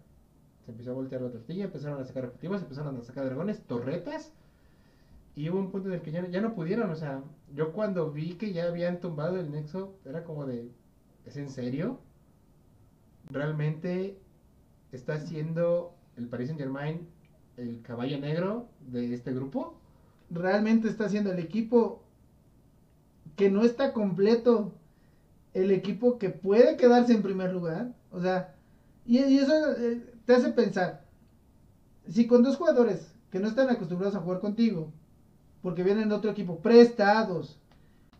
Se 0.65 0.71
empezó 0.71 0.91
a 0.91 0.95
voltear 0.95 1.21
la 1.21 1.32
tortilla, 1.32 1.65
empezaron 1.65 2.02
a 2.02 2.06
sacar 2.06 2.26
objetivos, 2.26 2.62
empezaron 2.62 2.98
a 2.98 3.02
sacar 3.04 3.25
dragones, 3.25 3.62
torretas. 3.63 4.31
Y 5.35 5.50
hubo 5.50 5.60
un 5.60 5.71
punto 5.71 5.88
en 5.90 5.96
el 5.96 6.02
que 6.02 6.12
ya, 6.12 6.21
no- 6.21 6.29
ya 6.29 6.42
no 6.42 6.54
pudieron. 6.56 6.90
O 6.92 6.96
sea, 6.96 7.23
yo 7.56 7.71
cuando 7.73 8.12
vi 8.12 8.33
que 8.35 8.54
ya 8.54 8.65
habían 8.67 9.00
tumbado 9.00 9.40
el 9.40 9.52
nexo, 9.52 9.96
era 10.06 10.23
como 10.23 10.46
de, 10.46 10.69
¿es 11.25 11.38
en 11.38 11.50
serio? 11.50 12.00
Realmente 13.29 14.17
está 14.92 15.19
siendo 15.19 15.94
el 16.17 16.27
Paris 16.27 16.48
Saint 16.48 16.60
Germain 16.62 17.08
el 17.58 17.81
caballo 17.81 18.19
negro 18.19 18.69
de 18.92 19.13
este 19.13 19.33
grupo. 19.33 19.77
Realmente 20.29 20.88
está 20.88 21.10
siendo 21.10 21.31
el 21.31 21.40
equipo 21.40 22.04
que 23.35 23.50
no 23.50 23.63
está 23.63 23.94
completo. 23.94 24.73
El 25.54 25.71
equipo 25.71 26.19
que 26.19 26.29
puede 26.29 26.77
quedarse 26.77 27.13
en 27.13 27.23
primer 27.23 27.54
lugar. 27.54 27.94
O 28.12 28.22
sea, 28.22 28.56
y, 29.06 29.20
y 29.20 29.38
eso 29.40 29.54
eh, 29.78 30.02
te 30.26 30.34
hace 30.36 30.50
pensar. 30.50 31.06
Si 32.08 32.26
con 32.28 32.44
dos 32.44 32.56
jugadores 32.58 33.14
que 33.32 33.40
no 33.40 33.48
están 33.48 33.70
acostumbrados 33.70 34.16
a 34.16 34.20
jugar 34.22 34.40
contigo, 34.40 34.92
porque 35.62 35.84
vienen 35.84 36.10
de 36.10 36.16
otro 36.16 36.32
equipo, 36.32 36.60
prestados, 36.62 37.60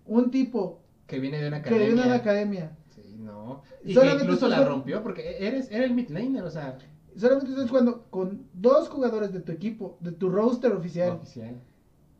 un 0.06 0.32
tipo 0.32 0.82
Que 1.08 1.20
viene 1.20 1.42
de 1.42 1.48
una 1.48 1.62
que 1.62 1.70
academia. 1.70 1.86
viene 1.88 2.02
de 2.02 2.08
una 2.08 2.18
academia, 2.18 2.78
Sí, 2.90 3.16
no. 3.20 3.62
Y 3.84 3.94
Solamente 3.94 4.26
que 4.26 4.32
incluso 4.34 4.48
la 4.48 4.64
rompió 4.66 5.04
porque 5.04 5.38
eres, 5.48 5.72
era 5.72 5.86
el 5.86 5.94
mid 5.94 6.10
laner, 6.10 6.44
o 6.44 6.50
sea. 6.52 6.78
solamente 7.16 7.52
estás 7.52 7.70
jugando 7.70 8.06
con 8.10 8.48
dos 8.54 8.90
jugadores 8.90 9.32
de 9.32 9.40
tu 9.42 9.52
equipo, 9.52 9.98
de 10.02 10.12
tu 10.12 10.30
roster 10.30 10.72
oficial, 10.74 11.12
Oficial. 11.12 11.62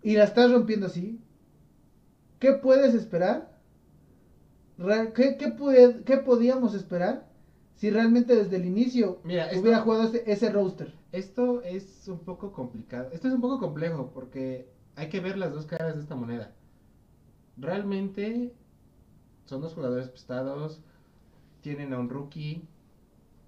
y 0.04 0.16
la 0.16 0.24
estás 0.24 0.52
rompiendo 0.52 0.86
así, 0.88 1.20
¿qué 2.40 2.54
puedes 2.54 2.94
esperar? 2.94 3.58
¿Qué, 5.16 5.38
qué, 5.38 5.56
qué 6.06 6.18
podíamos 6.18 6.76
esperar 6.76 7.27
si 7.78 7.90
realmente 7.90 8.36
desde 8.36 8.58
el 8.58 8.66
inicio 8.66 9.20
Mira, 9.24 9.46
esto- 9.48 9.62
hubiera 9.62 9.80
jugado 9.82 10.04
ese, 10.04 10.24
ese 10.30 10.52
roster? 10.52 10.94
Esto 11.12 11.62
es 11.62 12.08
un 12.08 12.20
poco 12.20 12.52
complicado. 12.52 13.10
Esto 13.14 13.28
es 13.30 13.34
un 13.34 13.42
poco 13.42 13.60
complejo 13.60 14.12
porque 14.14 14.68
hay 14.96 15.10
que 15.10 15.20
ver 15.22 15.38
las 15.38 15.54
dos 15.54 15.66
caras 15.66 15.96
de 15.96 16.02
esta 16.02 16.16
moneda. 16.16 16.52
Realmente 17.58 18.54
son 19.46 19.62
dos 19.62 19.74
jugadores 19.74 20.10
prestados, 20.10 20.82
tienen 21.62 21.94
a 21.94 22.00
un 22.00 22.10
rookie, 22.10 22.68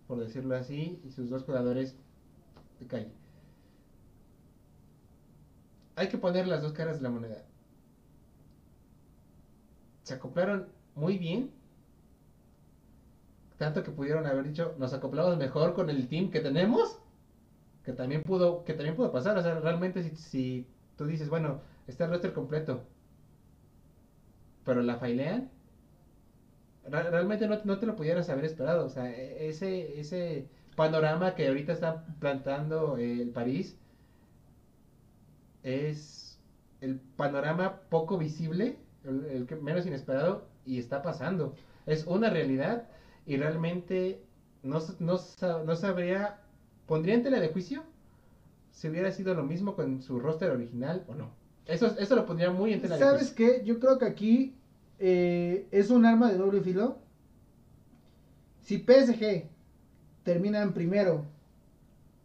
por 0.08 0.20
decirlo 0.20 0.56
así, 0.56 1.00
y 1.06 1.12
sus 1.12 1.30
dos 1.30 1.44
jugadores 1.44 1.96
de 2.80 2.88
calle. 2.88 3.12
Hay 5.96 6.08
que 6.08 6.18
poner 6.18 6.48
las 6.48 6.62
dos 6.62 6.74
caras 6.74 6.98
de 6.98 7.04
la 7.04 7.10
moneda. 7.10 7.44
Se 10.04 10.14
acoplaron 10.14 10.68
muy 10.96 11.18
bien. 11.18 11.52
Tanto 13.60 13.84
que 13.84 13.92
pudieron 13.92 14.26
haber 14.26 14.46
dicho, 14.46 14.76
nos 14.80 14.94
acoplamos 14.94 15.38
mejor 15.38 15.76
con 15.76 15.90
el 15.92 16.08
team 16.10 16.32
que 16.32 16.42
tenemos 16.42 17.00
que 17.84 17.94
también 17.94 18.24
pudo 18.24 18.64
que 18.66 18.74
también 18.74 18.96
pudo 18.96 19.12
pasar. 19.12 19.38
O 19.38 19.44
sea 19.44 19.60
realmente 19.60 20.04
si, 20.04 20.16
si 20.18 20.68
tú 20.98 21.06
dices 21.08 21.30
bueno 21.30 21.62
está 21.88 22.06
el 22.06 22.12
roster 22.12 22.34
completo 22.34 22.84
pero 24.64 24.82
la 24.82 24.98
failean 24.98 25.50
realmente 26.84 27.48
no, 27.48 27.58
no 27.64 27.80
te 27.80 27.86
lo 27.86 27.96
pudieras 27.96 28.30
haber 28.30 28.46
esperado. 28.46 28.86
O 28.86 28.90
sea 28.90 29.10
e- 29.12 29.48
ese 29.50 30.00
ese 30.00 30.50
panorama 30.76 31.36
que 31.36 31.48
ahorita 31.48 31.74
está 31.74 32.06
plantando 32.20 32.98
el 32.98 33.32
París 33.32 33.78
es 35.64 36.40
el 36.82 37.00
panorama 37.00 37.82
poco 37.90 38.18
visible 38.18 38.78
el, 39.04 39.26
el 39.50 39.62
menos 39.62 39.86
inesperado 39.86 40.48
y 40.66 40.80
está 40.80 41.02
pasando. 41.02 41.56
Es 41.86 42.06
una 42.08 42.30
realidad 42.30 42.90
y 43.30 43.38
realmente 43.38 44.22
no, 44.64 44.80
no, 45.00 45.20
no 45.64 45.76
sabría 45.76 46.40
¿Pondría 46.90 47.14
en 47.14 47.22
tela 47.22 47.40
de 47.40 47.50
juicio 47.50 47.84
si 48.72 48.90
hubiera 48.90 49.12
sido 49.12 49.36
lo 49.36 49.44
mismo 49.44 49.76
con 49.76 50.02
su 50.02 50.20
roster 50.20 50.50
original 50.50 51.06
o 51.08 51.14
no? 51.14 51.30
Eso, 51.68 51.96
eso 52.00 52.16
lo 52.16 52.26
pondría 52.26 52.50
muy 52.50 52.74
en 52.74 52.82
tela 52.82 52.96
de 52.96 53.02
¿Sabes 53.04 53.34
juicio. 53.34 53.36
qué? 53.36 53.64
Yo 53.64 53.80
creo 53.80 54.00
que 54.00 54.06
aquí 54.06 54.56
eh, 54.98 55.68
es 55.70 55.92
un 55.92 56.04
arma 56.08 56.32
de 56.32 56.38
doble 56.40 56.62
filo. 56.62 56.98
Si 58.62 58.80
PSG 58.80 59.48
termina 60.24 60.64
en 60.64 60.74
primero 60.74 61.26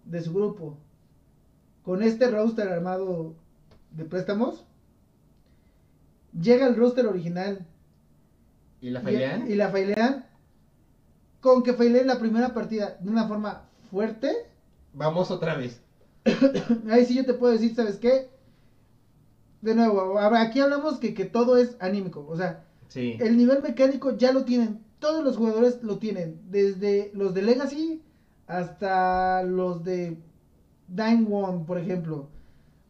de 0.07 0.23
su 0.23 0.33
grupo 0.33 0.79
con 1.83 2.03
este 2.03 2.31
roster 2.31 2.69
armado 2.69 3.35
de 3.91 4.07
préstamos, 4.07 4.65
llega 6.33 6.67
el 6.67 6.77
roster 6.77 7.07
original 7.07 7.67
¿Y 8.81 8.89
la 8.89 9.01
y, 9.01 9.05
failean? 9.05 9.51
y 9.51 9.55
la 9.57 9.69
failean, 9.69 10.24
con 11.45 11.63
que 11.63 11.75
faileen 11.75 12.07
la 12.07 12.19
primera 12.19 12.55
partida 12.55 12.97
de 13.01 13.11
una 13.11 13.29
forma 13.29 13.69
fuerte, 13.91 14.33
Vamos 14.95 15.31
otra 15.31 15.57
vez. 15.57 15.79
ahí 16.91 17.05
sí 17.05 17.15
yo 17.17 17.27
te 17.27 17.35
puedo 17.35 17.53
decir, 17.53 17.75
¿sabes 17.75 17.99
qué? 17.99 18.31
De 19.61 19.75
nuevo, 19.75 20.19
aquí 20.19 20.61
hablamos 20.61 20.99
que, 20.99 21.13
que 21.13 21.27
todo 21.27 21.59
es 21.59 21.77
anímico, 21.81 22.27
o 22.27 22.35
sea, 22.37 22.65
Sí. 22.89 23.17
el 23.21 23.37
nivel 23.37 23.61
mecánico 23.63 24.17
ya 24.17 24.33
lo 24.33 24.45
tienen, 24.45 24.81
todos 25.01 25.23
los 25.23 25.37
jugadores 25.37 25.83
lo 25.83 25.99
tienen, 25.99 26.41
desde 26.49 27.11
los 27.13 27.35
de 27.35 27.43
Legacy 27.43 28.03
hasta 28.47 29.43
los 29.43 29.85
de 29.85 30.17
Dine 30.89 31.27
One, 31.31 31.65
por 31.67 31.77
ejemplo. 31.77 32.29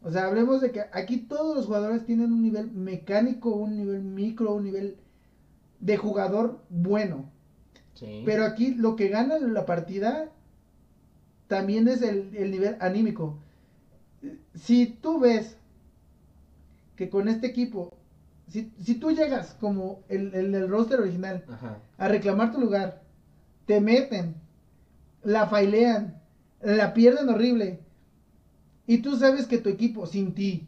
O 0.01 0.11
sea, 0.11 0.27
hablemos 0.27 0.61
de 0.61 0.71
que 0.71 0.81
aquí 0.93 1.17
todos 1.17 1.57
los 1.57 1.65
jugadores 1.65 2.05
tienen 2.05 2.31
un 2.31 2.41
nivel 2.41 2.71
mecánico, 2.71 3.49
un 3.49 3.75
nivel 3.75 4.01
micro, 4.01 4.53
un 4.53 4.63
nivel 4.63 4.95
de 5.81 5.97
jugador 5.97 6.61
bueno. 6.69 7.34
Sí. 7.95 8.21
Pero 8.25 8.45
aquí 8.45 8.73
lo 8.75 8.95
que 8.95 9.09
gana 9.09 9.39
la 9.39 9.65
partida 9.65 10.29
también 11.47 11.87
es 11.87 12.01
el, 12.01 12.35
el 12.35 12.51
nivel 12.51 12.75
anímico. 12.79 13.37
Si 14.53 14.87
tú 14.87 15.19
ves 15.19 15.57
que 16.95 17.09
con 17.09 17.27
este 17.27 17.47
equipo, 17.47 17.91
si, 18.47 18.71
si 18.79 18.95
tú 18.95 19.11
llegas 19.11 19.55
como 19.59 19.99
el, 20.09 20.33
el, 20.33 20.55
el 20.55 20.67
roster 20.69 20.99
original 20.99 21.43
Ajá. 21.49 21.79
a 21.97 22.07
reclamar 22.07 22.51
tu 22.51 22.59
lugar, 22.59 23.01
te 23.65 23.81
meten, 23.81 24.35
la 25.23 25.47
failean, 25.47 26.21
la 26.61 26.93
pierden 26.93 27.29
horrible, 27.29 27.79
y 28.87 28.99
tú 28.99 29.17
sabes 29.17 29.47
que 29.47 29.57
tu 29.57 29.69
equipo 29.69 30.05
sin 30.05 30.33
ti 30.33 30.67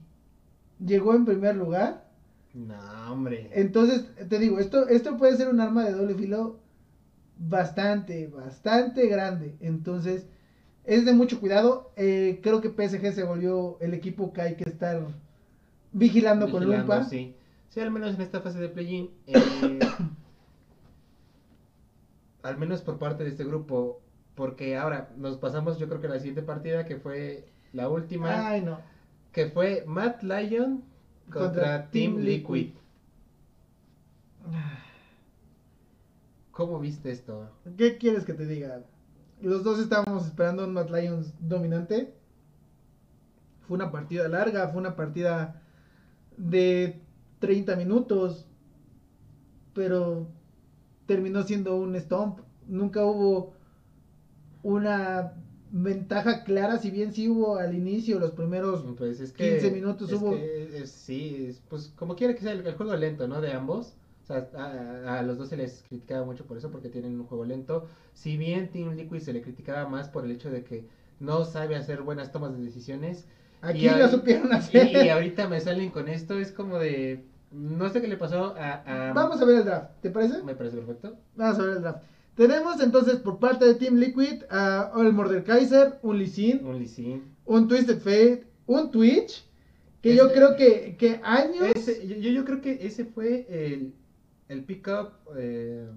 llegó 0.86 1.14
en 1.16 1.26
primer 1.26 1.56
lugar, 1.56 2.06
No, 2.54 3.12
hombre. 3.12 3.50
entonces, 3.54 4.06
te 4.28 4.40
digo, 4.40 4.60
esto, 4.60 4.88
esto 4.88 5.18
puede 5.18 5.38
ser 5.38 5.50
un 5.50 5.60
arma 5.62 5.86
de 5.86 5.94
doble 5.94 6.16
filo 6.16 6.60
bastante, 7.40 8.28
bastante 8.28 9.08
grande. 9.08 9.56
Entonces, 9.60 10.28
es 10.84 11.06
de 11.06 11.14
mucho 11.14 11.40
cuidado. 11.40 11.92
Eh, 11.96 12.40
creo 12.42 12.62
que 12.62 12.70
PSG 12.70 13.14
se 13.14 13.24
volvió 13.24 13.78
el 13.80 13.94
equipo 13.94 14.34
que 14.34 14.42
hay 14.42 14.56
que 14.56 14.70
estar 14.70 15.02
vigilando, 15.92 16.50
con 16.50 16.66
lupa. 16.66 17.04
Sí. 17.04 17.36
Sí, 17.70 17.80
al 17.80 17.92
menos 17.92 18.16
en 18.16 18.22
esta 18.22 18.42
fase 18.42 18.60
de 18.60 18.70
play-in. 18.70 19.12
eh, 19.28 19.80
al 22.44 22.58
menos 22.58 22.82
por 22.82 22.98
parte 22.98 23.24
de 23.24 23.30
este 23.30 23.44
grupo. 23.44 24.02
Porque 24.36 24.78
ahora 24.78 25.10
nos 25.18 25.38
pasamos, 25.38 25.80
yo 25.80 25.88
creo 25.88 26.00
que 26.00 26.08
la 26.08 26.20
siguiente 26.20 26.44
partida, 26.44 26.86
que 26.86 26.98
fue 26.98 27.48
la 27.74 27.90
última. 27.90 28.50
Ay, 28.50 28.62
no. 28.62 28.80
Que 29.32 29.48
fue 29.48 29.84
Matt 29.88 30.22
Lyon 30.22 30.84
contra, 31.32 31.44
Contra 31.44 31.90
Team 31.90 32.14
Team 32.14 32.24
Liquid. 32.24 32.66
Liquid. 32.68 32.74
¿Cómo 36.58 36.80
viste 36.80 37.12
esto? 37.12 37.48
¿Qué 37.78 38.00
quieres 38.00 38.26
que 38.26 38.34
te 38.34 38.48
diga? 38.48 38.82
Los 39.44 39.64
dos 39.64 39.80
estábamos 39.80 40.26
esperando 40.26 40.64
un 40.66 40.74
Mad 40.74 40.90
Lions 40.90 41.32
dominante. 41.40 42.16
Fue 43.68 43.76
una 43.76 43.92
partida 43.92 44.28
larga, 44.28 44.68
fue 44.70 44.80
una 44.80 44.96
partida 44.96 45.62
de 46.36 47.00
30 47.38 47.76
minutos, 47.76 48.48
pero 49.76 50.28
terminó 51.06 51.44
siendo 51.44 51.76
un 51.76 51.96
stomp. 51.96 52.40
Nunca 52.68 53.06
hubo 53.06 53.54
una 54.64 55.34
ventaja 55.72 56.44
clara, 56.44 56.80
si 56.80 56.90
bien 56.90 57.14
sí 57.14 57.30
hubo 57.30 57.58
al 57.58 57.76
inicio, 57.76 58.20
los 58.20 58.32
primeros 58.32 58.84
Pues 58.98 59.20
es 59.20 59.32
que 59.32 59.52
15 59.60 59.70
minutos 59.72 60.10
es 60.12 60.20
hubo. 60.20 60.32
que, 60.32 60.80
es- 60.82 60.90
sí, 60.92 61.46
es, 61.50 61.62
pues 61.70 61.90
como 61.96 62.16
quiera 62.16 62.34
que 62.34 62.42
sea 62.42 62.54
el, 62.54 62.66
el 62.66 62.74
juego 62.76 62.96
lento, 62.96 63.28
¿no? 63.28 63.42
De 63.42 63.52
ambos. 63.54 63.94
O 64.30 64.34
sea, 64.34 64.50
a, 64.58 65.20
a 65.20 65.24
los 65.24 65.38
dos 65.38 65.48
se 65.50 65.56
les 65.56 65.84
criticaba 65.88 66.26
mucho 66.26 66.46
por 66.46 66.58
eso, 66.58 66.70
porque 66.70 66.90
tienen 66.90 67.18
un 67.18 67.26
juego 67.28 67.46
lento. 67.46 67.88
Si 68.14 68.36
bien 68.36 68.70
Team 68.70 68.94
Liquid 68.96 69.20
se 69.22 69.32
le 69.32 69.42
criticaba 69.42 69.88
más 69.88 70.10
por 70.10 70.26
el 70.26 70.32
hecho 70.32 70.50
de 70.52 70.64
que 70.66 70.86
no 71.22 71.46
sabe 71.46 71.76
hacer 71.78 72.02
buenas 72.02 72.32
tomas 72.34 72.58
de 72.58 72.64
decisiones. 72.64 73.26
Aquí 73.62 73.88
y 73.88 73.90
lo 73.90 74.08
supieron 74.10 74.52
hacer. 74.54 74.90
y 75.06 75.10
ahorita 75.10 75.48
me 75.48 75.62
salen 75.62 75.90
con 75.92 76.08
esto, 76.10 76.38
es 76.38 76.52
como 76.52 76.78
de... 76.78 77.24
No 77.52 77.90
sé 77.90 78.02
qué 78.02 78.08
le 78.10 78.18
pasó 78.18 78.54
a... 78.58 79.10
a- 79.10 79.14
Vamos 79.14 79.42
a 79.42 79.46
ver 79.46 79.60
el 79.60 79.64
draft, 79.66 79.92
¿te 80.02 80.10
parece? 80.10 80.44
Me 80.44 80.54
parece 80.56 80.76
perfecto. 80.76 81.16
Vamos 81.38 81.60
a 81.60 81.64
ver 81.64 81.78
el 81.78 81.82
draft. 81.82 82.04
Tenemos 82.36 82.82
entonces 82.82 83.16
por 83.16 83.40
parte 83.40 83.66
de 83.66 83.76
Team 83.76 83.96
Liquid 83.96 84.44
a 84.50 84.92
el 84.98 85.14
Mordekaiser, 85.14 86.00
un 86.04 86.20
Lee 86.20 86.28
Sin, 86.28 86.66
Un 86.68 86.78
Lee 86.80 86.88
Sin. 86.88 87.24
un 87.46 87.68
Twisted 87.70 87.98
Fate, 88.00 88.46
un 88.68 88.92
Twitch, 88.92 89.44
que 90.02 90.14
yo 90.16 90.32
creo 90.34 90.56
que, 90.58 90.98
que 91.00 91.20
años... 91.24 91.72
Ese- 91.74 92.06
yo, 92.06 92.30
yo 92.30 92.44
creo 92.46 92.60
que 92.62 92.86
ese 92.86 93.06
fue 93.06 93.48
el, 93.50 93.94
el 94.50 94.64
pick-up... 94.64 95.10
eh, 95.38 95.88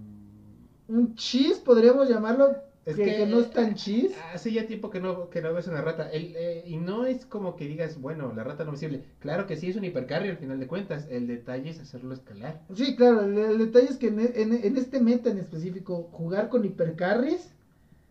Un 0.89 1.15
cheese, 1.15 1.61
podríamos 1.61 2.09
llamarlo, 2.09 2.57
Es 2.85 2.97
que, 2.97 3.05
que- 3.05 3.27
no 3.27 3.39
es 3.41 3.51
tan 3.51 3.75
cheese. 3.75 4.15
Hace 4.35 4.53
ya 4.53 4.67
tiempo 4.67 4.91
que 4.91 5.01
no, 5.01 5.31
que 5.31 5.41
no 5.41 5.53
ves 5.55 5.69
una 5.69 5.81
rata. 5.83 6.11
El, 6.11 6.35
eh, 6.37 6.65
y 6.67 6.77
no 6.79 7.07
es 7.07 7.27
como 7.27 7.55
que 7.57 7.67
digas, 7.69 8.01
bueno, 8.01 8.33
la 8.35 8.43
rata 8.43 8.65
no 8.65 8.73
visible. 8.73 9.05
Claro 9.21 9.47
que 9.47 9.57
sí 9.57 9.69
es 9.71 9.77
un 9.77 9.85
hipercarry 9.85 10.29
al 10.31 10.39
final 10.39 10.59
de 10.59 10.67
cuentas. 10.67 11.07
El 11.11 11.27
detalle 11.29 11.71
es 11.71 11.79
hacerlo 11.81 12.13
escalar. 12.15 12.61
Sí, 12.75 12.97
claro, 12.97 13.23
el, 13.23 13.39
el 13.39 13.59
detalle 13.59 13.89
es 13.89 13.97
que 13.99 14.09
en, 14.09 14.19
en- 14.21 14.65
en 14.65 14.77
este 14.77 15.01
meta 15.01 15.31
en 15.31 15.39
específico, 15.39 16.09
jugar 16.13 16.49
con 16.49 16.65
hipercarries, 16.65 17.53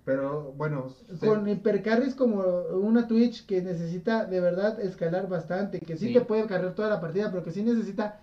Pero 0.05 0.53
bueno, 0.53 0.89
se- 0.89 1.27
con 1.27 1.47
hipercarries 1.47 2.15
como 2.15 2.39
una 2.71 3.07
Twitch 3.07 3.45
que 3.45 3.61
necesita 3.61 4.25
de 4.25 4.39
verdad 4.39 4.79
escalar 4.79 5.27
bastante, 5.29 5.79
que 5.81 5.97
sí, 5.97 6.07
Sí. 6.07 6.13
te 6.13 6.21
puede 6.21 6.47
cargar 6.47 6.73
toda 6.75 6.89
la 6.89 7.01
partida, 7.01 7.29
pero 7.29 7.43
que 7.43 7.51
sí 7.51 7.61
necesita 7.61 8.21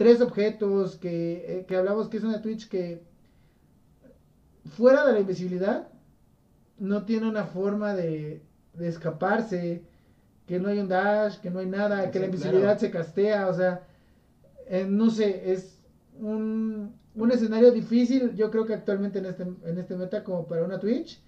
tres 0.00 0.22
objetos, 0.22 0.96
que, 0.96 1.44
eh, 1.46 1.64
que 1.68 1.76
hablamos 1.76 2.08
que 2.08 2.16
es 2.16 2.24
una 2.24 2.40
Twitch 2.40 2.70
que 2.70 3.02
fuera 4.74 5.04
de 5.04 5.12
la 5.12 5.20
invisibilidad 5.20 5.88
no 6.78 7.04
tiene 7.04 7.28
una 7.28 7.44
forma 7.44 7.94
de, 7.94 8.42
de 8.72 8.88
escaparse, 8.88 9.84
que 10.46 10.58
no 10.58 10.70
hay 10.70 10.78
un 10.78 10.88
dash, 10.88 11.38
que 11.40 11.50
no 11.50 11.58
hay 11.58 11.66
nada, 11.66 12.10
que 12.10 12.18
la 12.18 12.24
invisibilidad 12.24 12.78
claro. 12.78 12.80
se 12.80 12.90
castea, 12.90 13.46
o 13.48 13.52
sea, 13.52 13.86
eh, 14.68 14.86
no 14.88 15.10
sé, 15.10 15.52
es 15.52 15.78
un, 16.18 16.94
un 17.14 17.30
escenario 17.30 17.70
difícil, 17.70 18.34
yo 18.34 18.50
creo 18.50 18.64
que 18.64 18.72
actualmente 18.72 19.18
en 19.18 19.26
este, 19.26 19.42
en 19.42 19.78
este 19.78 19.96
meta 19.96 20.24
como 20.24 20.46
para 20.46 20.64
una 20.64 20.80
Twitch. 20.80 21.20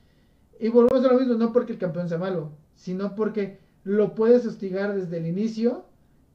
Y 0.58 0.70
volvemos 0.70 1.04
a 1.04 1.12
lo 1.12 1.18
mismo, 1.18 1.34
no 1.34 1.52
porque 1.52 1.72
el 1.72 1.78
campeón 1.78 2.08
sea 2.08 2.16
malo, 2.16 2.52
sino 2.74 3.14
porque 3.16 3.58
lo 3.84 4.14
puedes 4.14 4.46
hostigar 4.46 4.94
desde 4.94 5.18
el 5.18 5.26
inicio 5.26 5.91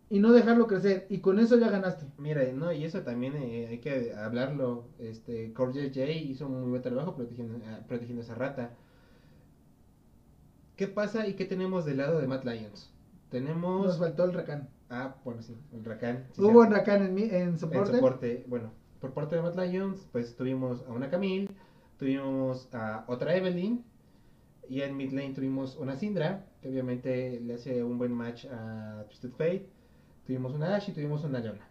y 0.09 0.19
no 0.19 0.31
dejarlo 0.31 0.67
crecer. 0.67 1.05
Y 1.09 1.19
con 1.19 1.39
eso 1.39 1.57
ya 1.57 1.69
ganaste. 1.69 2.05
Mira, 2.17 2.43
no, 2.53 2.71
y 2.71 2.83
eso 2.85 3.01
también 3.01 3.35
eh, 3.35 3.67
hay 3.69 3.79
que 3.79 4.13
hablarlo. 4.13 4.87
Este, 4.99 5.53
Cordial 5.53 5.87
J 5.93 6.09
hizo 6.11 6.47
un 6.47 6.61
muy 6.61 6.69
buen 6.69 6.81
trabajo 6.81 7.15
protegiendo, 7.15 7.59
ah, 7.67 7.79
protegiendo 7.87 8.21
esa 8.21 8.35
rata. 8.35 8.71
¿Qué 10.75 10.87
pasa 10.87 11.27
y 11.27 11.33
qué 11.33 11.45
tenemos 11.45 11.85
del 11.85 11.97
lado 11.97 12.19
de 12.19 12.27
Matt 12.27 12.45
Lions? 12.45 12.93
Tenemos. 13.29 13.85
Nos 13.85 13.97
faltó 13.99 14.25
el 14.25 14.33
Rakan. 14.33 14.69
Ah, 14.89 15.15
bueno, 15.25 15.41
sí, 15.41 15.57
el 15.73 15.83
Rakan. 15.83 16.27
sí, 16.33 16.41
Hubo 16.41 16.59
un. 16.61 16.71
Rakan 16.71 17.03
en, 17.05 17.13
mi- 17.13 17.23
en 17.29 17.57
soporte. 17.57 17.89
En 17.91 17.95
soporte, 17.97 18.45
bueno, 18.47 18.71
por 19.01 19.13
parte 19.13 19.35
de 19.35 19.41
Matt 19.41 19.57
Lions, 19.57 20.07
pues 20.11 20.35
tuvimos 20.35 20.83
a 20.87 20.91
una 20.93 21.09
Camille, 21.09 21.49
tuvimos 21.97 22.69
a 22.73 23.03
otra 23.07 23.35
Evelyn, 23.35 23.83
y 24.69 24.81
en 24.81 24.95
mid 24.95 25.11
lane 25.11 25.33
tuvimos 25.33 25.75
una 25.77 25.95
Syndra, 25.97 26.45
que 26.61 26.69
obviamente 26.69 27.39
le 27.41 27.55
hace 27.55 27.83
un 27.83 27.97
buen 27.97 28.13
match 28.13 28.45
a 28.45 29.03
Twisted 29.07 29.31
Fate. 29.31 29.69
Tuvimos 30.27 30.53
una 30.53 30.75
Ash 30.75 30.89
y 30.89 30.91
tuvimos 30.91 31.23
una 31.23 31.39
Leona. 31.39 31.65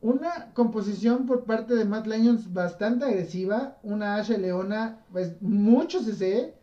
Una 0.00 0.52
composición 0.52 1.26
por 1.26 1.44
parte 1.44 1.76
de 1.76 1.84
Matt 1.84 2.08
Lions 2.08 2.52
bastante 2.52 3.04
agresiva. 3.04 3.78
Una 3.84 4.16
Ashe 4.16 4.36
Leona, 4.36 4.98
pues 5.12 5.40
mucho 5.40 6.02
CC. 6.02 6.54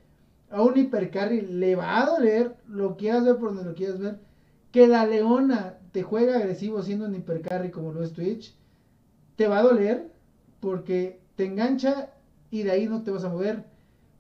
A 0.49 0.61
un 0.61 0.77
hipercarry 0.77 1.41
le 1.41 1.75
va 1.75 2.01
a 2.01 2.05
doler. 2.05 2.57
Lo 2.67 2.97
quieras 2.97 3.23
ver 3.23 3.37
por 3.37 3.55
donde 3.55 3.63
lo 3.63 3.75
quieras 3.75 3.99
ver. 3.99 4.19
Que 4.71 4.87
la 4.87 5.05
Leona 5.05 5.77
te 5.93 6.03
juega 6.03 6.35
agresivo 6.35 6.83
siendo 6.83 7.05
un 7.05 7.15
hipercarry 7.15 7.71
como 7.71 7.93
lo 7.93 8.03
es 8.03 8.11
Twitch. 8.11 8.53
Te 9.37 9.47
va 9.47 9.59
a 9.59 9.63
doler. 9.63 10.11
Porque 10.59 11.21
te 11.37 11.45
engancha 11.45 12.09
y 12.51 12.63
de 12.63 12.71
ahí 12.71 12.87
no 12.87 13.03
te 13.03 13.11
vas 13.11 13.23
a 13.23 13.29
mover. 13.29 13.63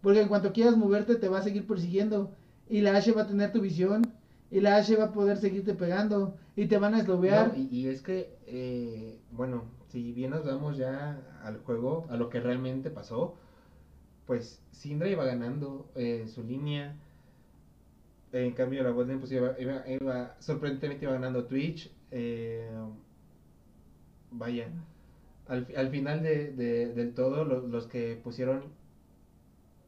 Porque 0.01 0.21
en 0.21 0.29
cuanto 0.29 0.53
quieras 0.53 0.77
moverte 0.77 1.15
te 1.15 1.27
va 1.27 1.39
a 1.39 1.43
seguir 1.43 1.67
persiguiendo. 1.67 2.31
Y 2.69 2.79
la 2.79 2.95
Ashe 2.95 3.11
va 3.11 3.23
a 3.23 3.27
tener 3.27 3.51
tu 3.51 3.59
visión. 3.59 4.02
Y 4.53 4.61
la 4.61 4.75
Ashe 4.77 4.95
va 4.95 5.05
a 5.05 5.11
poder 5.11 5.37
seguirte 5.37 5.73
pegando. 5.73 6.37
Y 6.55 6.67
te 6.67 6.77
van 6.77 6.93
a 6.93 6.99
eslovear. 6.99 7.57
No, 7.57 7.67
y, 7.71 7.87
es 7.87 8.01
que, 8.03 8.37
eh, 8.45 9.19
bueno, 9.31 9.63
si 9.89 10.11
bien 10.13 10.29
nos 10.31 10.45
vamos 10.45 10.77
ya 10.77 11.19
al 11.43 11.57
juego, 11.59 12.05
a 12.09 12.15
lo 12.17 12.29
que 12.29 12.39
realmente 12.39 12.91
pasó, 12.91 13.35
pues 14.27 14.61
Syndra 14.71 15.09
iba 15.09 15.25
ganando 15.25 15.89
eh, 15.95 16.27
su 16.27 16.43
línea. 16.43 16.95
En 18.31 18.53
cambio, 18.53 18.83
la 18.83 18.91
Golden 18.91 19.19
pues 19.19 19.31
iba, 19.31 20.35
sorprendentemente 20.39 21.05
iba 21.05 21.13
ganando 21.13 21.45
Twitch. 21.45 21.91
eh, 22.11 22.69
vaya, 24.31 24.67
al, 25.47 25.67
al 25.75 25.89
final 25.89 26.21
de- 26.23 26.51
del 26.93 27.13
todo, 27.13 27.43
lo- 27.45 27.67
los 27.67 27.87
que 27.87 28.19
pusieron, 28.23 28.63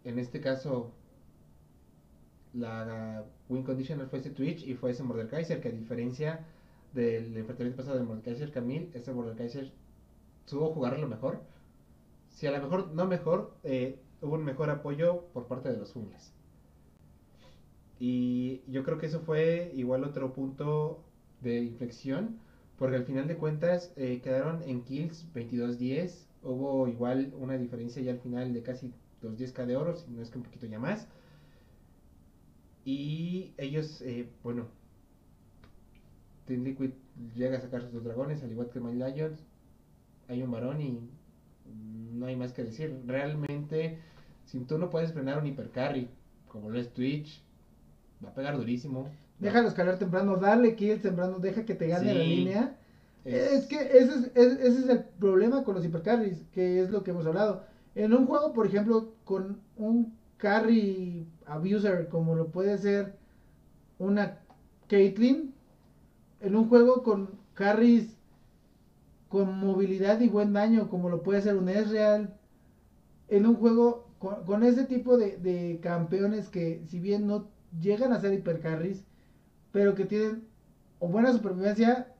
en 0.03 0.17
este 0.19 0.41
caso, 0.41 0.91
la 2.53 3.25
win 3.49 3.63
conditional 3.63 4.07
fue 4.07 4.19
ese 4.19 4.31
Twitch 4.31 4.63
y 4.63 4.75
fue 4.75 4.91
ese 4.91 5.03
Mordekaiser, 5.03 5.61
que 5.61 5.69
a 5.69 5.71
diferencia 5.71 6.45
del 6.93 7.35
enfrentamiento 7.37 7.77
pasado 7.77 7.97
de 7.97 8.03
Mordekaiser 8.03 8.51
Camille, 8.51 8.89
ese 8.93 9.13
Mordekaiser 9.13 9.71
supo 10.45 10.73
jugarlo 10.73 11.07
mejor. 11.07 11.41
Si 12.29 12.47
a 12.47 12.51
lo 12.51 12.61
mejor 12.61 12.91
no 12.93 13.05
mejor, 13.05 13.55
eh, 13.63 13.99
hubo 14.21 14.35
un 14.35 14.43
mejor 14.43 14.69
apoyo 14.69 15.25
por 15.33 15.47
parte 15.47 15.69
de 15.69 15.77
los 15.77 15.93
jungles. 15.93 16.33
Y 17.99 18.61
yo 18.67 18.83
creo 18.83 18.97
que 18.97 19.05
eso 19.05 19.21
fue 19.21 19.71
igual 19.75 20.03
otro 20.03 20.33
punto 20.33 21.03
de 21.41 21.59
inflexión, 21.59 22.39
porque 22.77 22.97
al 22.97 23.05
final 23.05 23.27
de 23.27 23.37
cuentas 23.37 23.93
eh, 23.95 24.19
quedaron 24.21 24.61
en 24.63 24.83
kills 24.83 25.25
22-10. 25.33 26.25
Hubo 26.43 26.87
igual 26.87 27.33
una 27.39 27.57
diferencia 27.57 28.01
ya 28.01 28.11
al 28.11 28.19
final 28.19 28.53
de 28.53 28.63
casi 28.63 28.93
los 29.21 29.37
10k 29.37 29.65
de 29.65 29.77
oro, 29.77 29.95
si 29.95 30.11
no 30.11 30.21
es 30.21 30.29
que 30.29 30.37
un 30.37 30.43
poquito 30.43 30.65
ya 30.65 30.79
más. 30.79 31.07
Y 32.85 33.53
ellos, 33.57 34.01
eh, 34.03 34.29
bueno, 34.43 34.67
Team 36.45 36.63
Liquid 36.63 36.91
llega 37.35 37.57
a 37.57 37.61
sacar 37.61 37.81
sus 37.81 37.91
dos 37.91 38.03
dragones, 38.03 38.43
al 38.43 38.51
igual 38.51 38.69
que 38.69 38.79
My 38.79 38.93
Lions. 38.93 39.39
Hay 40.27 40.43
un 40.43 40.51
varón 40.51 40.81
y 40.81 40.99
no 42.13 42.27
hay 42.27 42.35
más 42.35 42.53
que 42.53 42.63
decir. 42.63 43.01
Realmente, 43.07 43.97
si 44.45 44.59
tú 44.59 44.77
no 44.77 44.89
puedes 44.89 45.13
frenar 45.13 45.39
un 45.39 45.47
hipercarry, 45.47 46.07
como 46.47 46.69
lo 46.69 46.79
es 46.79 46.93
Twitch, 46.93 47.41
va 48.23 48.29
a 48.29 48.33
pegar 48.33 48.55
durísimo. 48.57 49.09
Déjalo 49.39 49.67
escalar 49.67 49.97
temprano, 49.99 50.37
darle 50.37 50.75
kills 50.75 51.01
temprano, 51.01 51.39
deja 51.39 51.65
que 51.65 51.75
te 51.75 51.87
gane 51.87 52.13
la 52.13 52.23
línea. 52.23 52.77
Es- 53.25 53.51
Es 53.51 53.65
que 53.65 53.75
ese 53.81 54.13
es, 54.13 54.31
es- 54.35 54.59
ese 54.59 54.79
es 54.81 54.89
el 54.89 54.99
problema 55.19 55.63
con 55.63 55.73
los 55.75 55.83
hipercarries, 55.83 56.43
que 56.53 56.79
es 56.81 56.91
lo 56.91 57.03
que 57.03 57.11
hemos 57.11 57.25
hablado. 57.25 57.63
En 57.95 58.13
un 58.13 58.27
juego, 58.27 58.53
por 58.53 58.67
ejemplo, 58.67 59.13
con 59.25 59.59
un 59.77 60.13
carry 60.37 61.24
abuser, 61.47 62.09
como 62.09 62.35
lo 62.35 62.47
puede 62.47 62.77
ser 62.77 63.15
una 63.99 64.39
Caitlyn, 64.87 65.53
en 66.41 66.55
un 66.55 66.67
juego 66.69 67.03
con 67.03 67.29
carries 67.53 68.15
con 69.29 69.59
movilidad 69.59 70.21
y 70.21 70.29
buen 70.29 70.53
daño, 70.53 70.89
como 70.89 71.09
lo 71.09 71.23
puede 71.23 71.41
ser 71.41 71.57
un 71.57 71.67
Ezreal, 71.67 72.37
en 73.27 73.45
un 73.45 73.55
juego 73.55 74.07
con, 74.19 74.63
ese 74.63 74.85
tipo 74.85 75.17
de, 75.17 75.37
de 75.37 75.79
campeones 75.81 76.49
que 76.49 76.81
si 76.87 76.99
bien 76.99 77.27
no 77.27 77.47
llegan 77.81 78.13
a 78.13 78.21
ser 78.21 78.33
hipercarries, 78.33 79.03
pero 79.71 79.93
que 79.93 80.05
tienen 80.05 80.47
o 80.99 81.09
buena 81.09 81.33
supervivencia 81.33 82.13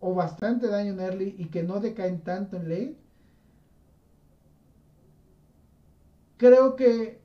o 0.00 0.14
bastante 0.14 0.68
daño 0.68 0.92
en 0.92 1.00
early 1.00 1.34
y 1.38 1.46
que 1.46 1.62
no 1.62 1.80
decaen 1.80 2.20
tanto 2.20 2.56
en 2.56 2.68
late, 2.68 2.96
creo 6.36 6.76
que 6.76 7.20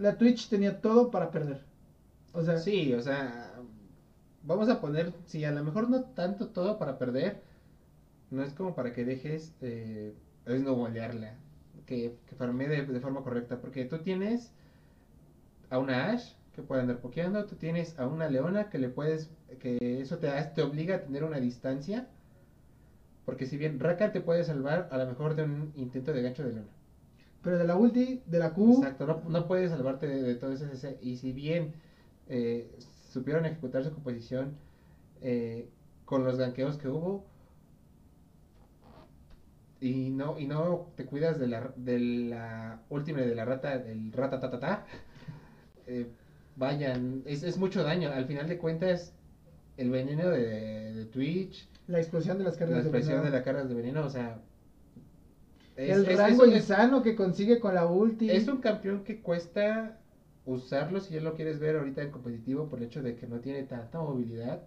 la 0.00 0.16
Twitch 0.16 0.48
tenía 0.48 0.80
todo 0.80 1.10
para 1.10 1.30
perder. 1.30 1.62
O 2.32 2.42
sea, 2.42 2.58
Sí, 2.58 2.92
o 2.94 3.02
sea, 3.02 3.52
vamos 4.42 4.68
a 4.68 4.80
poner, 4.80 5.12
si 5.26 5.44
a 5.44 5.52
lo 5.52 5.62
mejor 5.62 5.90
no 5.90 6.04
tanto 6.04 6.48
todo 6.48 6.78
para 6.78 6.98
perder, 6.98 7.42
no 8.30 8.42
es 8.42 8.52
como 8.54 8.74
para 8.74 8.92
que 8.92 9.04
dejes 9.04 9.54
eh, 9.60 10.14
snowballearla, 10.46 11.34
que, 11.86 12.16
que 12.26 12.36
farmee 12.36 12.68
de, 12.68 13.00
forma 13.00 13.22
correcta, 13.22 13.60
porque 13.60 13.84
tú 13.84 13.98
tienes 13.98 14.52
a 15.68 15.78
una 15.78 16.10
Ash 16.10 16.32
que 16.54 16.62
puede 16.62 16.82
andar 16.82 17.00
pokeando, 17.00 17.44
tú 17.46 17.56
tienes 17.56 17.98
a 17.98 18.06
una 18.06 18.28
Leona 18.28 18.70
que 18.70 18.78
le 18.78 18.88
puedes, 18.88 19.30
que 19.58 20.00
eso 20.00 20.18
te, 20.18 20.30
te 20.54 20.62
obliga 20.62 20.96
a 20.96 21.02
tener 21.02 21.24
una 21.24 21.40
distancia, 21.40 22.08
porque 23.24 23.46
si 23.46 23.56
bien 23.56 23.78
Raka 23.78 24.12
te 24.12 24.20
puede 24.20 24.44
salvar 24.44 24.88
a 24.90 24.98
lo 24.98 25.06
mejor 25.06 25.34
de 25.34 25.44
un 25.44 25.72
intento 25.76 26.12
de 26.12 26.22
gancho 26.22 26.42
de 26.42 26.52
Leona. 26.54 26.79
Pero 27.42 27.58
de 27.58 27.64
la 27.66 27.76
ulti, 27.76 28.22
de 28.26 28.38
la 28.38 28.52
Q, 28.52 28.76
Exacto, 28.78 29.06
no, 29.06 29.22
no 29.28 29.46
puedes 29.46 29.70
salvarte 29.70 30.06
de, 30.06 30.22
de 30.22 30.34
todo 30.34 30.52
ese. 30.52 30.98
Y 31.00 31.16
si 31.16 31.32
bien 31.32 31.74
eh, 32.28 32.70
supieron 33.10 33.46
ejecutar 33.46 33.84
su 33.84 33.92
composición 33.92 34.56
eh, 35.22 35.68
con 36.04 36.24
los 36.24 36.38
ganqueos 36.38 36.76
que 36.76 36.88
hubo, 36.88 37.24
y 39.80 40.10
no, 40.10 40.38
y 40.38 40.46
no 40.46 40.88
te 40.96 41.06
cuidas 41.06 41.38
de 41.38 41.46
la, 41.48 41.72
de 41.76 41.98
la 41.98 42.82
última 42.90 43.20
de 43.20 43.34
la 43.34 43.44
rata, 43.46 43.78
del 43.78 44.12
rata 44.12 44.38
ta 44.40 44.50
ta 44.50 44.60
ta, 44.60 44.86
eh, 45.86 46.06
vayan, 46.56 47.22
es, 47.26 47.42
es 47.42 47.56
mucho 47.58 47.82
daño. 47.82 48.10
Al 48.12 48.26
final 48.26 48.48
de 48.48 48.58
cuentas, 48.58 49.14
el 49.76 49.90
veneno 49.90 50.28
de, 50.30 50.92
de 50.92 51.06
Twitch, 51.06 51.68
la 51.86 51.98
explosión 51.98 52.38
de 52.38 52.44
las 52.44 52.54
la 52.54 52.58
cargas 52.58 52.84
de 52.84 52.90
de 52.90 52.98
veneno, 53.00 53.30
la 53.30 53.42
carga 53.42 53.64
de 53.64 53.74
veneno, 53.74 54.04
o 54.04 54.10
sea. 54.10 54.40
El 55.88 56.06
es- 56.06 56.18
rango 56.18 56.44
es- 56.44 56.56
insano 56.56 57.02
que 57.02 57.14
consigue 57.16 57.60
con 57.60 57.74
la 57.74 57.86
ulti. 57.86 58.30
es 58.30 58.48
un 58.48 58.58
campeón 58.58 59.04
que 59.04 59.20
cuesta 59.20 59.98
usarlo 60.46 61.00
si 61.00 61.14
ya 61.14 61.20
lo 61.20 61.34
quieres 61.34 61.58
ver 61.60 61.76
ahorita 61.76 62.02
en 62.02 62.10
competitivo 62.10 62.68
por 62.68 62.78
el 62.80 62.86
hecho 62.86 63.02
de 63.02 63.14
que 63.16 63.26
no 63.26 63.40
tiene 63.40 63.62
tanta 63.62 64.00
movilidad, 64.00 64.62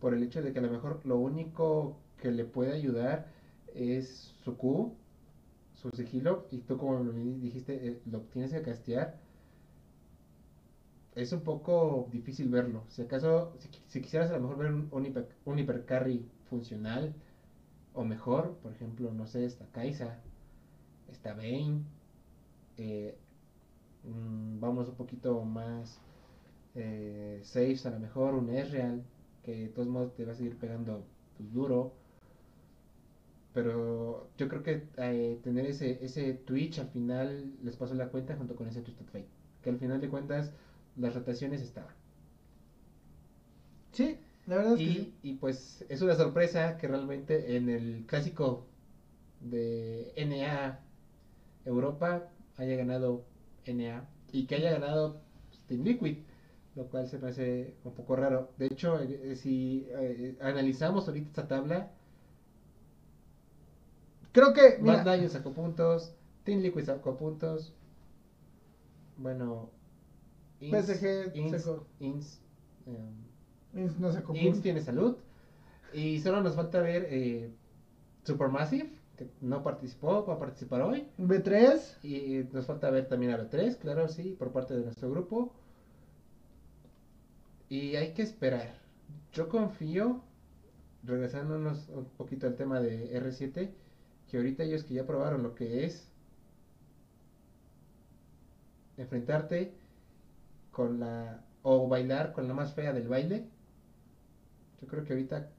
por 0.00 0.14
el 0.14 0.22
hecho 0.22 0.42
de 0.42 0.52
que 0.52 0.58
a 0.58 0.62
lo 0.62 0.70
mejor 0.70 1.00
lo 1.04 1.18
único 1.18 1.96
que 2.20 2.30
le 2.30 2.44
puede 2.44 2.72
ayudar 2.72 3.26
es 3.74 4.34
su 4.44 4.56
Q, 4.56 4.92
su 5.74 5.90
sigilo, 5.90 6.46
y 6.50 6.58
tú 6.58 6.76
como 6.78 7.02
lo 7.04 7.12
dijiste, 7.12 7.86
eh, 7.88 8.00
lo 8.10 8.20
tienes 8.22 8.52
que 8.52 8.62
castear. 8.62 9.18
Es 11.14 11.32
un 11.32 11.40
poco 11.40 12.08
difícil 12.12 12.48
verlo. 12.48 12.84
Si 12.88 13.02
acaso, 13.02 13.52
si, 13.58 13.68
qui- 13.68 13.82
si 13.88 14.00
quisieras 14.00 14.30
a 14.30 14.34
lo 14.34 14.40
mejor 14.42 14.58
ver 14.58 14.72
un, 14.72 14.88
un, 14.92 15.06
hiper, 15.06 15.28
un 15.44 15.58
hipercarry 15.58 16.24
funcional 16.48 17.14
o 17.94 18.04
mejor, 18.04 18.56
por 18.62 18.72
ejemplo, 18.72 19.12
no 19.12 19.26
sé, 19.26 19.44
está 19.44 19.66
Kaisa, 19.72 20.20
está 21.10 21.34
Vayne, 21.34 21.84
eh, 22.76 23.18
mm, 24.04 24.60
vamos 24.60 24.88
un 24.88 24.96
poquito 24.96 25.42
más 25.44 26.02
eh, 26.74 27.40
safe 27.44 27.78
a 27.88 27.90
lo 27.92 28.00
mejor, 28.00 28.34
un 28.34 28.50
Ezreal, 28.50 29.04
que 29.42 29.52
de 29.56 29.68
todos 29.70 29.88
modos 29.88 30.14
te 30.14 30.24
va 30.24 30.32
a 30.32 30.34
seguir 30.36 30.58
pegando 30.58 31.06
pues, 31.36 31.52
duro. 31.52 31.94
Pero 33.52 34.30
yo 34.36 34.48
creo 34.48 34.62
que 34.64 34.88
eh, 34.96 35.40
tener 35.42 35.66
ese, 35.66 36.04
ese 36.04 36.34
Twitch 36.34 36.78
al 36.80 36.88
final 36.90 37.56
les 37.62 37.76
pasó 37.76 37.94
la 37.94 38.08
cuenta 38.10 38.36
junto 38.36 38.54
con 38.56 38.68
ese 38.68 38.82
Twisted 38.82 39.06
Fate. 39.06 39.28
Que 39.62 39.70
al 39.70 39.78
final 39.78 40.00
de 40.00 40.08
cuentas 40.08 40.52
las 40.96 41.14
rotaciones 41.14 41.60
estaban. 41.62 41.94
Sí, 43.92 44.18
la 44.46 44.56
verdad 44.56 44.74
es 44.74 44.82
que 44.82 44.90
Y, 44.90 44.94
sí. 44.94 45.14
y 45.22 45.34
pues 45.34 45.84
es 45.88 46.02
una 46.02 46.14
sorpresa 46.16 46.76
que 46.78 46.88
realmente 46.88 47.56
en 47.56 47.68
el 47.68 48.04
clásico 48.06 48.66
de 49.40 50.12
NA 50.16 50.80
Europa 51.64 52.28
haya 52.56 52.76
ganado 52.76 53.24
NA 53.66 54.08
y 54.32 54.46
que 54.46 54.56
haya 54.56 54.72
ganado 54.72 55.20
pues, 55.48 55.60
Team 55.66 55.82
Liquid, 55.82 56.18
lo 56.76 56.86
cual 56.86 57.08
se 57.08 57.18
me 57.18 57.28
hace 57.28 57.74
un 57.84 57.92
poco 57.94 58.16
raro. 58.16 58.50
De 58.58 58.66
hecho, 58.66 59.00
eh, 59.00 59.32
eh, 59.32 59.36
si 59.36 59.86
eh, 59.90 60.36
analizamos 60.40 61.08
ahorita 61.08 61.28
esta 61.28 61.48
tabla, 61.48 61.90
Creo 64.32 64.52
que, 64.52 64.78
mira, 64.80 65.02
Lions 65.16 65.32
sacó 65.32 65.52
puntos, 65.52 66.14
Team 66.44 66.60
Liquid 66.60 66.84
sacó 66.84 67.16
puntos, 67.16 67.74
bueno, 69.16 69.70
PSG 70.60 71.32
sacó. 71.58 71.86
No 73.74 74.12
sacó 74.12 74.32
Inns 74.34 74.44
puntos. 74.44 74.62
tiene 74.62 74.80
salud. 74.80 75.16
Y 75.92 76.20
solo 76.20 76.40
nos 76.42 76.54
falta 76.54 76.80
ver 76.80 77.06
eh, 77.10 77.50
Supermassive, 78.24 78.90
que 79.20 79.30
no 79.42 79.62
participó, 79.62 80.24
va 80.24 80.34
a 80.34 80.38
participar 80.38 80.80
hoy. 80.80 81.06
B3, 81.18 81.98
Y 82.02 82.48
nos 82.54 82.66
falta 82.66 82.90
ver 82.90 83.06
también 83.06 83.32
a 83.32 83.38
B3, 83.38 83.76
claro, 83.76 84.08
sí, 84.08 84.34
por 84.38 84.50
parte 84.50 84.74
de 84.74 84.82
nuestro 84.82 85.10
grupo. 85.10 85.52
Y 87.68 87.96
hay 87.96 88.14
que 88.14 88.22
esperar. 88.22 88.78
Yo 89.32 89.48
confío, 89.50 90.22
regresándonos 91.04 91.88
un 91.90 92.06
poquito 92.16 92.46
al 92.46 92.56
tema 92.56 92.80
de 92.80 93.12
R7, 93.20 93.70
que 94.30 94.36
ahorita 94.38 94.62
ellos 94.62 94.84
que 94.84 94.94
ya 94.94 95.06
probaron 95.06 95.42
lo 95.42 95.54
que 95.54 95.84
es 95.84 96.10
enfrentarte 98.96 99.72
con 100.70 100.98
la 101.00 101.44
o 101.62 101.88
bailar 101.88 102.32
con 102.32 102.48
la 102.48 102.54
más 102.54 102.72
fea 102.72 102.94
del 102.94 103.08
baile. 103.08 103.44
Yo 104.80 104.88
creo 104.88 105.04
que 105.04 105.12
ahorita 105.12 105.50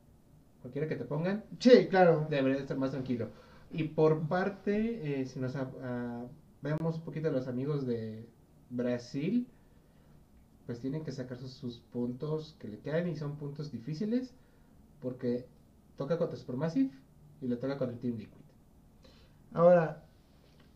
cualquiera 0.61 0.87
que 0.87 0.95
te 0.95 1.05
pongan 1.05 1.43
sí, 1.59 1.87
claro. 1.89 2.25
debería 2.27 2.59
estar 2.59 2.77
más 2.77 2.91
tranquilo. 2.91 3.29
Y 3.73 3.83
por 3.85 4.27
parte, 4.27 5.21
eh, 5.21 5.25
si 5.25 5.39
nos 5.39 5.55
vemos 6.61 6.95
un 6.97 7.01
poquito 7.03 7.29
a 7.29 7.31
los 7.31 7.47
amigos 7.47 7.85
de 7.85 8.27
Brasil, 8.69 9.47
pues 10.65 10.79
tienen 10.79 11.03
que 11.03 11.11
sacar 11.11 11.37
sus, 11.37 11.51
sus 11.51 11.79
puntos 11.79 12.55
que 12.59 12.67
le 12.67 12.79
quedan 12.79 13.07
y 13.07 13.15
son 13.15 13.37
puntos 13.37 13.71
difíciles 13.71 14.33
porque 15.01 15.45
toca 15.97 16.17
contra 16.17 16.37
Supermassive 16.37 16.91
y 17.41 17.47
le 17.47 17.55
toca 17.55 17.77
contra 17.77 17.95
el 17.95 17.99
Team 17.99 18.17
Liquid. 18.17 18.41
Ahora, 19.53 20.03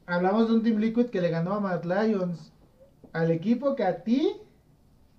hablamos 0.06 0.50
de 0.50 0.56
un 0.56 0.64
Team 0.64 0.78
Liquid 0.80 1.08
que 1.08 1.22
le 1.22 1.30
ganó 1.30 1.54
a 1.54 1.60
Mad 1.60 1.84
Lions, 1.84 2.52
al 3.14 3.32
equipo 3.32 3.76
que 3.76 3.84
a 3.84 4.04
ti, 4.04 4.34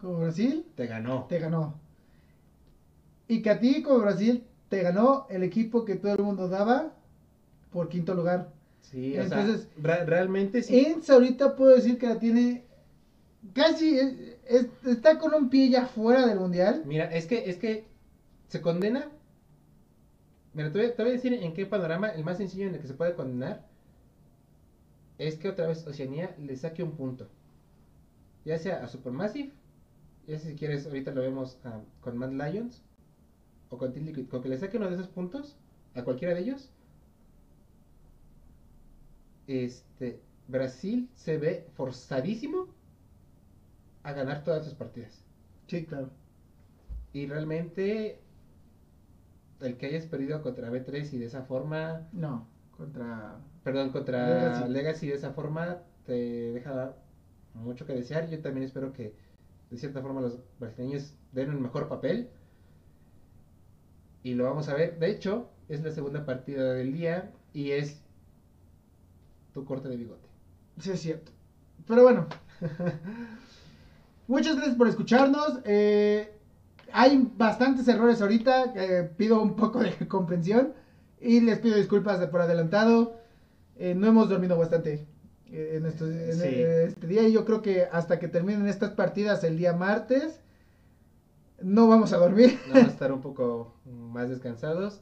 como 0.01 0.18
Brasil, 0.20 0.66
Te 0.74 0.87
ganó. 0.87 1.27
te 1.29 1.39
ganó. 1.39 1.74
Y 3.29 3.43
que 3.43 3.51
a 3.51 3.59
ti, 3.61 3.83
como 3.83 4.01
Brasil, 4.01 4.45
te 4.68 4.83
ganó 4.83 5.27
el 5.31 5.43
equipo 5.43 5.85
que 5.85 5.97
todo 5.97 6.12
el 6.14 6.22
mundo 6.22 6.49
daba 6.49 6.93
por 7.77 7.91
quinto 7.91 8.14
lugar. 8.14 8.55
Sí, 8.81 9.18
o 9.18 9.22
Entonces, 9.22 9.68
sea, 9.85 10.05
realmente 10.05 10.62
sí. 10.62 10.79
Inns 10.79 11.11
ahorita 11.11 11.55
puedo 11.57 11.74
decir 11.74 11.99
que 11.99 12.07
la 12.07 12.18
tiene 12.18 12.64
casi, 13.53 13.99
es- 13.99 14.14
es- 14.47 14.87
está 14.87 15.18
con 15.18 15.35
un 15.35 15.51
pie 15.51 15.68
ya 15.68 15.85
fuera 15.85 16.24
del 16.27 16.39
mundial. 16.39 16.85
Mira, 16.87 17.05
es 17.05 17.27
que, 17.27 17.51
es 17.51 17.59
que 17.59 17.85
se 18.49 18.62
condena. 18.62 19.11
Mira, 20.55 20.72
te 20.72 20.79
voy, 20.79 20.89
a- 20.89 20.97
te 20.97 21.03
voy 21.03 21.11
a 21.11 21.14
decir 21.16 21.35
en 21.35 21.53
qué 21.53 21.66
panorama, 21.66 22.09
el 22.09 22.24
más 22.24 22.39
sencillo 22.39 22.66
en 22.66 22.74
el 22.77 22.81
que 22.81 22.87
se 22.87 22.95
puede 22.95 23.14
condenar, 23.14 23.66
es 25.18 25.37
que 25.37 25.51
otra 25.51 25.66
vez 25.66 25.87
Oceanía 25.87 26.35
le 26.39 26.57
saque 26.57 26.83
un 26.83 26.93
punto. 26.93 27.29
Ya 28.47 28.57
sea 28.57 28.83
a 28.83 28.89
Supermassive, 28.89 29.53
ya 30.27 30.39
sea 30.39 30.51
si 30.51 30.57
quieres, 30.57 30.87
ahorita 30.87 31.11
lo 31.11 31.20
vemos 31.20 31.59
ah, 31.64 31.81
con 32.01 32.16
Mad 32.16 32.31
Lions, 32.31 32.83
o 33.68 33.77
con 33.77 33.93
Liquid, 33.93 34.29
con 34.29 34.41
que 34.41 34.49
le 34.49 34.57
saque 34.57 34.79
uno 34.79 34.89
de 34.89 34.95
esos 34.95 35.09
puntos, 35.09 35.59
a 35.95 36.05
cualquiera 36.05 36.33
de 36.33 36.41
ellos, 36.41 36.70
este, 39.47 40.20
Brasil 40.49 41.11
se 41.14 41.38
ve 41.38 41.66
forzadísimo 41.74 42.68
a 44.03 44.12
ganar 44.12 44.44
todas 44.44 44.64
sus 44.64 44.74
partidas. 44.74 45.24
Sí, 45.66 45.84
claro. 45.84 46.11
Y 47.12 47.26
realmente 47.26 48.20
el 49.61 49.76
que 49.78 49.86
hayas 49.86 50.07
perdido 50.07 50.42
contra 50.42 50.70
B3 50.70 51.12
y 51.14 51.18
de 51.18 51.26
esa 51.26 51.42
forma, 51.42 52.09
No, 52.12 52.47
contra... 52.76 53.38
perdón, 53.64 53.90
contra 53.90 54.28
Legacy. 54.28 54.72
Legacy, 54.72 55.07
de 55.09 55.14
esa 55.14 55.32
forma, 55.32 55.78
te 56.05 56.53
deja 56.53 56.94
mucho 57.55 57.86
que 57.86 57.94
desear. 57.94 58.28
Yo 58.28 58.40
también 58.40 58.66
espero 58.66 58.92
que 58.92 59.14
de 59.70 59.76
cierta 59.76 60.03
forma 60.03 60.20
los 60.20 60.38
brasileños 60.61 61.14
den 61.32 61.51
un 61.51 61.62
mejor 61.62 61.88
papel. 61.88 62.30
Y 64.22 64.34
lo 64.34 64.44
vamos 64.44 64.68
a 64.68 64.74
ver. 64.74 64.99
De 64.99 65.11
hecho, 65.11 65.51
es 65.68 65.82
la 65.82 65.90
segunda 65.90 66.24
partida 66.26 66.74
del 66.74 66.92
día 66.92 67.32
y 67.53 67.72
es 67.72 68.03
tu 69.57 69.65
corte 69.65 69.89
de 69.89 69.97
bigote. 69.97 70.29
Sí, 70.79 70.91
es 70.91 71.01
cierto. 71.01 71.33
Pero 71.89 72.03
bueno. 72.03 72.27
Muchas 74.29 74.55
gracias 74.57 74.77
por 74.77 74.87
escucharnos. 74.87 75.61
Eh, 75.65 76.31
hay 76.93 77.27
bastantes 77.39 77.89
errores 77.89 78.21
ahorita. 78.21 78.75
eh, 78.77 79.11
pido 79.17 79.41
un 79.41 79.57
poco 79.57 79.81
de 79.81 79.97
comprensión. 80.09 80.75
Y 81.21 81.41
les 81.41 81.59
pido 81.59 81.77
disculpas 81.77 82.25
por 82.27 82.43
adelantado. 82.43 83.17
Eh, 83.79 83.95
no 83.95 84.07
hemos 84.09 84.29
dormido 84.29 84.59
bastante 84.59 85.07
en, 85.51 85.87
estos- 85.87 86.11
en, 86.11 86.35
Sí. 86.35 86.49
este 86.91 87.07
día. 87.07 87.27
Y 87.27 87.33
yo 87.33 87.47
creo 87.47 87.63
que 87.63 87.85
hasta 87.91 88.19
que 88.19 88.29
terminen 88.29 88.67
estas 88.69 88.91
partidas 88.91 89.43
el 89.43 89.57
día 89.57 89.73
martes. 89.73 90.39
No 91.63 91.89
vamos 91.89 92.13
a 92.13 92.19
dormir. 92.19 92.59
Vamos 92.69 92.89
a 92.89 92.91
estar 92.93 93.11
un 93.11 93.23
poco 93.23 93.75
más 93.87 94.29
descansados. 94.29 95.01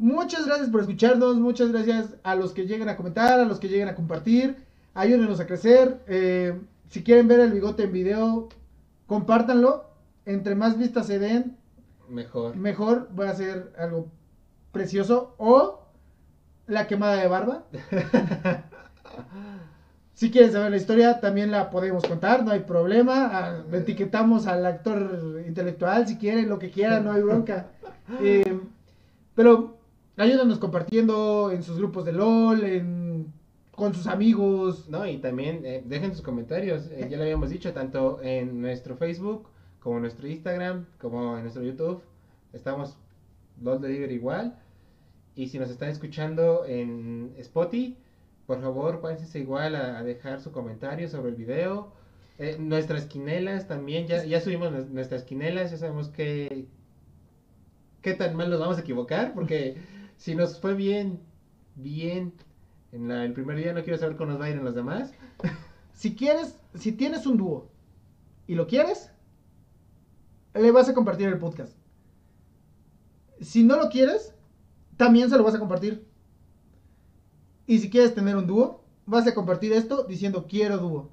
Muchas 0.00 0.46
gracias 0.46 0.70
por 0.70 0.80
escucharnos, 0.80 1.36
muchas 1.36 1.70
gracias 1.72 2.16
a 2.22 2.34
los 2.34 2.52
que 2.52 2.66
lleguen 2.66 2.88
a 2.88 2.96
comentar, 2.96 3.38
a 3.38 3.44
los 3.44 3.60
que 3.60 3.68
lleguen 3.68 3.88
a 3.88 3.94
compartir, 3.94 4.56
ayúdenos 4.94 5.40
a 5.40 5.46
crecer. 5.46 6.00
eh, 6.06 6.58
si 6.88 7.02
quieren 7.04 7.28
ver 7.28 7.40
el 7.40 7.52
bigote 7.52 7.82
en 7.82 7.92
video, 7.92 8.48
compártanlo. 9.06 9.84
Entre 10.24 10.54
más 10.54 10.78
vistas 10.78 11.06
se 11.06 11.18
den, 11.18 11.58
Mejor. 12.08 12.56
mejor 12.56 13.10
va 13.18 13.28
a 13.28 13.34
ser 13.34 13.74
algo 13.78 14.08
precioso. 14.72 15.34
O 15.36 15.80
la 16.66 16.86
quemada 16.86 17.16
de 17.16 17.28
barba. 17.28 17.64
Si 20.14 20.30
quieren 20.30 20.52
saber 20.52 20.70
la 20.70 20.76
historia, 20.76 21.18
también 21.20 21.50
la 21.50 21.70
podemos 21.70 22.04
contar, 22.06 22.44
no 22.44 22.50
hay 22.50 22.60
problema. 22.60 23.30
Ah, 23.32 23.62
etiquetamos 23.72 24.46
al 24.46 24.66
actor 24.66 25.42
intelectual 25.46 26.06
si 26.06 26.18
quieren, 26.18 26.48
lo 26.48 26.58
que 26.58 26.70
quieran, 26.70 27.04
no 27.04 27.12
hay 27.12 27.22
bronca. 27.22 27.66
Eh, 28.22 28.58
pero 29.34 29.78
ayúdanos 30.20 30.58
compartiendo 30.58 31.50
en 31.52 31.62
sus 31.62 31.78
grupos 31.78 32.04
de 32.04 32.12
LOL, 32.12 32.64
en, 32.64 33.32
con 33.72 33.94
sus 33.94 34.06
amigos. 34.06 34.88
No, 34.88 35.06
y 35.06 35.18
también 35.18 35.62
eh, 35.64 35.82
dejen 35.86 36.12
sus 36.12 36.22
comentarios. 36.22 36.88
eh, 36.92 37.08
ya 37.10 37.16
lo 37.16 37.22
habíamos 37.24 37.50
dicho, 37.50 37.72
tanto 37.72 38.20
en 38.22 38.60
nuestro 38.60 38.96
Facebook, 38.96 39.48
como 39.80 39.96
en 39.96 40.02
nuestro 40.02 40.28
Instagram, 40.28 40.86
como 41.00 41.36
en 41.36 41.42
nuestro 41.42 41.62
YouTube. 41.62 42.02
Estamos 42.52 42.96
LOL 43.62 43.80
Delivery 43.80 44.14
igual. 44.14 44.58
Y 45.34 45.48
si 45.48 45.58
nos 45.58 45.70
están 45.70 45.88
escuchando 45.90 46.64
en 46.66 47.32
Spotify, 47.38 47.96
por 48.46 48.60
favor, 48.60 49.00
pásense 49.00 49.38
igual 49.38 49.74
a, 49.76 49.98
a 49.98 50.02
dejar 50.02 50.40
su 50.40 50.50
comentario 50.52 51.08
sobre 51.08 51.30
el 51.30 51.36
video. 51.36 51.92
Eh, 52.38 52.56
nuestras 52.58 53.04
quinelas 53.06 53.68
también, 53.68 54.06
ya, 54.06 54.24
ya 54.24 54.40
subimos 54.40 54.70
nues- 54.72 54.88
nuestras 54.88 55.22
quinelas, 55.24 55.70
ya 55.70 55.76
sabemos 55.76 56.08
que 56.08 56.66
qué 58.02 58.14
tan 58.14 58.34
mal 58.34 58.50
nos 58.50 58.58
vamos 58.60 58.78
a 58.78 58.80
equivocar, 58.80 59.34
porque 59.34 59.76
si 60.20 60.34
nos 60.34 60.60
fue 60.60 60.74
bien, 60.74 61.18
bien 61.76 62.34
en 62.92 63.08
la- 63.08 63.24
el 63.24 63.32
primer 63.32 63.56
día, 63.56 63.72
no 63.72 63.82
quiero 63.82 63.98
saber 63.98 64.16
cómo 64.16 64.32
nos 64.32 64.40
va 64.40 64.44
a 64.44 64.50
ir 64.50 64.56
en 64.56 64.64
los 64.64 64.74
demás. 64.74 65.12
Si 65.92 66.14
quieres, 66.14 66.56
si 66.74 66.92
tienes 66.92 67.26
un 67.26 67.36
dúo 67.36 67.68
y 68.46 68.54
lo 68.54 68.66
quieres, 68.66 69.10
le 70.54 70.70
vas 70.70 70.88
a 70.88 70.94
compartir 70.94 71.28
el 71.28 71.38
podcast. 71.38 71.74
Si 73.42 73.64
no 73.64 73.76
lo 73.76 73.90
quieres, 73.90 74.34
también 74.96 75.28
se 75.28 75.36
lo 75.36 75.44
vas 75.44 75.54
a 75.54 75.58
compartir. 75.58 76.06
Y 77.66 77.78
si 77.80 77.90
quieres 77.90 78.14
tener 78.14 78.34
un 78.36 78.46
dúo, 78.46 78.82
vas 79.04 79.26
a 79.26 79.34
compartir 79.34 79.72
esto 79.74 80.04
diciendo 80.04 80.46
quiero 80.48 80.78
dúo. 80.78 81.10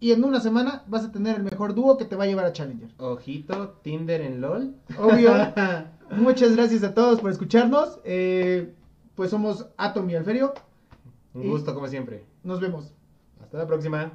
Y 0.00 0.12
en 0.12 0.22
una 0.22 0.40
semana 0.40 0.84
vas 0.86 1.04
a 1.04 1.12
tener 1.12 1.36
el 1.36 1.44
mejor 1.44 1.74
dúo 1.74 1.96
que 1.96 2.04
te 2.04 2.16
va 2.16 2.24
a 2.24 2.26
llevar 2.26 2.44
a 2.44 2.52
Challenger. 2.52 2.90
Ojito, 2.98 3.78
Tinder 3.82 4.20
en 4.20 4.40
LOL. 4.42 4.74
Obvio. 4.98 5.32
Muchas 6.16 6.54
gracias 6.56 6.82
a 6.84 6.94
todos 6.94 7.20
por 7.20 7.30
escucharnos. 7.30 8.00
Eh, 8.04 8.74
pues 9.14 9.30
somos 9.30 9.66
Atom 9.76 10.08
y 10.10 10.14
Alferio. 10.14 10.52
Un 11.34 11.44
Y- 11.44 11.48
gusto 11.48 11.74
como 11.74 11.88
siempre. 11.88 12.24
Nos 12.44 12.60
vemos. 12.60 12.92
Hasta 13.42 13.58
la 13.58 13.66
próxima. 13.66 14.12